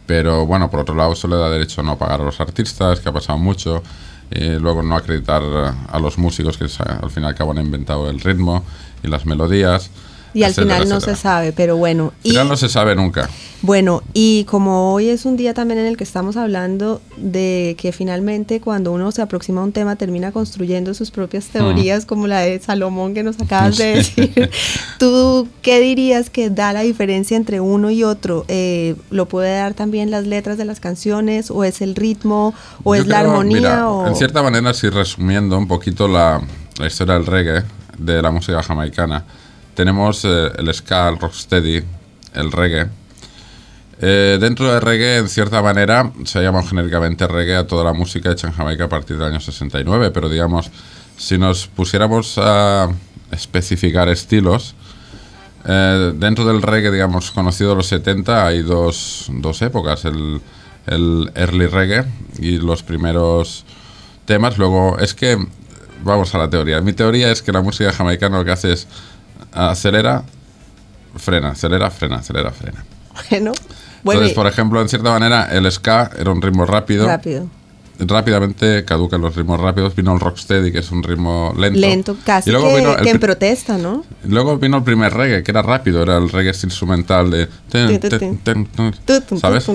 pero 0.06 0.46
bueno, 0.46 0.70
por 0.72 0.80
otro 0.80 0.96
lado, 0.96 1.14
eso 1.14 1.28
le 1.28 1.36
da 1.36 1.50
derecho 1.50 1.82
a 1.82 1.84
no 1.84 1.98
pagar 1.98 2.22
a 2.22 2.24
los 2.24 2.40
artistas, 2.40 3.00
que 3.02 3.10
ha 3.10 3.14
pasado 3.14 3.38
mucho, 3.38 3.84
y 4.32 4.60
luego 4.60 4.84
no 4.84 4.96
acreditar 4.96 5.42
a 5.88 6.00
los 6.00 6.18
músicos 6.18 6.58
que 6.58 6.66
al 6.66 7.10
fin 7.10 7.24
y 7.24 7.26
al 7.26 7.36
cabo 7.36 7.52
han 7.52 7.58
inventado 7.60 8.10
el 8.10 8.20
ritmo 8.20 8.64
y 9.04 9.08
las 9.08 9.26
melodías. 9.26 9.90
Y 10.34 10.44
al 10.44 10.52
etcétera, 10.52 10.76
final 10.76 10.90
no 10.90 10.96
etcétera. 10.98 11.16
se 11.18 11.22
sabe, 11.22 11.52
pero 11.54 11.78
bueno. 11.78 12.14
Y, 12.24 12.30
final 12.32 12.48
no 12.50 12.58
se 12.58 12.70
sabe 12.70 12.96
nunca. 12.96 13.30
Bueno, 13.62 14.04
y 14.14 14.46
como 14.46 14.94
hoy 14.94 15.10
es 15.10 15.26
un 15.26 15.36
día 15.36 15.54
también 15.54 15.80
en 15.82 15.86
el 15.88 15.98
que 15.98 16.06
estamos 16.06 16.38
hablando 16.38 17.02
de 17.18 17.76
que 17.78 17.92
finalmente 17.92 18.62
cuando 18.62 18.94
uno 18.94 19.12
se 19.12 19.22
aproxima 19.22 19.60
a 19.60 19.66
un 19.66 19.74
tema 19.74 19.98
termina 19.98 20.32
construyendo 20.32 20.94
sus 20.94 21.12
propias 21.12 21.48
teorías, 21.48 22.06
como 22.06 22.26
la 22.28 22.40
de 22.40 22.58
Salomón 22.60 23.14
que 23.14 23.22
nos 23.24 23.38
acabas 23.42 23.76
de 23.78 24.02
Sí. 24.02 24.22
decir, 24.22 24.50
¿tú 24.98 25.48
qué 25.62 25.82
dirías 25.82 26.30
que 26.30 26.50
da 26.50 26.72
la 26.72 26.82
diferencia 26.82 27.36
entre 27.36 27.60
uno 27.60 27.90
y 27.92 28.04
otro? 28.06 28.46
Eh, 28.48 28.96
¿Lo 29.10 29.28
puede 29.28 29.54
dar 29.58 29.74
también 29.74 30.10
las 30.10 30.26
letras 30.26 30.58
de 30.58 30.64
las 30.64 30.80
canciones 30.80 31.52
o 31.52 31.66
es 31.66 31.82
el 31.82 31.96
ritmo 31.96 32.54
o 32.84 32.96
Yo 32.96 33.02
es 33.02 33.08
la 33.08 33.20
creo, 33.20 33.32
armonía? 33.32 33.58
mira, 33.60 33.90
o... 33.90 34.08
En 34.08 34.16
cierta 34.16 34.42
manera, 34.42 34.74
si 34.74 34.88
resumiendo 34.90 35.58
un 35.58 35.68
poquito 35.68 36.08
la, 36.08 36.42
la 36.80 36.88
historia 36.88 37.16
del 37.16 37.26
reggae, 37.26 37.64
de 37.98 38.22
la 38.22 38.32
música 38.32 38.64
jamaicana, 38.64 39.26
tenemos 39.80 40.26
eh, 40.26 40.52
el 40.58 40.74
ska, 40.74 41.08
el 41.08 41.18
rocksteady, 41.18 41.82
el 42.34 42.52
reggae. 42.52 42.90
Eh, 44.02 44.38
dentro 44.38 44.74
de 44.74 44.78
reggae, 44.82 45.20
en 45.20 45.30
cierta 45.30 45.62
manera, 45.62 46.12
se 46.26 46.40
ha 46.40 46.42
llamado 46.42 46.68
genéricamente 46.68 47.26
reggae 47.26 47.56
a 47.56 47.66
toda 47.66 47.86
la 47.86 47.94
música 47.94 48.30
hecha 48.30 48.48
en 48.48 48.54
Jamaica 48.54 48.84
a 48.84 48.90
partir 48.90 49.16
del 49.16 49.28
año 49.28 49.40
69, 49.40 50.12
pero 50.12 50.28
digamos, 50.28 50.70
si 51.16 51.38
nos 51.38 51.68
pusiéramos 51.68 52.38
a 52.38 52.90
especificar 53.32 54.10
estilos, 54.10 54.76
eh, 55.64 56.12
dentro 56.14 56.44
del 56.44 56.62
reggae, 56.62 56.92
digamos, 56.92 57.32
conocido 57.32 57.70
de 57.70 57.78
los 57.78 57.88
70, 57.88 58.48
hay 58.48 58.64
dos, 58.64 59.28
dos 59.30 59.62
épocas, 59.62 60.04
el, 60.04 60.42
el 60.88 61.32
early 61.36 61.68
reggae 61.68 62.04
y 62.38 62.58
los 62.58 62.84
primeros 62.84 63.64
temas. 64.26 64.58
Luego, 64.58 65.00
es 65.00 65.14
que, 65.14 65.38
vamos 66.04 66.36
a 66.36 66.38
la 66.38 66.50
teoría. 66.50 66.82
Mi 66.82 66.92
teoría 66.92 67.32
es 67.32 67.42
que 67.42 67.54
la 67.54 67.62
música 67.62 67.94
jamaicana 67.94 68.40
lo 68.40 68.46
que 68.46 68.52
hace 68.52 68.74
es 68.74 68.88
acelera, 69.52 70.24
frena, 71.18 71.50
acelera, 71.50 71.90
frena, 71.90 72.18
acelera, 72.18 72.52
frena. 72.52 72.84
Bueno, 73.30 73.54
bueno, 74.04 74.22
Entonces, 74.22 74.36
por 74.36 74.48
ejemplo, 74.48 74.82
en 74.82 74.88
cierta 74.88 75.12
manera, 75.12 75.50
el 75.52 75.70
ska 75.72 76.10
era 76.18 76.32
un 76.32 76.42
ritmo 76.42 76.66
rápido. 76.66 77.06
rápido, 77.06 77.48
Rápidamente 78.00 78.86
caducan 78.86 79.22
los 79.22 79.36
ritmos 79.36 79.60
rápidos. 79.60 79.96
Vino 79.96 80.14
el 80.14 80.20
rocksteady, 80.20 80.72
que 80.72 80.80
es 80.80 80.92
un 80.92 81.04
ritmo 81.04 81.54
lento. 81.58 81.80
lento, 81.80 82.18
casi 82.24 82.50
Y 82.50 82.54
luego 82.54 82.70
que, 82.70 82.76
vino 82.78 82.96
el 82.96 83.04
que 83.04 83.10
en 83.10 83.20
protesta, 83.20 83.78
¿no? 83.78 84.06
Luego 84.24 84.58
vino 84.58 84.78
el 84.78 84.84
primer 84.84 85.14
reggae, 85.14 85.44
que 85.44 85.52
era 85.52 85.62
rápido, 85.62 86.04
era 86.04 86.18
el 86.18 86.30
reggae 86.30 86.54
instrumental 86.64 87.30
de... 87.30 87.50
¿Sabes? 89.40 89.66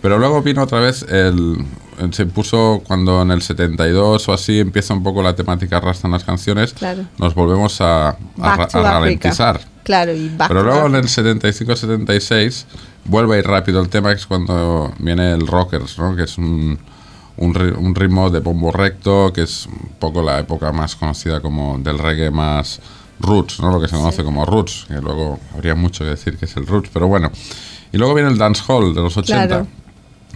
Pero 0.00 0.18
luego 0.18 0.42
vino 0.42 0.62
otra 0.62 0.80
vez 0.80 1.04
el... 1.08 1.64
Se 2.12 2.26
puso 2.26 2.80
cuando 2.86 3.22
en 3.22 3.32
el 3.32 3.42
72 3.42 4.28
o 4.28 4.32
así 4.32 4.60
empieza 4.60 4.94
un 4.94 5.02
poco 5.02 5.20
la 5.20 5.34
temática 5.34 5.80
rasta 5.80 6.06
en 6.06 6.12
las 6.12 6.22
canciones. 6.22 6.72
Claro. 6.72 7.06
Nos 7.18 7.34
volvemos 7.34 7.80
a, 7.80 8.16
ralentizar. 8.36 9.60
Claro, 9.82 10.14
y 10.14 10.30
Pero 10.46 10.62
luego 10.62 10.86
en 10.86 10.94
el 10.94 11.06
75-76 11.06 12.66
vuelve 13.06 13.36
a 13.36 13.38
ir 13.40 13.46
rápido 13.46 13.80
el 13.80 13.88
tema, 13.88 14.10
que 14.10 14.20
es 14.20 14.26
cuando 14.26 14.92
viene 14.98 15.32
el 15.32 15.46
rockers, 15.46 15.98
¿no? 15.98 16.14
Que 16.14 16.24
es 16.24 16.38
un, 16.38 16.78
un, 17.38 17.56
un 17.78 17.94
ritmo 17.94 18.30
de 18.30 18.40
bombo 18.40 18.70
recto, 18.72 19.32
que 19.32 19.42
es 19.42 19.66
un 19.66 19.90
poco 19.98 20.22
la 20.22 20.38
época 20.38 20.72
más 20.72 20.96
conocida 20.96 21.40
como 21.40 21.78
del 21.78 21.98
reggae 21.98 22.30
más 22.30 22.80
roots, 23.20 23.60
¿no? 23.60 23.70
Lo 23.72 23.80
que 23.80 23.88
se 23.88 23.96
conoce 23.96 24.22
como 24.24 24.44
roots, 24.44 24.84
que 24.88 24.94
luego 25.00 25.38
habría 25.54 25.74
mucho 25.74 26.04
que 26.04 26.10
decir 26.10 26.36
que 26.36 26.44
es 26.44 26.56
el 26.56 26.66
roots, 26.66 26.90
pero 26.92 27.06
bueno. 27.08 27.30
Y 27.92 27.96
luego 27.98 28.14
viene 28.14 28.30
el 28.30 28.38
dancehall 28.38 28.94
de 28.94 29.00
los 29.00 29.16
80, 29.16 29.46
Claro. 29.46 29.66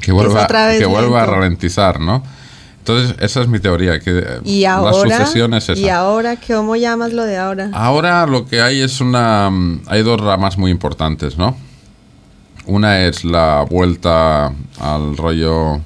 que 0.01 0.11
vuelve, 0.13 0.41
a- 0.41 0.45
otra 0.45 0.67
vez 0.67 0.79
que 0.81 0.87
vuelve 0.87 1.19
a 1.19 1.27
ralentizar, 1.27 2.01
¿no? 2.01 2.23
Entonces, 2.79 3.15
esa 3.21 3.43
es 3.43 3.47
mi 3.47 3.61
teoría, 3.61 4.01
que 4.01 4.19
eh, 4.19 4.41
Y 4.45 4.63
la 4.63 4.75
ahora, 4.75 5.17
sucesión 5.19 5.55
es 5.55 5.69
esa. 5.69 5.81
y 5.81 5.89
ahora, 5.89 6.37
¿cómo 6.45 6.75
llamas 6.75 7.13
lo 7.13 7.23
de 7.25 7.37
ahora? 7.39 7.71
Ahora 7.73 8.27
lo 8.27 8.47
que 8.47 8.61
hay 8.61 8.81
es 8.81 9.01
una... 9.01 9.49
mm, 9.51 9.83
Hay 9.87 10.03
dos 10.03 10.21
ramas 10.21 10.59
muy 10.59 10.73
importantes, 10.73 11.39
¿no? 11.39 11.57
Una 12.67 13.03
es 13.07 13.25
la 13.25 13.65
vuelta 13.69 14.53
al 14.81 15.17
rollo 15.17 15.81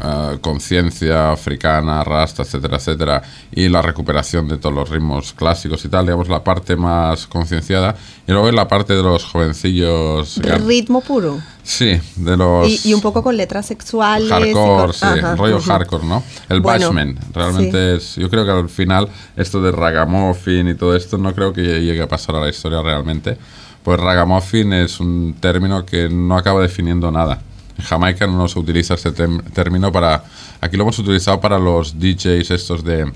eh, 0.00 0.38
conciencia 0.40 1.32
africana, 1.32 2.02
rasta, 2.04 2.42
etcétera, 2.42 2.76
etcétera, 2.76 3.22
y 3.52 3.68
la 3.68 3.82
recuperación 3.82 4.48
de 4.48 4.56
todos 4.56 4.74
los 4.74 4.88
ritmos 4.88 5.32
clásicos 5.32 5.84
y 5.84 5.88
tal, 5.88 6.06
digamos, 6.06 6.28
la 6.28 6.42
parte 6.42 6.76
más 6.76 7.26
concienciada. 7.26 7.94
Y 8.26 8.32
luego 8.32 8.50
la 8.52 8.66
parte 8.66 8.94
de 8.94 9.02
los 9.02 9.24
jovencillos... 9.24 10.38
Ritmo 10.66 11.00
puro. 11.02 11.40
Sí, 11.62 12.00
de 12.16 12.36
los... 12.36 12.68
Y, 12.68 12.90
y 12.90 12.94
un 12.94 13.00
poco 13.00 13.22
con 13.22 13.36
letras 13.36 13.66
sexuales. 13.66 14.30
Hardcore, 14.30 14.92
sí, 14.92 15.04
Ajá, 15.04 15.36
rollo 15.36 15.56
ujú. 15.56 15.70
hardcore, 15.70 16.04
¿no? 16.06 16.22
El 16.48 16.60
Bueno, 16.60 16.86
bashment, 16.86 17.18
realmente 17.34 17.96
es... 17.96 18.16
Yo 18.16 18.30
creo 18.30 18.44
que 18.44 18.50
al 18.50 18.68
final 18.68 19.08
esto 19.36 19.60
de 19.60 19.72
ragamuffin 19.72 20.68
y 20.68 20.74
todo 20.74 20.94
esto 20.96 21.18
no 21.18 21.34
creo 21.34 21.52
que 21.52 21.62
llegue 21.62 22.02
a 22.02 22.08
pasar 22.08 22.36
a 22.36 22.40
la 22.40 22.48
historia 22.48 22.82
realmente. 22.82 23.36
Pues 23.82 24.00
ragamuffin 24.00 24.72
es 24.72 25.00
un 25.00 25.36
término 25.38 25.84
que 25.84 26.08
no 26.08 26.36
acaba 26.38 26.62
definiendo 26.62 27.10
nada. 27.10 27.40
En 27.78 27.84
Jamaica 27.84 28.26
no 28.26 28.46
se 28.48 28.58
utiliza 28.58 28.94
este 28.94 29.12
término 29.12 29.90
para... 29.90 30.22
Aquí 30.60 30.76
lo 30.76 30.84
hemos 30.84 30.98
utilizado 30.98 31.40
para 31.40 31.58
los 31.58 31.98
DJs 31.98 32.50
estos 32.50 32.84
de 32.84 33.10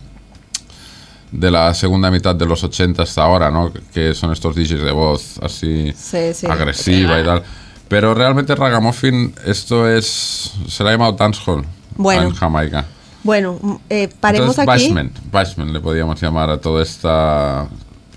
de 1.30 1.50
la 1.50 1.74
segunda 1.74 2.10
mitad 2.10 2.34
de 2.34 2.46
los 2.46 2.64
80 2.64 3.02
hasta 3.02 3.22
ahora, 3.22 3.50
¿no? 3.50 3.70
Que 3.92 4.14
son 4.14 4.32
estos 4.32 4.54
DJs 4.56 4.82
de 4.82 4.92
voz 4.92 5.38
así 5.42 5.92
Sí, 5.94 6.32
sí. 6.32 6.46
agresiva 6.46 7.20
y 7.20 7.24
tal. 7.24 7.42
Pero 7.86 8.14
realmente 8.14 8.54
ragamuffin, 8.54 9.34
esto 9.44 9.86
es. 9.88 10.52
Se 10.68 10.82
le 10.82 10.88
ha 10.88 10.92
llamado 10.92 11.12
dancehall 11.12 11.64
Bueno. 11.96 12.22
en 12.28 12.34
Jamaica. 12.34 12.86
Bueno, 13.24 13.80
eh, 13.90 14.08
paremos 14.20 14.58
Entonces, 14.58 14.74
aquí. 14.74 14.84
bashment, 14.94 15.18
bashment 15.30 15.70
le 15.72 15.80
podríamos 15.80 16.20
llamar 16.20 16.48
a 16.50 16.58
toda 16.58 16.82
esta. 16.82 17.68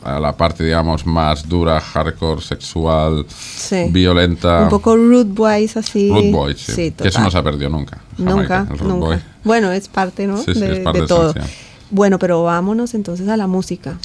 A 0.03 0.19
la 0.19 0.35
parte, 0.35 0.63
digamos, 0.63 1.05
más 1.05 1.47
dura, 1.47 1.79
hardcore, 1.79 2.41
sexual, 2.41 3.25
Sí. 3.29 3.85
violenta. 3.91 4.63
Un 4.63 4.69
poco 4.69 4.95
root 4.95 5.27
boys 5.27 5.77
así. 5.77 6.09
Root 6.09 6.31
boy, 6.31 6.55
sí. 6.57 6.91
que 6.91 7.07
eso 7.07 7.21
no 7.21 7.29
se 7.31 7.37
ha 7.37 7.43
perdido 7.43 7.69
nunca. 7.69 7.99
Nunca, 8.17 8.63
nunca. 8.65 8.93
boy. 8.93 9.19
Bueno, 9.43 9.71
es 9.71 9.87
parte, 9.87 10.27
¿no? 10.27 10.37
Sí, 10.37 10.53
de, 10.53 10.73
es 10.73 10.79
parte 10.79 10.99
de 10.99 11.01
de 11.03 11.07
todo. 11.07 11.33
Bueno, 11.89 12.19
pero 12.19 12.43
vámonos 12.43 12.93
entonces 12.93 13.27
a 13.27 13.37
la 13.37 13.47
música. 13.47 13.97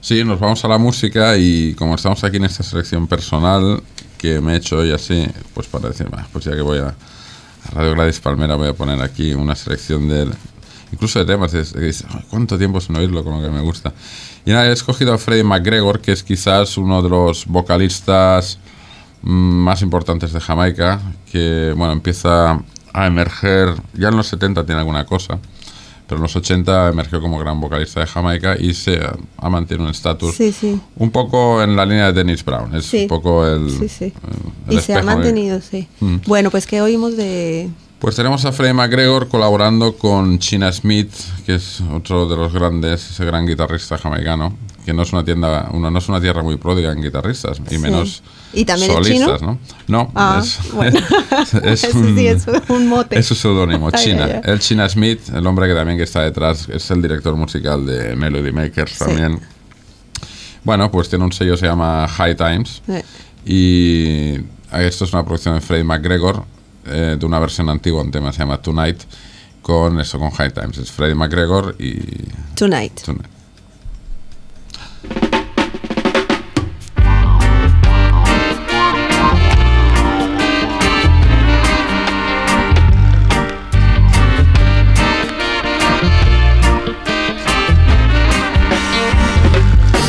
Sí, 0.00 0.24
nos 0.24 0.40
vamos 0.40 0.64
a 0.64 0.68
la 0.68 0.78
música 0.78 1.36
y 1.36 1.74
como 1.74 1.94
estamos 1.94 2.22
aquí 2.24 2.36
en 2.38 2.44
esta 2.44 2.62
selección 2.62 3.06
personal 3.06 3.82
que 4.18 4.40
me 4.40 4.54
he 4.54 4.56
hecho 4.56 4.78
hoy 4.78 4.92
así, 4.92 5.26
pues 5.54 5.66
para 5.66 5.88
decir, 5.88 6.08
"Bah, 6.10 6.26
pues 6.32 6.44
ya 6.44 6.52
que 6.52 6.62
voy 6.62 6.78
a, 6.78 6.86
a 6.88 7.70
Radio 7.72 7.94
Gladys 7.94 8.20
Palmera 8.20 8.56
voy 8.56 8.68
a 8.68 8.72
poner 8.74 9.00
aquí 9.02 9.34
una 9.34 9.54
selección 9.54 10.08
de 10.08 10.28
incluso 10.92 11.18
de 11.18 11.24
temas, 11.26 11.52
dices, 11.52 12.04
"Ay, 12.08 12.24
¿cuánto 12.30 12.58
tiempo 12.58 12.80
sin 12.80 12.96
oírlo? 12.96 13.22
Como 13.24 13.40
que 13.42 13.48
me 13.48 13.60
gusta. 13.60 13.92
Y 14.44 14.50
nada, 14.50 14.68
he 14.68 14.72
escogido 14.72 15.12
a 15.12 15.18
Freddie 15.18 15.44
McGregor, 15.44 16.00
que 16.00 16.12
es 16.12 16.22
quizás 16.22 16.76
uno 16.78 17.02
de 17.02 17.08
los 17.08 17.46
vocalistas 17.46 18.58
mm, 19.22 19.28
más 19.30 19.82
importantes 19.82 20.32
de 20.32 20.40
Jamaica, 20.40 21.00
que 21.30 21.74
bueno, 21.76 21.92
empieza 21.92 22.60
a 22.92 23.06
emerger, 23.06 23.74
ya 23.94 24.08
en 24.08 24.16
los 24.16 24.26
70 24.28 24.64
tiene 24.64 24.80
alguna 24.80 25.04
cosa, 25.04 25.38
pero 26.06 26.16
en 26.16 26.22
los 26.22 26.34
80 26.34 26.88
emergió 26.88 27.20
como 27.20 27.38
gran 27.38 27.60
vocalista 27.60 28.00
de 28.00 28.06
Jamaica 28.06 28.56
y 28.58 28.74
se 28.74 28.98
ha, 29.38 29.48
mantenido 29.48 29.84
un 29.84 29.90
estatus 29.90 30.34
Sí, 30.34 30.50
sí. 30.52 30.80
un 30.96 31.10
poco 31.10 31.62
en 31.62 31.76
la 31.76 31.84
línea 31.86 32.06
de 32.06 32.12
Dennis 32.14 32.44
Brown. 32.44 32.74
Es 32.74 32.86
Sí. 32.86 33.02
un 33.02 33.08
poco 33.08 33.46
el. 33.46 33.70
Sí, 33.70 33.88
sí. 33.88 34.12
el 34.68 34.78
Y 34.78 34.80
se 34.80 34.94
ha 34.94 35.02
mantenido, 35.02 35.60
sí. 35.60 35.86
Mm. 36.00 36.16
Bueno, 36.26 36.50
pues 36.50 36.66
que 36.66 36.80
oímos 36.82 37.16
de... 37.16 37.68
Pues 38.00 38.16
tenemos 38.16 38.44
a 38.46 38.52
Freddie 38.52 38.72
McGregor 38.72 39.28
colaborando 39.28 39.94
con 39.96 40.38
China 40.38 40.72
Smith, 40.72 41.12
que 41.44 41.56
es 41.56 41.82
otro 41.92 42.26
de 42.26 42.34
los 42.36 42.52
grandes, 42.52 43.10
ese 43.10 43.26
gran 43.26 43.46
guitarrista 43.46 43.98
jamaicano, 43.98 44.54
que 44.86 44.94
no 44.94 45.02
es 45.02 45.12
una 45.12 45.22
tienda, 45.22 45.68
uno 45.72 45.90
no 45.90 45.98
es 45.98 46.08
una 46.08 46.18
tierra 46.18 46.42
muy 46.42 46.56
pródiga 46.56 46.92
en 46.92 47.02
guitarristas 47.02 47.60
y 47.66 47.74
Sí. 47.74 47.78
menos 47.78 48.22
¿Y 48.54 48.64
también 48.64 48.90
es 48.90 48.96
solistas? 48.96 49.42
¿no? 49.42 49.58
No, 49.86 50.10
Ah, 50.14 50.40
es, 50.42 50.58
bueno. 50.72 50.98
es 51.42 51.54
Ese 51.84 51.92
un, 51.96 52.16
sí 52.16 52.26
es 52.26 52.46
un 52.70 52.86
mote. 52.88 53.18
es 53.18 53.26
su 53.26 53.34
seudónimo, 53.34 53.90
China. 53.90 54.24
ay, 54.24 54.32
ay. 54.36 54.40
El 54.44 54.60
China 54.60 54.88
Smith, 54.88 55.20
el 55.34 55.46
hombre 55.46 55.68
que 55.68 55.74
también 55.74 55.98
que 55.98 56.04
está 56.04 56.22
detrás, 56.22 56.70
es 56.70 56.90
el 56.90 57.02
director 57.02 57.36
musical 57.36 57.84
de 57.84 58.16
Melody 58.16 58.50
Makers 58.50 58.92
Sí. 58.92 58.98
también. 58.98 59.40
Bueno, 60.64 60.90
pues 60.90 61.10
tiene 61.10 61.24
un 61.26 61.32
sello, 61.32 61.54
se 61.58 61.66
llama 61.66 62.08
High 62.08 62.34
Times. 62.36 62.80
Y 63.44 64.36
esto 64.72 65.04
es 65.04 65.12
una 65.12 65.22
producción 65.22 65.54
de 65.54 65.60
Freddie 65.60 65.84
McGregor, 65.84 66.44
eh, 66.90 67.16
de 67.18 67.26
una 67.26 67.38
versión 67.38 67.68
antigua, 67.68 68.02
un 68.02 68.10
tema 68.10 68.30
que 68.30 68.36
se 68.36 68.38
llama 68.40 68.60
Tonight, 68.60 69.00
con 69.62 70.00
eso, 70.00 70.18
con 70.18 70.30
High 70.30 70.52
Times. 70.52 70.78
Es 70.78 70.90
Freddie 70.90 71.14
McGregor 71.14 71.76
y 71.78 72.00
Tonight. 72.54 73.00
Tonight. 73.02 73.26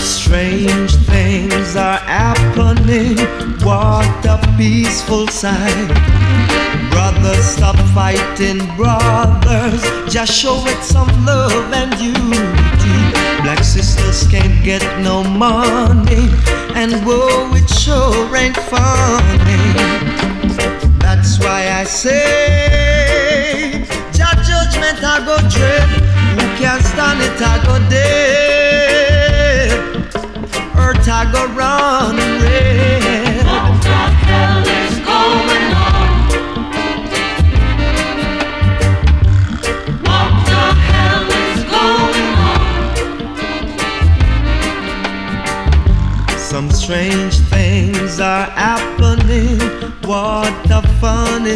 Strange 0.02 0.96
things 1.08 1.76
are 1.76 1.98
happening. 1.98 3.51
What 3.64 4.26
a 4.26 4.40
peaceful 4.58 5.28
sight. 5.28 5.88
Brothers, 6.90 7.46
stop 7.46 7.78
fighting, 7.94 8.60
brothers. 8.76 9.82
Just 10.12 10.34
show 10.34 10.64
it 10.66 10.84
some 10.84 11.10
love 11.26 11.72
and 11.74 11.94
unity. 12.00 12.98
Black 13.44 13.64
sisters 13.64 14.28
can't 14.30 14.64
get 14.64 14.84
no 15.02 15.24
money, 15.24 16.30
and 16.76 16.94
whoa, 17.06 17.52
it 17.54 17.70
sure 17.70 18.36
ain't 18.36 18.58
funny. 18.58 19.74
That's 21.00 21.40
why 21.40 21.70
I 21.70 21.84
say, 21.84 23.32
judgment 24.12 25.04
I 25.04 25.26
go 25.26 25.38
dread. 25.50 25.90
Who 26.32 26.46
can 26.58 26.82
stand 26.82 27.22
it 27.22 27.42
I 27.42 27.58
go 27.66 27.81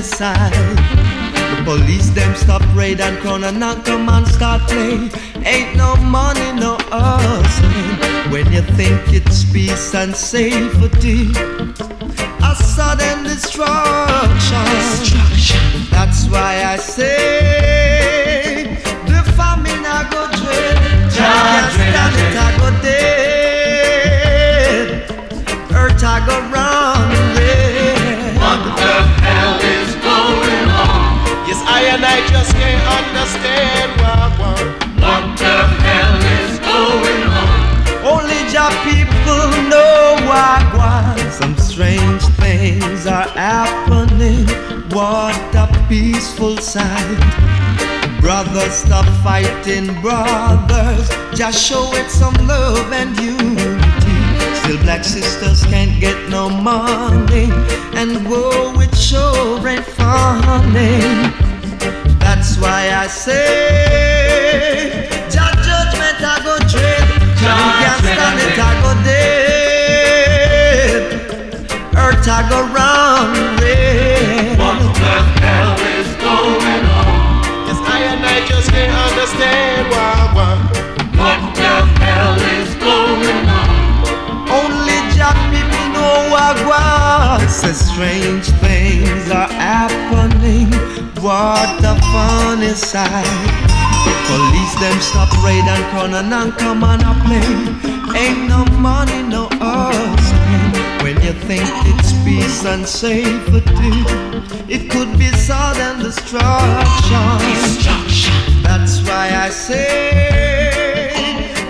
sight. 0.01 0.51
The 0.51 1.61
police 1.63 2.09
them 2.09 2.35
stop 2.35 2.61
raid 2.75 2.99
and 2.99 3.17
crown 3.19 3.43
and 3.43 3.59
knock 3.59 3.85
come 3.85 4.09
and 4.09 4.27
start 4.27 4.61
play. 4.63 5.09
Ain't 5.45 5.75
no 5.77 5.95
money, 5.97 6.51
no 6.59 6.77
hustling. 6.89 8.31
When 8.31 8.51
you 8.51 8.61
think 8.61 9.01
it's 9.13 9.43
peace 9.51 9.93
and 9.95 10.15
safety, 10.15 11.31
a 12.43 12.55
sudden 12.55 13.23
destruction. 13.23 14.65
destruction. 14.75 15.61
That's 15.91 16.27
why 16.27 16.63
I 16.65 16.77
say 16.77 18.77
the 19.05 19.23
famine 19.37 19.85
I 19.85 20.07
go 20.11 20.27
dread. 20.39 20.77
Can't 21.13 21.71
stand 21.73 22.15
it, 22.25 22.37
I 22.37 22.39
go 22.59 22.69
dead. 22.81 23.17
Earth 25.71 26.03
I 26.03 26.19
go 26.25 26.39
I 32.15 32.25
just 32.27 32.53
can't 32.55 32.85
understand 32.99 33.91
what, 33.99 34.29
what, 34.39 34.65
what 35.03 35.25
the 35.37 35.57
hell 35.83 36.15
is 36.39 36.53
going 36.63 37.23
on. 37.43 37.59
Only 38.07 38.39
Jah 38.47 38.71
people 38.87 39.51
know 39.67 40.15
what, 40.23 40.63
what. 40.79 41.19
Some 41.33 41.57
strange 41.57 42.23
things 42.39 43.05
are 43.05 43.27
happening. 43.35 44.47
What 44.95 45.35
a 45.55 45.67
peaceful 45.89 46.55
sight. 46.55 47.19
Brothers, 48.21 48.71
stop 48.71 49.05
fighting, 49.21 49.87
brothers. 50.01 51.09
Just 51.37 51.61
show 51.67 51.93
it 51.95 52.09
some 52.09 52.35
love 52.47 52.93
and 52.93 53.11
unity. 53.19 54.19
Still, 54.61 54.81
black 54.83 55.03
sisters 55.03 55.65
can't 55.65 55.99
get 55.99 56.29
no 56.29 56.49
money, 56.49 57.49
and 57.99 58.25
whoa, 58.25 58.79
it 58.79 58.95
sure 58.95 59.67
ain't 59.67 59.83
funny. 59.83 61.44
That's 62.55 62.67
why 62.67 62.87
I 62.87 63.07
say, 63.07 65.07
Judge 65.27 65.59
judgment 65.67 66.23
I 66.23 66.39
go 66.39 66.55
dread. 66.71 67.03
Who 67.03 67.19
can't 67.83 67.99
stand 67.99 68.39
it, 68.39 68.55
I 68.55 68.71
go 68.79 68.95
dead. 69.03 71.19
Earth 71.99 72.23
I 72.31 72.47
go 72.47 72.63
round 72.71 73.35
red. 73.59 74.55
What 74.55 74.79
the 74.95 75.15
hell 75.43 75.75
is 75.99 76.07
going 76.23 76.83
on? 76.95 77.43
Yes, 77.67 77.75
I 77.83 78.07
and 78.07 78.23
I 78.23 78.39
just 78.47 78.71
can't 78.71 78.95
understand 79.03 79.91
why. 79.91 80.31
why. 80.31 80.55
What 81.19 81.59
the 81.59 81.75
hell 81.99 82.39
is 82.55 82.71
going 82.79 83.51
on? 83.51 83.67
Only 84.47 84.95
Jah 85.11 85.35
people 85.51 85.91
know 85.91 86.31
what 86.31 86.55
what. 86.63 87.43
Says 87.49 87.81
strange 87.91 88.47
things 88.63 89.27
are 89.29 89.49
happening. 89.49 89.64
What 91.25 91.83
a 91.83 91.95
funny 92.13 92.75
sight. 92.75 93.25
Police 94.27 94.75
them 94.79 95.01
stop 95.01 95.33
raid 95.43 95.65
and 95.65 95.83
corner 95.91 96.21
and 96.21 96.53
come 96.55 96.83
on 96.83 97.01
a 97.01 97.13
play. 97.25 97.41
Ain't 98.15 98.47
no 98.47 98.63
money, 98.77 99.23
no 99.23 99.49
hustling. 99.53 100.71
When 101.01 101.19
you 101.23 101.33
think 101.33 101.67
it's 101.89 102.13
peace 102.23 102.63
and 102.65 102.85
safety, 102.87 104.05
it 104.71 104.91
could 104.91 105.17
be 105.17 105.29
sudden 105.31 106.03
destruction. 106.03 106.43
That's 108.61 109.01
why 109.01 109.31
I 109.33 109.49
say 109.49 111.09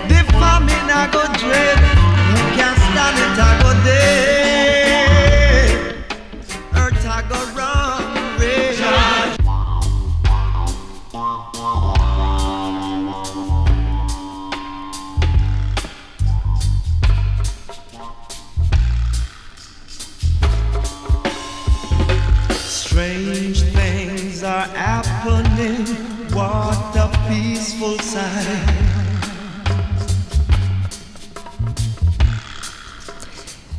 the 0.06 0.22
famine 0.32 0.90
I 0.90 1.08
go 1.10 1.24
dread. 1.40 1.85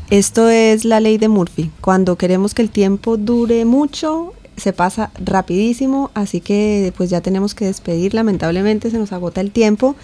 Esto 0.10 0.48
es 0.48 0.86
la 0.86 1.02
ley 1.02 1.18
de 1.18 1.28
Murphy. 1.28 1.70
Cuando 1.82 2.16
queremos 2.16 2.54
que 2.54 2.62
el 2.62 2.70
tiempo 2.70 3.18
dure 3.18 3.66
mucho, 3.66 4.34
se 4.56 4.72
pasa 4.72 5.12
rapidísimo, 5.24 6.12
así 6.14 6.40
que 6.40 6.94
pues 6.96 7.10
ya 7.10 7.20
tenemos 7.20 7.54
que 7.54 7.66
despedir. 7.66 8.14
Lamentablemente 8.14 8.90
se 8.90 9.00
nos 9.00 9.12
agota 9.12 9.42
el 9.42 9.52
tiempo. 9.52 9.98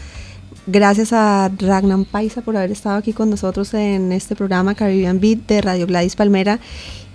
Gracias 0.68 1.14
a 1.14 1.50
Ragnar 1.58 2.04
Paisa 2.04 2.42
por 2.42 2.58
haber 2.58 2.72
estado 2.72 2.98
aquí 2.98 3.14
con 3.14 3.30
nosotros 3.30 3.74
en 3.74 4.12
este 4.12 4.36
programa 4.36 4.76
Caribbean 4.76 5.22
Beat 5.22 5.48
de 5.48 5.62
Radio 5.62 5.88
Gladys 5.88 6.18
Palmera. 6.18 6.60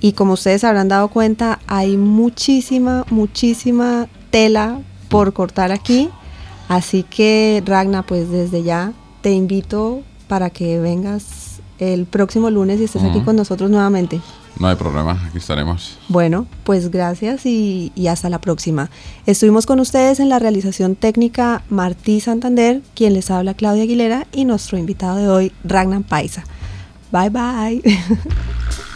Y 0.01 0.13
como 0.13 0.33
ustedes 0.33 0.65
habrán 0.65 0.89
dado 0.89 1.09
cuenta, 1.09 1.59
hay 1.67 1.99
muchísima, 1.99 3.05
muchísima 3.11 4.09
tela 4.31 4.81
por 5.11 5.35
cortar 5.35 5.73
aquí. 5.73 6.09
Así 6.69 7.03
que 7.03 7.63
Ragnar, 7.67 8.07
pues 8.07 8.31
desde 8.31 8.63
ya 8.63 8.95
te 9.21 9.31
invito 9.33 10.01
para 10.27 10.49
que 10.49 10.79
vengas 10.79 11.48
el 11.79 12.07
próximo 12.07 12.51
lunes 12.51 12.81
y 12.81 12.85
estés 12.85 13.03
aquí 13.03 13.21
con 13.21 13.37
nosotros 13.37 13.71
nuevamente. 13.71 14.21
No 14.59 14.67
hay 14.67 14.77
problema, 14.77 15.23
aquí 15.29 15.39
estaremos. 15.39 15.99
Bueno, 16.09 16.47
pues 16.65 16.91
gracias 16.91 17.47
y, 17.47 17.93
y 17.95 18.09
hasta 18.09 18.29
la 18.29 18.41
próxima. 18.41 18.91
Estuvimos 19.27 19.67
con 19.67 19.79
ustedes 19.79 20.19
en 20.21 20.29
la 20.29 20.39
realización 20.39 20.97
técnica 20.97 21.63
Martí 21.71 22.21
Santander, 22.21 22.83
quien 22.95 23.15
les 23.15 23.31
habla 23.31 23.55
Claudia 23.55 23.85
Aguilera 23.85 24.27
y 24.33 24.45
nuestro 24.45 24.79
invitado 24.79 25.17
de 25.17 25.29
hoy, 25.29 25.53
Ragnar 25.65 26.03
Paisa. 26.03 26.45
Bye 27.13 27.31
bye. 27.31 27.83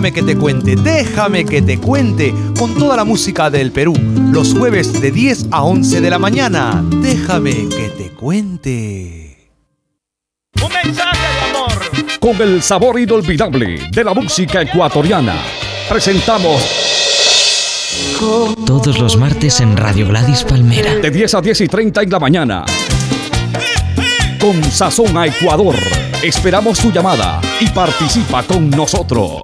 Déjame 0.00 0.14
que 0.14 0.22
te 0.22 0.38
cuente, 0.38 0.76
déjame 0.76 1.44
que 1.44 1.60
te 1.60 1.76
cuente 1.78 2.32
con 2.58 2.74
toda 2.74 2.96
la 2.96 3.04
música 3.04 3.50
del 3.50 3.70
Perú, 3.70 3.92
los 4.32 4.54
jueves 4.54 4.98
de 4.98 5.10
10 5.10 5.48
a 5.50 5.62
11 5.62 6.00
de 6.00 6.08
la 6.08 6.18
mañana. 6.18 6.82
Déjame 7.02 7.68
que 7.68 7.92
te 7.98 8.10
cuente. 8.12 9.50
Un 10.54 10.72
mensaje 10.72 11.18
de 11.20 11.50
amor. 11.50 12.18
Con 12.18 12.40
el 12.40 12.62
sabor 12.62 12.98
inolvidable 12.98 13.90
de 13.92 14.02
la 14.02 14.14
música 14.14 14.62
ecuatoriana, 14.62 15.34
presentamos 15.86 16.62
Todos 18.64 18.98
los 18.98 19.18
martes 19.18 19.60
en 19.60 19.76
Radio 19.76 20.08
Gladys 20.08 20.44
Palmera. 20.44 20.94
de 20.94 21.10
10 21.10 21.34
a 21.34 21.42
10 21.42 21.60
y 21.60 21.68
30 21.68 22.02
en 22.04 22.10
la 22.10 22.18
mañana. 22.18 22.64
Con 24.40 24.64
Sazón 24.64 25.18
a 25.18 25.26
Ecuador. 25.26 25.74
Esperamos 26.22 26.78
tu 26.78 26.90
llamada 26.90 27.42
y 27.60 27.68
participa 27.68 28.42
con 28.44 28.70
nosotros. 28.70 29.42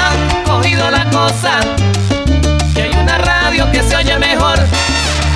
Han 0.00 0.44
cogido 0.44 0.90
la 0.90 1.08
cosa. 1.10 1.60
Que 2.74 2.82
hay 2.82 2.90
una 3.00 3.16
radio 3.16 3.70
que 3.72 3.82
se 3.82 3.96
oye 3.96 4.18
mejor. 4.18 4.58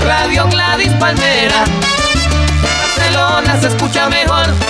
Radio 0.05 0.47
Gladys 0.49 0.93
Palmera. 1.01 1.64
Barcelona 2.62 3.59
se 3.59 3.68
escucha 3.68 4.11
mejor. 4.11 4.62